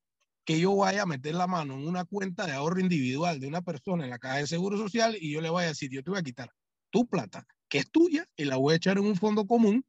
que 0.46 0.60
yo 0.60 0.76
vaya 0.76 1.04
a 1.04 1.06
meter 1.06 1.36
la 1.36 1.48
mano 1.48 1.76
en 1.76 1.88
una 1.88 2.06
cuenta 2.06 2.46
de 2.46 2.54
ahorro 2.54 2.80
individual 2.80 3.40
de 3.40 3.48
una 3.48 3.62
persona 3.62 4.04
en 4.04 4.10
la 4.10 4.20
caja 4.20 4.38
de 4.38 4.48
seguro 4.48 4.78
social 4.78 5.18
y 5.20 5.32
yo 5.32 5.42
le 5.42 5.50
voy 5.50 5.64
a 5.64 5.68
decir, 5.68 5.90
yo 5.90 6.04
te 6.04 6.10
voy 6.10 6.20
a 6.20 6.24
quitar 6.24 6.50
tu 6.90 7.08
plata, 7.08 7.46
que 7.70 7.80
es 7.80 7.90
tuya, 7.90 8.26
y 8.36 8.46
la 8.46 8.58
voy 8.58 8.74
a 8.74 8.78
echar 8.78 8.98
en 8.98 9.06
un 9.06 9.16
fondo 9.16 9.48
común 9.48 9.86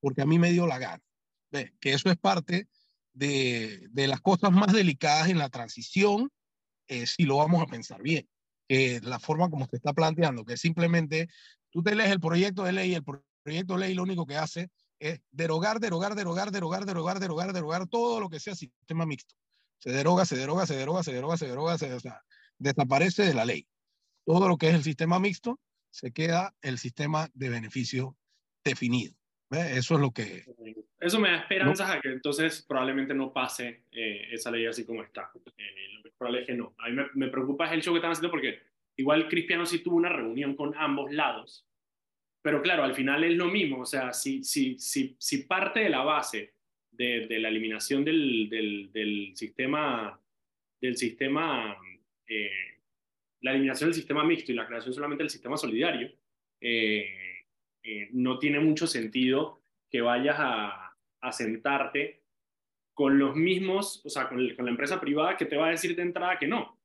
porque 0.00 0.22
a 0.22 0.26
mí 0.26 0.38
me 0.38 0.52
dio 0.52 0.66
la 0.66 0.78
gana. 0.78 1.02
¿Ves? 1.50 1.72
Que 1.80 1.92
eso 1.94 2.10
es 2.10 2.16
parte 2.16 2.68
de, 3.12 3.88
de 3.90 4.06
las 4.06 4.20
cosas 4.20 4.52
más 4.52 4.72
delicadas 4.72 5.28
en 5.28 5.38
la 5.38 5.48
transición 5.48 6.30
eh, 6.88 7.06
si 7.06 7.24
lo 7.24 7.36
vamos 7.36 7.62
a 7.62 7.66
pensar 7.66 8.02
bien. 8.02 8.28
la 8.68 9.18
forma 9.18 9.50
como 9.50 9.66
se 9.66 9.76
está 9.76 9.92
planteando, 9.92 10.44
que 10.44 10.56
simplemente 10.56 11.28
tú 11.70 11.82
te 11.82 11.94
lees 11.94 12.10
el 12.10 12.20
proyecto 12.20 12.64
de 12.64 12.72
ley, 12.72 12.94
el 12.94 13.04
proyecto 13.04 13.74
de 13.74 13.80
ley 13.80 13.94
lo 13.94 14.02
único 14.02 14.26
que 14.26 14.36
hace 14.36 14.70
es 14.98 15.20
derogar, 15.30 15.80
derogar, 15.80 16.14
derogar, 16.14 16.50
derogar, 16.50 16.84
derogar, 16.84 17.20
derogar, 17.20 17.52
derogar 17.52 17.86
todo 17.86 18.20
lo 18.20 18.28
que 18.28 18.40
sea 18.40 18.54
sistema 18.54 19.06
mixto. 19.06 19.34
Se 19.78 19.90
deroga, 19.90 20.24
se 20.24 20.36
deroga, 20.36 20.66
se 20.66 20.76
deroga, 20.76 21.02
se 21.02 21.12
deroga, 21.12 21.36
se 21.36 21.46
deroga, 21.46 21.78
se, 21.78 21.92
o 21.92 22.00
sea, 22.00 22.22
desaparece 22.58 23.24
de 23.24 23.34
la 23.34 23.44
ley. 23.44 23.66
Todo 24.24 24.48
lo 24.48 24.56
que 24.56 24.68
es 24.68 24.74
el 24.74 24.82
sistema 24.82 25.18
mixto 25.18 25.60
se 25.90 26.12
queda 26.12 26.54
el 26.62 26.78
sistema 26.78 27.28
de 27.34 27.48
beneficio 27.48 28.16
definido. 28.64 29.14
Eso 29.50 29.94
es 29.94 30.00
lo 30.00 30.10
que... 30.10 30.44
Eso 31.00 31.20
me 31.20 31.30
da 31.30 31.36
esperanzas 31.38 31.90
a 31.90 32.00
que 32.00 32.08
entonces 32.08 32.64
probablemente 32.68 33.14
no 33.14 33.32
pase 33.32 33.84
eh, 33.92 34.28
esa 34.32 34.50
ley 34.50 34.66
así 34.66 34.84
como 34.84 35.02
está. 35.02 35.30
Eh, 35.56 35.92
lo 35.94 36.02
que 36.02 36.08
es 36.08 36.14
probable 36.16 36.40
es 36.40 36.46
que 36.46 36.54
no. 36.54 36.74
A 36.78 36.88
mí 36.88 36.96
me, 36.96 37.06
me, 37.14 37.28
preocupa 37.28 37.66
es 37.66 37.72
el 37.72 37.82
show 37.82 37.94
que 37.94 37.98
están 37.98 38.10
haciendo 38.10 38.32
porque 38.32 38.60
igual 38.96 39.28
Cristiano 39.28 39.64
sí 39.64 39.78
tuvo 39.78 39.96
una 39.96 40.08
reunión 40.08 40.56
con 40.56 40.74
ambos 40.76 41.12
lados. 41.12 41.64
Pero 42.42 42.62
claro, 42.62 42.82
al 42.82 42.94
final 42.94 43.22
es 43.24 43.36
lo 43.36 43.46
mismo. 43.46 43.80
O 43.80 43.86
sea, 43.86 44.12
si, 44.12 44.42
si, 44.42 44.78
si, 44.78 45.16
si 45.18 45.44
parte 45.44 45.80
de 45.80 45.88
la 45.88 46.02
base 46.02 46.54
de, 46.98 47.38
la 47.38 47.48
eliminación 47.48 48.04
del, 48.04 48.48
del, 48.50 49.30
sistema, 49.36 50.20
del 50.80 50.96
sistema 50.96 51.78
eh, 52.26 52.50
la 53.40 53.52
eliminación 53.52 53.88
del 53.88 53.94
sistema 53.94 54.24
mixto 54.24 54.50
y 54.50 54.56
la 54.56 54.66
creación 54.66 54.92
solamente 54.92 55.22
del 55.22 55.30
sistema 55.30 55.56
solidario, 55.56 56.12
eh, 56.60 57.44
eh, 57.84 58.08
no 58.12 58.38
tiene 58.40 58.58
mucho 58.58 58.86
sentido 58.88 59.62
que 59.88 60.00
vayas 60.00 60.36
a, 60.38 60.84
sentarte 61.32 62.22
con 62.94 63.18
los 63.18 63.36
mismos, 63.36 64.00
o 64.04 64.08
sea, 64.08 64.28
con, 64.28 64.46
la 64.46 64.70
empresa 64.70 65.00
privada 65.00 65.36
que 65.36 65.44
te 65.44 65.56
va 65.56 65.66
a 65.66 65.70
decir 65.70 65.94
de 65.94 66.02
entrada 66.02 66.38
que 66.38 66.46
no. 66.46 66.78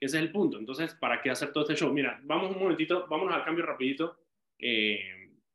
Ese 0.00 0.16
es 0.16 0.22
el 0.22 0.32
punto. 0.32 0.58
Entonces, 0.58 0.94
¿para 0.94 1.20
qué 1.20 1.30
hacer 1.30 1.52
todo 1.52 1.64
este 1.64 1.74
show? 1.74 1.92
Mira, 1.92 2.20
vamos 2.24 2.54
un 2.54 2.62
momentito, 2.62 3.06
vámonos 3.08 3.34
al 3.34 3.44
cambio 3.44 3.66
rapidito 3.66 4.16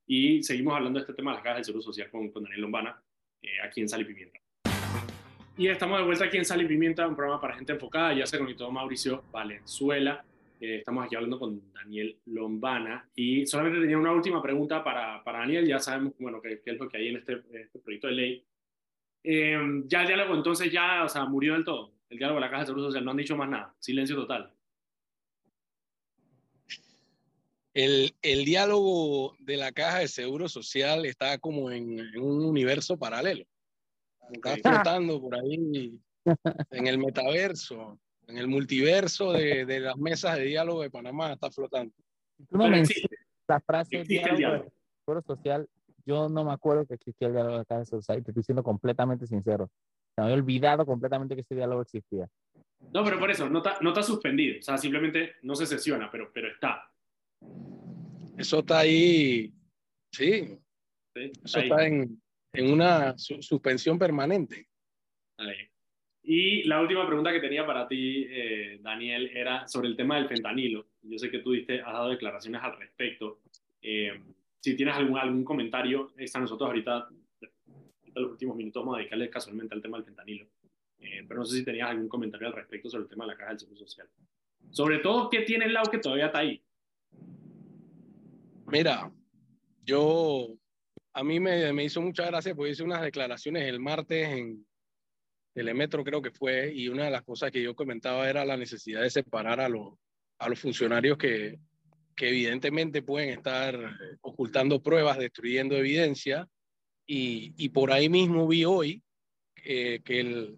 y 0.06 0.44
seguimos 0.44 0.76
hablando 0.76 1.00
de 1.00 1.04
este 1.04 1.14
tema 1.14 1.32
de 1.32 1.36
las 1.36 1.44
cajas 1.44 1.58
del 1.58 1.66
Seguro 1.66 1.82
Social 1.82 2.10
con 2.12 2.32
Daniel 2.32 2.62
Lombana 2.62 3.04
eh, 3.44 3.62
aquí 3.64 3.82
en 3.82 3.90
Sal 3.90 4.02
y 4.02 4.06
Pimienta. 4.06 4.40
Y 5.56 5.68
estamos 5.68 6.00
de 6.00 6.06
vuelta 6.06 6.26
aquí 6.26 6.38
en 6.38 6.46
Sal 6.46 6.62
y 6.62 6.66
Pimienta, 6.66 7.08
un 7.08 7.16
programa 7.16 7.40
para 7.40 7.56
gente 7.56 7.74
enfocada. 7.74 8.14
Ya 8.14 8.26
se 8.26 8.40
conectó 8.40 8.72
Mauricio 8.72 9.24
Valenzuela 9.32 10.26
estamos 10.72 11.06
aquí 11.06 11.16
hablando 11.16 11.40
con 11.40 11.62
Daniel 11.74 12.18
Lombana 12.26 13.10
y 13.16 13.46
solamente 13.46 13.82
tenía 13.82 13.98
una 13.98 14.12
última 14.12 14.42
pregunta 14.42 14.84
para, 14.84 15.24
para 15.24 15.40
Daniel. 15.40 15.68
Ya 15.68 15.80
sabemos 15.80 16.14
bueno, 16.20 16.42
qué, 16.42 16.62
es 16.64 16.80
lo 16.80 16.88
que 16.88 16.98
hay 16.98 17.08
en 17.10 17.18
este, 17.18 17.44
este 17.54 17.80
proyecto 17.80 18.08
de 18.08 18.14
ley. 18.14 18.46
Eh, 19.24 19.84
ya 19.86 20.02
el 20.02 20.08
diálogo 20.08 20.36
entonces 20.36 20.72
ya, 20.72 21.04
o 21.04 21.10
sea, 21.10 21.26
murió 21.26 21.54
del 21.54 21.66
todo. 21.66 21.94
El 22.10 22.18
diálogo 22.18 22.40
de 22.40 22.46
la 22.46 22.50
Caja 22.50 22.62
de 22.62 22.68
Seguro 22.68 22.86
Social 22.86 23.04
no 23.04 23.12
han 23.12 23.18
dicho 23.18 23.36
más 23.36 23.50
nada. 23.50 23.76
Silencio 23.80 24.16
total. 24.16 24.54
El, 27.74 28.16
el 28.22 28.46
diálogo 28.46 29.36
de 29.40 29.58
la 29.58 29.72
Caja 29.72 30.00
de 30.00 30.08
Seguro 30.08 30.48
Social 30.48 31.06
está 31.06 31.38
como 31.40 31.72
en, 31.72 32.00
un 32.18 32.46
universo 32.46 32.98
paralelo. 32.98 33.46
Está 34.32 34.58
flotando 34.58 35.20
por 35.20 35.36
ahí 35.36 36.00
en 36.72 36.88
el 36.88 36.98
metaverso 36.98 38.00
en 38.28 38.38
el 38.38 38.48
multiverso 38.48 39.32
de, 39.34 39.66
de, 39.66 39.80
las 39.80 39.98
mesas 39.98 40.38
de 40.38 40.46
diálogo 40.46 40.82
de 40.82 40.90
Panamá 40.90 41.34
está 41.34 41.52
flotando. 41.52 41.94
Tú 42.50 42.58
no 42.58 42.68
la 42.68 43.60
frase 43.60 44.04
diálogo, 44.04 44.38
diálogo. 44.38 45.22
social, 45.28 45.68
yo 46.06 46.30
no 46.30 46.46
me 46.46 46.54
acuerdo 46.54 46.86
que 46.86 46.94
existía 46.94 47.28
el 47.28 47.34
diálogo 47.34 47.56
de 47.56 47.62
acá 47.62 47.80
de 47.80 47.86
Society, 47.86 48.24
te 48.24 48.32
estoy 48.32 48.44
siendo 48.44 48.64
completamente 48.64 49.28
sincero. 49.28 49.70
Me 50.18 50.24
había 50.24 50.36
olvidado 50.36 50.86
completamente 50.86 51.36
que 51.36 51.42
ese 51.42 51.56
diálogo 51.56 51.82
existía. 51.82 52.28
No, 52.94 53.04
pero 53.04 53.20
por 53.20 53.32
eso, 53.32 53.50
no 53.50 53.60
está, 53.60 53.78
no 53.82 53.90
está 53.90 54.04
suspendido, 54.04 54.60
o 54.60 54.62
sea, 54.62 54.78
simplemente 54.78 55.34
no 55.42 55.56
se 55.56 55.66
sesiona, 55.66 56.10
pero, 56.12 56.32
pero 56.34 56.48
está. 56.48 56.90
Eso 58.38 58.60
está 58.60 58.80
ahí, 58.80 59.54
sí, 60.12 60.44
sí 61.16 61.32
eso 61.44 61.60
está 61.60 61.86
en, 61.86 62.22
en 62.54 62.72
una 62.72 63.18
suspensión 63.18 64.00
permanente. 64.00 64.68
Ahí. 65.38 65.70
Y 66.26 66.64
la 66.64 66.80
última 66.80 67.06
pregunta 67.06 67.34
que 67.34 67.42
tenía 67.42 67.66
para 67.66 67.86
ti, 67.86 68.26
eh, 68.30 68.80
Daniel, 68.82 69.30
era 69.34 69.68
sobre 69.68 69.90
el 69.90 69.98
tema 69.98 70.16
del 70.16 70.30
fentanilo. 70.30 70.88
Yo 71.02 71.18
sé 71.20 71.30
que 71.30 71.40
tú 71.40 71.52
diste, 71.52 71.82
has 71.82 71.92
dado 71.92 72.10
declaraciones 72.10 72.62
al 72.64 72.78
respecto. 72.78 73.42
Eh, 73.82 74.22
si 74.62 74.78
tienes 74.78 74.96
algún, 74.96 75.18
algún 75.18 75.44
comentario, 75.44 76.14
está 76.18 76.40
nosotros 76.40 76.68
ahorita, 76.68 77.10
en 77.42 78.22
los 78.22 78.32
últimos 78.32 78.56
minutos, 78.56 78.82
vamos 78.82 78.96
a 78.96 79.00
dedicarle 79.00 79.30
casualmente 79.30 79.76
al 79.76 79.82
tema 79.82 79.98
del 79.98 80.06
fentanilo. 80.06 80.48
Eh, 81.00 81.26
pero 81.28 81.42
no 81.42 81.46
sé 81.46 81.58
si 81.58 81.66
tenías 81.66 81.90
algún 81.90 82.08
comentario 82.08 82.48
al 82.48 82.54
respecto 82.54 82.90
sobre 82.90 83.04
el 83.04 83.10
tema 83.10 83.26
de 83.26 83.32
la 83.32 83.38
caja 83.38 83.50
del 83.50 83.60
seguro 83.60 83.80
social. 83.80 84.08
Sobre 84.70 85.00
todo, 85.00 85.30
¿qué 85.30 85.42
tiene 85.42 85.66
el 85.66 85.74
lado 85.74 85.92
que 85.92 85.98
todavía 85.98 86.28
está 86.28 86.40
ahí? 86.40 86.63
Mira, 88.74 89.12
yo, 89.86 90.48
a 91.14 91.24
mí 91.24 91.40
me, 91.40 91.72
me 91.74 91.84
hizo 91.84 92.02
mucha 92.02 92.26
gracia 92.26 92.56
porque 92.56 92.72
hice 92.72 92.82
unas 92.82 93.04
declaraciones 93.04 93.66
el 93.68 93.80
martes 93.80 94.28
en, 94.30 94.66
Telemetro 95.54 96.04
creo 96.04 96.24
que 96.24 96.32
fue, 96.32 96.74
y 96.74 96.88
una 96.88 97.06
de 97.06 97.12
las 97.12 97.22
cosas 97.22 97.52
que 97.52 97.62
yo 97.62 97.76
comentaba 97.76 98.28
era 98.28 98.44
la 98.44 98.58
necesidad 98.58 99.04
de 99.04 99.12
separar 99.12 99.60
a, 99.60 99.70
los, 99.70 99.94
a 100.40 100.50
los 100.50 100.60
funcionarios 100.60 101.20
que, 101.20 101.60
que 102.16 102.30
evidentemente 102.30 103.04
pueden 103.04 103.30
estar 103.30 103.78
ocultando 104.22 104.82
pruebas, 104.82 105.20
destruyendo 105.20 105.78
evidencia, 105.78 106.48
y, 107.06 107.54
y 107.56 107.70
por 107.70 107.92
ahí 107.92 108.10
mismo 108.10 108.48
vi 108.48 108.66
hoy 108.66 109.04
eh, 109.64 110.02
que 110.04 110.20
el, 110.20 110.58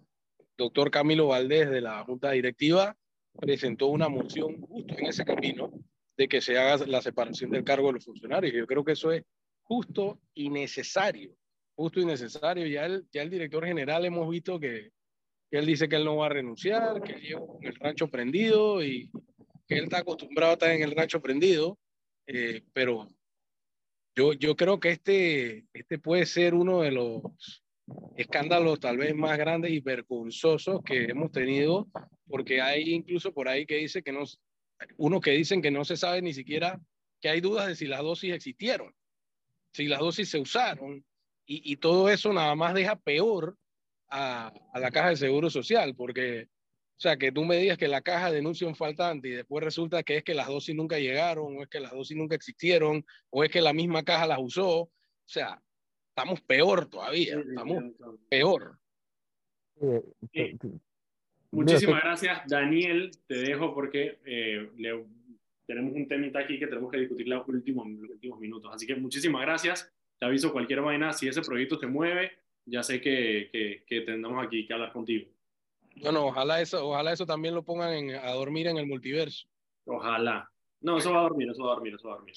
doctor 0.57 0.89
Camilo 0.89 1.27
Valdés 1.27 1.69
de 1.69 1.81
la 1.81 2.01
Junta 2.05 2.31
Directiva 2.31 2.95
presentó 3.37 3.87
una 3.87 4.07
moción 4.07 4.61
justo 4.61 4.97
en 4.97 5.07
ese 5.07 5.25
camino 5.25 5.69
de 6.17 6.27
que 6.27 6.41
se 6.41 6.57
haga 6.57 6.85
la 6.85 7.01
separación 7.01 7.51
del 7.51 7.63
cargo 7.63 7.87
de 7.87 7.93
los 7.93 8.05
funcionarios. 8.05 8.53
Yo 8.53 8.65
creo 8.65 8.83
que 8.83 8.93
eso 8.93 9.11
es 9.11 9.23
justo 9.63 10.19
y 10.33 10.49
necesario, 10.49 11.35
justo 11.75 11.99
y 11.99 12.05
necesario. 12.05 12.65
Ya 12.67 12.85
el, 12.85 13.05
ya 13.11 13.21
el 13.21 13.29
director 13.29 13.65
general 13.65 14.05
hemos 14.05 14.29
visto 14.29 14.59
que, 14.59 14.91
él 15.51 15.65
dice 15.65 15.87
que 15.87 15.95
él 15.95 16.05
no 16.05 16.17
va 16.17 16.25
a 16.25 16.29
renunciar, 16.29 17.01
que 17.01 17.13
lleva 17.13 17.45
con 17.47 17.63
el 17.63 17.75
rancho 17.75 18.09
prendido 18.09 18.83
y 18.83 19.09
que 19.67 19.77
él 19.77 19.85
está 19.85 19.99
acostumbrado 19.99 20.51
a 20.51 20.53
estar 20.53 20.71
en 20.71 20.83
el 20.83 20.91
rancho 20.91 21.21
prendido, 21.21 21.77
eh, 22.27 22.61
pero 22.73 23.09
yo, 24.15 24.33
yo 24.33 24.55
creo 24.55 24.79
que 24.79 24.89
este, 24.89 25.65
este 25.73 25.97
puede 25.97 26.25
ser 26.25 26.53
uno 26.53 26.81
de 26.81 26.91
los 26.91 27.21
escándalos 28.17 28.79
tal 28.79 28.97
vez 28.97 29.15
más 29.15 29.37
grandes 29.37 29.71
y 29.71 29.79
vergonzosos 29.79 30.81
que 30.83 31.05
hemos 31.05 31.31
tenido, 31.31 31.87
porque 32.27 32.61
hay 32.61 32.93
incluso 32.93 33.33
por 33.33 33.47
ahí 33.47 33.65
que 33.65 33.77
dice 33.77 34.01
que 34.03 34.11
no, 34.11 34.23
uno 34.97 35.21
que 35.21 35.31
dicen 35.31 35.61
que 35.61 35.71
no 35.71 35.85
se 35.85 35.97
sabe 35.97 36.21
ni 36.21 36.33
siquiera 36.33 36.79
que 37.21 37.29
hay 37.29 37.41
dudas 37.41 37.67
de 37.67 37.75
si 37.75 37.85
las 37.87 38.01
dosis 38.01 38.33
existieron, 38.33 38.93
si 39.73 39.87
las 39.87 39.99
dosis 39.99 40.29
se 40.29 40.39
usaron, 40.39 41.05
y, 41.45 41.71
y 41.71 41.77
todo 41.77 42.09
eso 42.09 42.33
nada 42.33 42.55
más 42.55 42.73
deja 42.73 42.95
peor 42.95 43.57
a, 44.09 44.51
a, 44.73 44.79
la 44.79 44.91
caja 44.91 45.09
de 45.09 45.15
seguro 45.15 45.49
social, 45.49 45.95
porque, 45.95 46.43
o 46.43 46.99
sea, 46.99 47.17
que 47.17 47.31
tú 47.31 47.45
me 47.45 47.57
digas 47.57 47.77
que 47.77 47.87
la 47.87 48.01
caja 48.01 48.31
denuncia 48.31 48.67
un 48.67 48.75
faltante 48.75 49.27
y 49.27 49.31
después 49.31 49.63
resulta 49.63 50.03
que 50.03 50.17
es 50.17 50.23
que 50.23 50.33
las 50.33 50.47
dosis 50.47 50.75
nunca 50.75 50.99
llegaron, 50.99 51.57
o 51.57 51.63
es 51.63 51.69
que 51.69 51.79
las 51.79 51.91
dosis 51.91 52.17
nunca 52.17 52.35
existieron, 52.35 53.05
o 53.29 53.43
es 53.43 53.51
que 53.51 53.61
la 53.61 53.73
misma 53.73 54.03
caja 54.03 54.27
las 54.27 54.39
usó, 54.39 54.81
o 54.81 54.91
sea, 55.25 55.61
estamos 56.09 56.41
peor 56.41 56.89
todavía, 56.89 57.39
estamos 57.39 57.83
peor. 58.29 58.79
Muchísimas 61.55 62.03
gracias, 62.03 62.41
Daniel. 62.47 63.11
Te 63.27 63.35
dejo 63.35 63.73
porque 63.73 64.19
eh, 64.25 64.69
le, 64.77 65.05
tenemos 65.65 65.93
un 65.93 66.07
temita 66.07 66.39
aquí 66.39 66.59
que 66.59 66.67
tenemos 66.67 66.91
que 66.91 66.99
discutir 66.99 67.27
los 67.27 67.47
últimos, 67.47 67.87
los 67.87 68.11
últimos 68.11 68.39
minutos. 68.39 68.71
Así 68.73 68.85
que 68.85 68.95
muchísimas 68.95 69.41
gracias. 69.41 69.91
Te 70.19 70.25
aviso 70.25 70.51
cualquier 70.51 70.81
vaina. 70.81 71.13
Si 71.13 71.27
ese 71.27 71.41
proyecto 71.41 71.77
se 71.77 71.87
mueve, 71.87 72.31
ya 72.65 72.83
sé 72.83 73.01
que, 73.01 73.49
que, 73.51 73.83
que 73.85 74.01
tendremos 74.01 74.45
aquí 74.45 74.65
que 74.65 74.73
hablar 74.73 74.91
contigo. 74.91 75.27
Bueno, 76.01 76.25
ojalá 76.25 76.61
eso, 76.61 76.87
ojalá 76.87 77.13
eso 77.13 77.25
también 77.25 77.55
lo 77.55 77.63
pongan 77.63 77.93
en, 77.93 78.15
a 78.15 78.31
dormir 78.31 78.67
en 78.67 78.77
el 78.77 78.85
multiverso. 78.85 79.47
Ojalá. 79.85 80.49
No, 80.81 80.97
eso 80.97 81.11
va 81.11 81.19
a 81.19 81.23
dormir, 81.23 81.49
eso 81.49 81.63
va 81.63 81.71
a 81.71 81.75
dormir, 81.75 81.95
eso 81.95 82.07
va 82.07 82.15
a 82.15 82.17
dormir. 82.17 82.35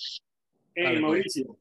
Eh, 0.74 0.84
pues. 0.84 1.00
Mauricio. 1.00 1.56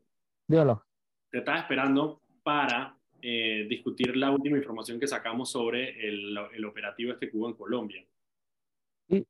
Dígalo. 0.48 0.86
Te 1.32 1.40
estaba 1.40 1.60
esperando 1.60 2.22
para 2.44 2.97
eh, 3.30 3.68
discutir 3.68 4.16
la 4.16 4.32
última 4.32 4.58
información 4.58 5.02
que 5.02 5.08
sacamos 5.08 5.52
sobre 5.52 6.08
el, 6.08 6.38
el 6.54 6.64
operativo 6.64 7.12
este 7.12 7.30
que 7.30 7.36
hubo 7.36 7.50
en 7.50 7.56
Colombia. 7.56 8.06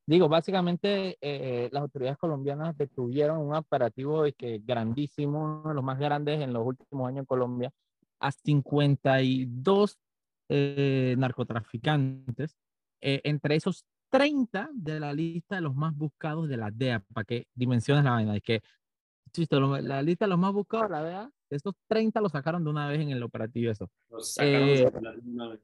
Digo, 0.06 0.30
básicamente 0.30 1.18
eh, 1.20 1.68
las 1.72 1.82
autoridades 1.82 2.20
colombianas 2.20 2.78
detuvieron 2.78 3.40
un 3.40 3.56
operativo 3.56 4.24
que 4.38 4.62
grandísimo, 4.64 5.62
uno 5.62 5.70
de 5.70 5.74
los 5.74 5.84
más 5.84 5.98
grandes 5.98 6.42
en 6.42 6.54
los 6.54 6.64
últimos 6.64 7.08
años 7.08 7.22
en 7.22 7.26
Colombia, 7.26 7.72
a 8.20 8.32
52 8.32 9.98
eh, 10.50 11.16
narcotraficantes, 11.18 12.56
eh, 13.02 13.22
entre 13.24 13.56
esos 13.56 13.84
30 14.12 14.70
de 14.74 15.00
la 15.00 15.12
lista 15.12 15.56
de 15.56 15.62
los 15.62 15.74
más 15.76 15.96
buscados 15.96 16.48
de 16.48 16.58
la 16.58 16.70
DEA, 16.70 17.04
para 17.14 17.26
que 17.26 17.48
dimensiones 17.56 18.04
la 18.04 18.12
vaina, 18.12 18.36
es 18.36 18.44
que 18.44 18.62
la 19.82 20.02
lista 20.02 20.26
de 20.26 20.30
los 20.30 20.40
más 20.40 20.54
buscados 20.54 20.90
la 20.90 21.04
DEA 21.04 21.32
estos 21.50 21.76
30 21.88 22.20
los 22.22 22.32
sacaron 22.32 22.64
de 22.64 22.70
una 22.70 22.88
vez 22.90 23.00
en 23.00 23.12
el 23.12 23.24
operativo 23.24 23.72
eso. 23.72 23.90
Los 24.10 24.34
sacaron 24.34 24.70
eh, 24.70 24.92
de 24.92 25.30
una 25.30 25.48
vez. 25.50 25.62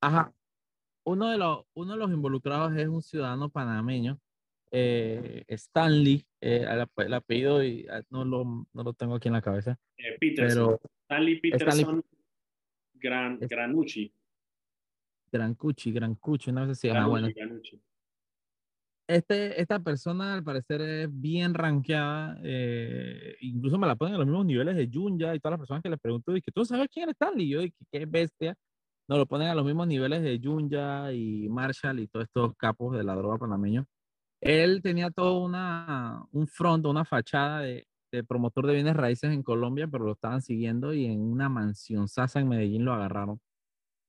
Ajá. 0.00 0.32
Uno 1.04 1.30
de, 1.30 1.38
los, 1.38 1.64
uno 1.74 1.92
de 1.92 1.98
los 1.98 2.10
involucrados 2.10 2.76
es 2.76 2.86
un 2.86 3.02
ciudadano 3.02 3.48
panameño, 3.48 4.20
eh, 4.70 5.44
Stanley, 5.48 6.24
eh, 6.40 6.66
el, 6.96 7.14
apellido 7.14 7.64
y, 7.64 7.86
ah, 7.88 8.02
no, 8.10 8.24
lo, 8.24 8.44
no 8.44 8.82
lo 8.82 8.92
tengo 8.92 9.14
aquí 9.14 9.28
en 9.28 9.34
la 9.34 9.42
cabeza. 9.42 9.78
Eh, 9.96 10.16
Peterson. 10.20 10.78
Stanley 11.02 11.40
Peterson 11.40 12.02
Gran, 12.94 13.38
Granucci. 13.40 14.12
Grancucci, 15.32 15.92
Grancucci, 15.92 16.52
no 16.52 16.66
sé 16.66 16.74
si 16.74 16.88
llama. 16.88 17.08
Bueno. 17.08 17.28
Granucci 17.34 17.80
este, 19.16 19.60
esta 19.60 19.80
persona 19.80 20.34
al 20.34 20.44
parecer 20.44 20.80
es 20.80 21.08
bien 21.10 21.54
rankeada, 21.54 22.38
eh, 22.44 23.36
incluso 23.40 23.78
me 23.78 23.86
la 23.86 23.96
ponen 23.96 24.14
a 24.14 24.18
los 24.18 24.26
mismos 24.26 24.46
niveles 24.46 24.76
de 24.76 24.88
Junya 24.92 25.34
y 25.34 25.40
todas 25.40 25.52
las 25.52 25.60
personas 25.60 25.82
que 25.82 25.90
le 25.90 25.98
pregunto, 25.98 26.36
y 26.36 26.40
que 26.40 26.52
tú 26.52 26.64
sabes 26.64 26.88
quién 26.92 27.08
es 27.08 27.14
Stanley, 27.14 27.46
y 27.46 27.50
yo, 27.50 27.62
y 27.62 27.70
que 27.72 27.84
qué 27.90 28.06
bestia, 28.06 28.54
nos 29.08 29.18
lo 29.18 29.26
ponen 29.26 29.48
a 29.48 29.54
los 29.54 29.64
mismos 29.64 29.88
niveles 29.88 30.22
de 30.22 30.40
Junya 30.42 31.12
y 31.12 31.48
Marshall 31.48 31.98
y 32.00 32.06
todos 32.06 32.26
estos 32.26 32.54
capos 32.56 32.96
de 32.96 33.02
la 33.02 33.16
droga 33.16 33.38
panameño. 33.38 33.84
Él 34.40 34.80
tenía 34.82 35.10
todo 35.10 35.40
una, 35.40 36.24
un 36.32 36.46
front, 36.46 36.86
una 36.86 37.04
fachada 37.04 37.60
de, 37.60 37.86
de 38.12 38.24
promotor 38.24 38.66
de 38.66 38.74
bienes 38.74 38.96
raíces 38.96 39.32
en 39.32 39.42
Colombia, 39.42 39.88
pero 39.88 40.04
lo 40.04 40.12
estaban 40.12 40.42
siguiendo 40.42 40.94
y 40.94 41.06
en 41.06 41.20
una 41.20 41.48
mansión 41.48 42.08
sasa 42.08 42.40
en 42.40 42.48
Medellín 42.48 42.84
lo 42.84 42.92
agarraron. 42.92 43.40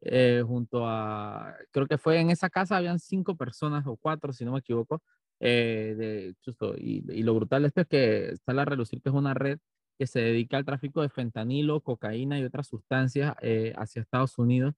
Eh, 0.03 0.43
junto 0.45 0.87
a, 0.87 1.55
creo 1.69 1.85
que 1.85 1.97
fue 1.99 2.19
en 2.19 2.31
esa 2.31 2.49
casa, 2.49 2.77
habían 2.77 2.99
cinco 2.99 3.35
personas 3.35 3.85
o 3.85 3.97
cuatro, 3.97 4.33
si 4.33 4.43
no 4.45 4.53
me 4.53 4.59
equivoco. 4.59 5.01
Eh, 5.39 5.95
de, 5.97 6.35
justo, 6.43 6.75
y, 6.77 7.03
y, 7.11 7.23
lo 7.23 7.33
brutal 7.35 7.65
es 7.65 7.73
que 7.87 8.29
está 8.29 8.53
la 8.53 8.65
relucir 8.65 9.01
que 9.01 9.09
es 9.09 9.15
una 9.15 9.33
red 9.33 9.57
que 9.97 10.05
se 10.07 10.19
dedica 10.19 10.57
al 10.57 10.65
tráfico 10.65 11.01
de 11.01 11.09
fentanilo, 11.09 11.81
cocaína 11.81 12.39
y 12.39 12.43
otras 12.43 12.67
sustancias 12.67 13.35
eh, 13.41 13.73
hacia 13.75 14.01
Estados 14.01 14.37
Unidos 14.37 14.73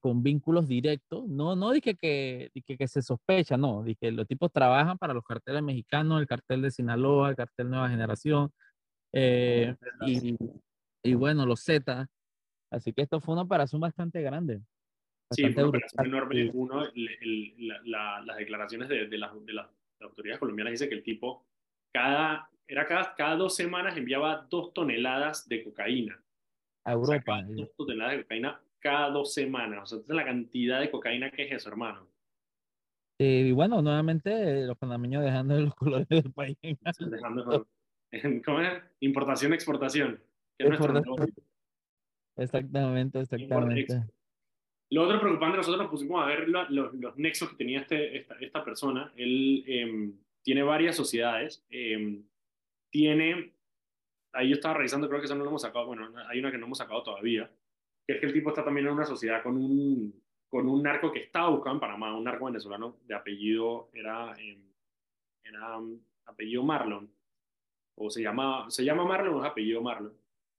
con 0.00 0.22
vínculos 0.22 0.66
directos. 0.66 1.28
No, 1.28 1.54
no 1.54 1.70
dije 1.70 1.94
que, 1.94 2.50
que, 2.66 2.76
que, 2.76 2.88
se 2.88 3.00
sospecha, 3.02 3.56
no, 3.56 3.84
dije 3.84 3.98
que 4.00 4.12
los 4.12 4.26
tipos 4.26 4.50
trabajan 4.52 4.98
para 4.98 5.14
los 5.14 5.24
carteles 5.24 5.62
mexicanos, 5.62 6.20
el 6.20 6.26
cartel 6.26 6.62
de 6.62 6.70
Sinaloa, 6.72 7.30
el 7.30 7.36
cartel 7.36 7.70
Nueva 7.70 7.88
Generación. 7.88 8.50
y, 9.12 10.36
y 11.02 11.14
bueno, 11.14 11.46
los 11.46 11.62
Zetas 11.64 12.08
Así 12.70 12.92
que 12.92 13.02
esto 13.02 13.20
fue 13.20 13.34
una 13.34 13.42
operación 13.42 13.80
bastante 13.80 14.20
grande. 14.22 14.60
sí, 15.30 15.44
una 15.44 15.68
operación 15.68 16.06
enorme. 16.06 16.50
Uno, 16.52 16.84
las 17.84 18.36
declaraciones 18.36 18.88
de, 18.88 19.06
de, 19.06 19.18
las, 19.18 19.32
de 19.44 19.52
las 19.52 19.68
autoridades 20.00 20.40
colombianas 20.40 20.72
dice 20.72 20.88
que 20.88 20.96
el 20.96 21.02
tipo 21.02 21.46
cada, 21.92 22.50
era 22.66 22.86
cada, 22.86 23.14
cada 23.14 23.36
dos 23.36 23.56
semanas 23.56 23.96
enviaba 23.96 24.46
dos 24.50 24.72
toneladas 24.74 25.48
de 25.48 25.64
cocaína. 25.64 26.22
A 26.84 26.92
Europa. 26.92 27.42
dos 27.48 27.74
toneladas 27.76 28.16
de 28.16 28.22
cocaína 28.22 28.60
cada 28.78 29.10
dos 29.10 29.34
semanas. 29.34 29.92
O 29.92 29.98
sea, 30.00 30.14
la 30.14 30.24
cantidad 30.24 30.80
de 30.80 30.90
cocaína 30.90 31.30
que 31.30 31.44
es 31.44 31.52
eso, 31.52 31.68
hermano. 31.68 32.08
Y 33.18 33.52
bueno, 33.52 33.80
nuevamente 33.80 34.66
los 34.66 34.76
panameños 34.76 35.24
dejando 35.24 35.58
los 35.58 35.74
colores 35.76 36.08
del 36.08 36.32
país. 36.32 36.56
Dejando, 36.98 37.66
¿Cómo 38.44 38.60
es? 38.60 38.82
Importación, 39.00 39.52
exportación. 39.52 40.20
Que 40.58 40.66
Exactamente, 42.36 43.20
exactamente. 43.20 44.02
Lo 44.90 45.02
otro 45.02 45.20
preocupante, 45.20 45.56
nosotros 45.56 45.82
nos 45.82 45.90
pusimos 45.90 46.22
a 46.22 46.26
ver 46.26 46.48
los, 46.48 46.70
los, 46.70 47.16
nexos 47.16 47.50
que 47.50 47.56
tenía 47.56 47.80
este, 47.80 48.18
esta, 48.18 48.36
esta 48.38 48.64
persona. 48.64 49.12
Él 49.16 49.64
eh, 49.66 50.12
tiene 50.42 50.62
varias 50.62 50.94
sociedades. 50.94 51.64
Eh, 51.70 52.22
tiene, 52.90 53.52
ahí 54.32 54.50
yo 54.50 54.54
estaba 54.54 54.74
revisando, 54.74 55.08
creo 55.08 55.20
que 55.20 55.26
eso 55.26 55.34
no 55.34 55.42
lo 55.42 55.50
hemos 55.50 55.62
sacado, 55.62 55.86
bueno, 55.86 56.08
hay 56.28 56.38
una 56.38 56.50
que 56.50 56.58
no 56.58 56.66
hemos 56.66 56.78
sacado 56.78 57.02
todavía, 57.02 57.50
que 58.06 58.14
es 58.14 58.20
que 58.20 58.26
el 58.26 58.32
tipo 58.32 58.50
está 58.50 58.64
también 58.64 58.86
en 58.86 58.92
una 58.92 59.04
sociedad 59.04 59.42
con 59.42 59.56
un, 59.56 60.22
con 60.48 60.68
un 60.68 60.82
narco 60.82 61.12
que 61.12 61.18
estaba 61.18 61.50
buscando 61.50 61.74
en 61.74 61.80
Panamá, 61.80 62.16
un 62.16 62.24
narco 62.24 62.46
venezolano 62.46 62.96
de 63.04 63.14
apellido, 63.14 63.90
era, 63.92 64.34
eh, 64.38 64.58
era 65.44 65.78
apellido 66.24 66.62
Marlon, 66.62 67.10
o 67.96 68.08
se 68.08 68.22
llama, 68.22 68.70
se 68.70 68.84
llama 68.84 69.04
Marlon 69.04 69.34
o 69.34 69.44
es 69.44 69.50
apellido 69.50 69.82
Marlon 69.82 70.14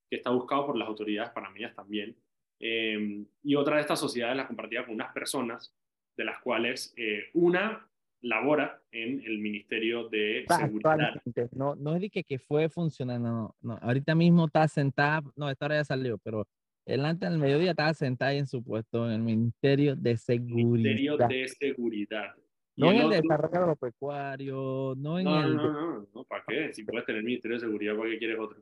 que 0.08 0.16
está 0.16 0.30
buscado 0.30 0.66
por 0.66 0.76
las 0.76 0.88
autoridades 0.88 1.30
panameñas 1.30 1.74
también. 1.74 2.16
Eh, 2.60 3.24
y 3.42 3.54
otra 3.54 3.76
de 3.76 3.82
estas 3.82 4.00
sociedades 4.00 4.36
la 4.36 4.46
compartía 4.46 4.84
con 4.84 4.94
unas 4.94 5.12
personas, 5.12 5.74
de 6.16 6.24
las 6.24 6.40
cuales 6.40 6.92
eh, 6.96 7.30
una 7.34 7.88
labora 8.20 8.82
en 8.90 9.22
el 9.24 9.38
Ministerio 9.38 10.08
de 10.08 10.44
Seguridad. 10.48 11.22
No, 11.52 11.76
no 11.76 11.94
es 11.94 12.00
de 12.00 12.10
que, 12.10 12.24
que 12.24 12.38
fue 12.38 12.68
funcionando, 12.68 13.28
no, 13.28 13.56
no, 13.60 13.78
ahorita 13.80 14.14
mismo 14.14 14.46
está 14.46 14.66
sentada, 14.66 15.22
no, 15.36 15.48
esta 15.50 15.66
hora 15.66 15.76
ya 15.76 15.84
salió, 15.84 16.18
pero 16.18 16.46
él 16.84 17.04
antes 17.04 17.28
del 17.30 17.38
mediodía 17.38 17.70
estaba 17.72 17.94
sentada 17.94 18.32
en 18.32 18.46
su 18.46 18.64
puesto 18.64 19.06
en 19.06 19.12
el 19.12 19.22
Ministerio 19.22 19.94
de 19.94 20.16
Seguridad. 20.16 20.90
Ministerio 20.90 21.16
de 21.16 21.48
Seguridad. 21.48 22.34
no 22.76 22.90
en 22.90 22.96
el 23.02 23.10
desarrollo 23.10 23.58
agropecuario, 23.58 24.94
no 24.96 25.18
en 25.18 25.24
no, 25.24 25.44
el... 25.44 25.56
No, 25.56 25.72
no, 25.72 26.08
no, 26.14 26.24
¿para 26.24 26.44
qué? 26.48 26.72
Si 26.72 26.84
puedes 26.84 27.06
tener 27.06 27.22
Ministerio 27.22 27.56
de 27.56 27.60
Seguridad, 27.60 27.96
¿para 27.96 28.10
qué 28.10 28.18
quieres 28.18 28.38
otro? 28.40 28.58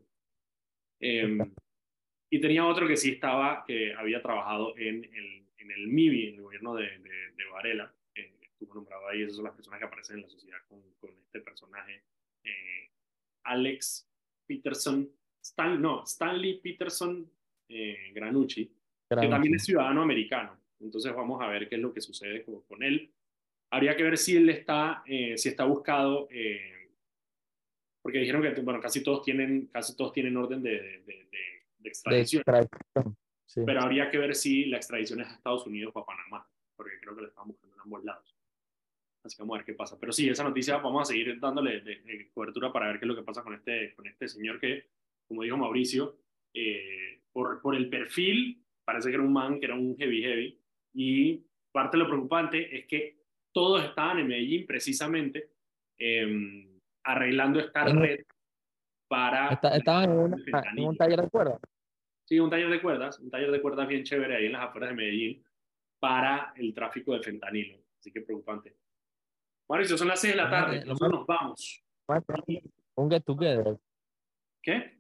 Eh, 1.01 1.39
y 2.31 2.41
tenía 2.41 2.67
otro 2.67 2.89
que 2.89 2.97
sí 2.97 3.13
estaba, 3.13 3.65
que 3.67 3.95
había 3.95 4.21
trabajado 4.21 4.77
en 4.77 5.05
el, 5.05 5.47
en 5.59 5.71
el 5.71 5.89
MIBI, 5.89 6.29
en 6.29 6.35
el 6.37 6.43
gobierno 6.43 6.75
de, 6.75 6.99
de, 6.99 7.45
Varela, 7.53 7.95
eh, 8.15 8.35
estuvo 8.43 8.75
nombrado 8.75 9.09
ahí, 9.09 9.23
esas 9.23 9.37
son 9.37 9.45
las 9.45 9.55
personas 9.55 9.79
que 9.79 9.87
aparecen 9.87 10.17
en 10.17 10.23
la 10.23 10.29
sociedad 10.29 10.59
con, 10.69 10.83
con 11.01 11.11
este 11.25 11.41
personaje, 11.41 12.03
eh, 12.45 12.91
Alex 13.45 14.09
Peterson, 14.47 15.09
Stan, 15.41 15.81
no, 15.81 16.03
Stanley 16.05 16.61
Peterson 16.61 17.31
eh, 17.69 18.13
Granucci, 18.13 18.67
que 19.09 19.29
también 19.29 19.55
es 19.55 19.65
ciudadano 19.65 20.03
americano. 20.03 20.59
Entonces 20.81 21.15
vamos 21.15 21.41
a 21.41 21.49
ver 21.49 21.69
qué 21.69 21.77
es 21.77 21.81
lo 21.81 21.93
que 21.93 22.01
sucede 22.01 22.45
con, 22.45 22.83
él. 22.83 23.13
Habría 23.71 23.97
que 23.97 24.03
ver 24.03 24.19
si 24.19 24.37
él 24.37 24.49
está, 24.49 25.03
eh, 25.07 25.37
si 25.37 25.49
está 25.49 25.65
buscado, 25.65 26.29
eh, 26.31 26.76
porque 28.07 28.21
dijeron 28.21 28.41
que 28.41 28.61
bueno, 28.61 28.81
casi 28.81 29.03
todos 29.03 29.25
tienen, 29.25 29.67
casi 29.67 29.97
todos 29.97 30.13
tienen 30.13 30.37
orden 30.37 30.63
de, 30.63 31.03
de, 31.05 31.29
extradición. 31.83 32.45
Pero 33.67 33.81
habría 33.81 34.09
que 34.09 34.19
ver 34.19 34.37
si 34.37 34.67
la 34.67 34.77
extradición 34.77 35.23
es 35.23 35.27
a 35.27 35.35
Estados 35.35 35.67
Unidos 35.67 35.91
o 35.93 35.99
a 35.99 36.07
Panamá, 36.07 36.49
porque 36.77 37.01
creo 37.01 37.17
que 37.17 37.23
lo 37.23 37.27
están 37.27 37.49
buscando 37.49 37.75
en 37.75 37.81
ambos 37.81 38.05
lados. 38.05 38.37
Así 39.25 39.37
que 39.37 39.43
vamos 39.43 39.57
a 39.57 39.59
ver 39.59 39.67
qué 39.67 39.75
pasa. 39.75 39.99
Pero 39.99 40.13
sí, 40.13 40.29
esa 40.29 40.45
noticia 40.45 40.77
vamos 40.77 41.03
a 41.03 41.13
seguir 41.13 41.41
dándole 41.41 42.31
cobertura 42.33 42.73
para 42.73 42.87
ver 42.87 43.01
qué 43.01 43.07
es 43.07 43.09
lo 43.09 43.17
que 43.17 43.25
pasa 43.25 43.43
con 43.43 43.55
este, 43.55 43.93
con 43.97 44.07
este 44.07 44.29
señor 44.29 44.61
que, 44.61 44.89
como 45.27 45.43
dijo 45.43 45.57
Mauricio, 45.57 46.21
eh, 46.55 47.23
por, 47.33 47.61
por 47.61 47.75
el 47.75 47.91
perfil, 47.91 48.65
parece 48.85 49.09
que 49.09 49.17
era 49.17 49.25
un 49.25 49.33
man, 49.33 49.59
que 49.59 49.67
era 49.67 49.75
un 49.75 49.97
heavy 49.97 50.23
heavy. 50.23 50.61
Y 50.95 51.45
parte 51.73 51.97
de 51.97 52.05
lo 52.05 52.09
preocupante 52.09 52.79
es 52.79 52.87
que 52.87 53.19
todos 53.51 53.85
estaban 53.85 54.21
en 54.21 54.29
Medellín 54.29 54.65
precisamente 54.65 55.51
em, 55.99 56.76
arreglando 57.07 57.61
esta 57.61 57.85
red 57.85 58.21
para... 59.09 59.49
estaban 59.49 60.11
en, 60.11 60.35
en, 60.79 60.85
un 60.85 60.97
taller 60.97 61.23
de 61.23 61.31
cuerdas. 61.31 61.61
Sí, 62.25 62.41
un 62.41 62.51
taller 62.51 62.69
de 62.69 62.83
cuerdas, 62.83 63.21
un 63.21 63.31
taller 63.31 63.53
de 63.53 63.63
cuerdas 63.63 63.87
bien 63.87 64.03
chévere 64.03 64.37
ahí 64.37 64.47
en 64.47 64.53
las 64.53 64.63
afueras 64.63 64.91
de 64.91 64.97
Medellín 64.97 65.45
para 66.01 66.53
el 66.57 66.75
tráfico 66.75 67.15
de 67.15 67.23
fentanilo. 67.23 67.79
Así 67.99 68.13
que 68.13 68.21
preocupante. 68.21 68.77
Mauricio, 69.69 69.97
son 69.97 70.09
las 70.09 70.21
6 70.21 70.35
de 70.35 70.43
la 70.43 70.51
tarde, 70.51 70.85
nosotros 70.85 71.21
nos 71.21 71.27
vamos. 71.27 71.85
Un 72.97 73.11
get 73.11 73.23
together. 73.25 73.79
¿Qué? 74.63 74.97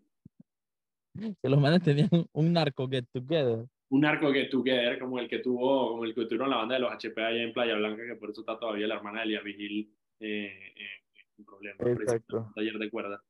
Que 1.43 1.49
los 1.49 1.61
manes 1.61 1.83
tenían 1.83 2.11
un 2.33 2.53
narco 2.53 2.89
get 2.89 3.07
together. 3.13 3.67
Un 3.89 4.01
narco 4.01 4.33
get 4.33 4.51
together 4.51 4.99
como 4.99 5.19
el 5.19 5.29
que 5.29 5.39
tuvo, 5.39 5.91
como 5.91 6.05
el 6.05 6.15
que 6.15 6.27
tuvieron 6.27 6.51
la 6.51 6.57
banda 6.59 6.75
de 6.75 6.81
los 6.81 6.93
HP 6.93 7.23
allá 7.23 7.43
en 7.43 7.53
Playa 7.53 7.75
Blanca, 7.77 8.05
que 8.07 8.17
por 8.17 8.31
eso 8.31 8.41
está 8.41 8.59
todavía 8.59 8.87
la 8.87 8.97
hermana 8.97 9.21
de 9.21 9.27
Elia 9.27 9.41
Vigil 9.41 9.93
eh, 10.21 10.73
eh, 10.77 11.06
un 11.39 11.45
problema. 11.45 11.76
Exacto. 11.78 12.39
Un 12.49 12.55
taller 12.55 12.78
de 12.78 12.91
cuerda. 12.91 13.22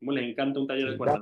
¿Cómo 0.00 0.12
les 0.12 0.30
encanta 0.30 0.60
un 0.60 0.66
taller 0.66 0.90
de 0.90 0.96
cuerda? 0.96 1.20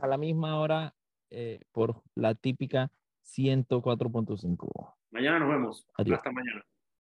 a 0.00 0.06
la 0.06 0.16
misma 0.16 0.60
hora 0.60 0.94
eh, 1.30 1.60
por 1.72 2.02
la 2.14 2.34
típica 2.34 2.90
104.5. 3.24 4.94
Mañana 5.10 5.38
nos 5.40 5.48
vemos. 5.48 5.86
Hasta 5.94 6.32
mañana. 6.32 6.64